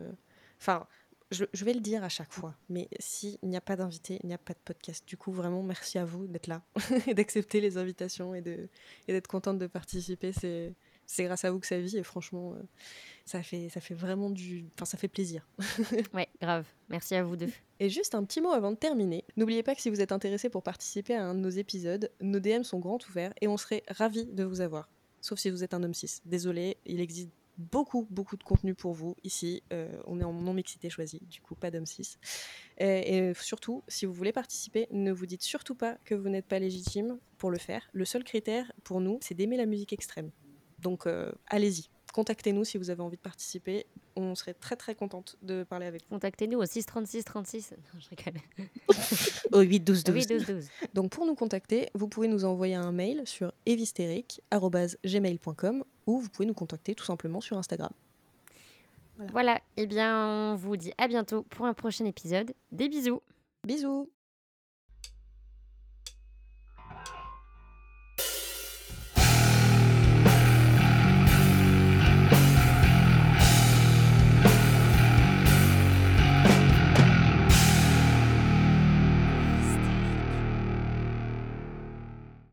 enfin 0.59 0.85
je, 1.31 1.65
vais 1.65 1.73
le 1.73 1.79
dire 1.79 2.03
à 2.03 2.09
chaque 2.09 2.31
fois, 2.31 2.55
mais 2.69 2.89
s'il 2.99 3.37
n'y 3.43 3.57
a 3.57 3.61
pas 3.61 3.75
d'invité, 3.75 4.19
il 4.23 4.27
n'y 4.27 4.33
a 4.33 4.37
pas 4.37 4.53
de 4.53 4.59
podcast. 4.63 5.07
Du 5.07 5.17
coup, 5.17 5.31
vraiment, 5.31 5.63
merci 5.63 5.97
à 5.97 6.05
vous 6.05 6.27
d'être 6.27 6.47
là 6.47 6.61
et 7.07 7.13
d'accepter 7.13 7.61
les 7.61 7.77
invitations 7.77 8.35
et 8.35 8.41
d'être 8.41 9.27
contente 9.27 9.57
de 9.57 9.67
participer. 9.67 10.33
C'est 10.33 10.73
c'est 11.11 11.25
grâce 11.25 11.43
à 11.43 11.51
vous 11.51 11.59
que 11.59 11.67
ça 11.67 11.77
vit 11.77 11.97
et 11.97 12.03
franchement, 12.03 12.53
euh, 12.53 12.63
ça, 13.25 13.43
fait, 13.43 13.67
ça 13.67 13.81
fait 13.81 13.93
vraiment 13.93 14.29
du. 14.29 14.69
Enfin, 14.75 14.85
ça 14.85 14.97
fait 14.97 15.09
plaisir. 15.09 15.45
ouais, 16.13 16.29
grave. 16.41 16.65
Merci 16.87 17.15
à 17.15 17.23
vous 17.23 17.35
deux. 17.35 17.49
Et 17.81 17.89
juste 17.89 18.15
un 18.15 18.23
petit 18.23 18.39
mot 18.39 18.51
avant 18.51 18.71
de 18.71 18.77
terminer. 18.77 19.25
N'oubliez 19.35 19.61
pas 19.61 19.75
que 19.75 19.81
si 19.81 19.89
vous 19.89 19.99
êtes 19.99 20.13
intéressé 20.13 20.49
pour 20.49 20.63
participer 20.63 21.15
à 21.15 21.25
un 21.25 21.35
de 21.35 21.39
nos 21.39 21.49
épisodes, 21.49 22.09
nos 22.21 22.39
DM 22.39 22.63
sont 22.63 22.79
grands 22.79 22.99
ouverts 23.09 23.33
et 23.41 23.49
on 23.49 23.57
serait 23.57 23.83
ravis 23.89 24.25
de 24.25 24.45
vous 24.45 24.61
avoir. 24.61 24.87
Sauf 25.19 25.37
si 25.37 25.49
vous 25.49 25.65
êtes 25.65 25.73
un 25.73 25.83
homme 25.83 25.93
cis. 25.93 26.21
Désolé, 26.23 26.77
il 26.85 27.01
existe 27.01 27.31
beaucoup, 27.61 28.07
beaucoup 28.09 28.37
de 28.37 28.43
contenu 28.43 28.75
pour 28.75 28.93
vous 28.93 29.15
ici. 29.23 29.63
Euh, 29.71 29.89
on 30.05 30.19
est 30.19 30.23
en 30.23 30.33
non-mixité 30.33 30.89
choisie, 30.89 31.21
du 31.29 31.41
coup, 31.41 31.55
pas 31.55 31.71
d'homme 31.71 31.85
cis. 31.85 32.17
Et, 32.77 33.17
et, 33.17 33.33
surtout, 33.35 33.83
si 33.87 34.05
vous 34.05 34.13
voulez 34.13 34.33
participer, 34.33 34.87
ne 34.91 35.11
vous 35.11 35.25
dites 35.25 35.43
surtout 35.43 35.75
pas 35.75 35.97
que 36.05 36.15
vous 36.15 36.29
n'êtes 36.29 36.47
pas 36.47 36.59
légitime 36.59 37.17
pour 37.37 37.51
le 37.51 37.57
faire. 37.57 37.89
Le 37.93 38.05
seul 38.05 38.23
critère 38.23 38.71
pour 38.83 39.01
nous, 39.01 39.19
c'est 39.21 39.35
d'aimer 39.35 39.57
la 39.57 39.65
musique 39.65 39.93
extrême. 39.93 40.31
Donc, 40.79 41.05
euh, 41.05 41.31
allez-y 41.47 41.89
contactez-nous 42.11 42.63
si 42.63 42.77
vous 42.77 42.89
avez 42.89 43.01
envie 43.01 43.17
de 43.17 43.21
participer. 43.21 43.85
On 44.15 44.35
serait 44.35 44.53
très 44.53 44.75
très 44.75 44.93
contente 44.95 45.37
de 45.41 45.63
parler 45.63 45.85
avec 45.85 46.01
vous. 46.03 46.09
Contactez-nous 46.15 46.59
au 46.59 46.65
636 46.65 47.23
36. 47.23 47.71
Non, 47.93 47.99
je 47.99 48.09
rigole. 48.09 48.41
au 49.51 49.61
8 49.61 49.79
12 49.79 50.03
12. 50.03 50.15
8 50.15 50.29
12 50.29 50.45
12. 50.45 50.67
Donc 50.93 51.09
pour 51.11 51.25
nous 51.25 51.33
contacter, 51.35 51.89
vous 51.93 52.07
pouvez 52.07 52.27
nous 52.27 52.45
envoyer 52.45 52.75
un 52.75 52.91
mail 52.91 53.23
sur 53.25 53.51
evistérique@gmail.com 53.65 55.83
ou 56.07 56.19
vous 56.19 56.29
pouvez 56.29 56.45
nous 56.45 56.53
contacter 56.53 56.93
tout 56.95 57.05
simplement 57.05 57.41
sur 57.41 57.57
Instagram. 57.57 57.91
Voilà. 59.17 59.31
voilà. 59.31 59.59
Eh 59.77 59.87
bien, 59.87 60.53
on 60.53 60.55
vous 60.55 60.77
dit 60.77 60.93
à 60.97 61.07
bientôt 61.07 61.43
pour 61.43 61.65
un 61.65 61.73
prochain 61.73 62.05
épisode. 62.05 62.53
Des 62.71 62.89
bisous. 62.89 63.21
Bisous. 63.65 64.09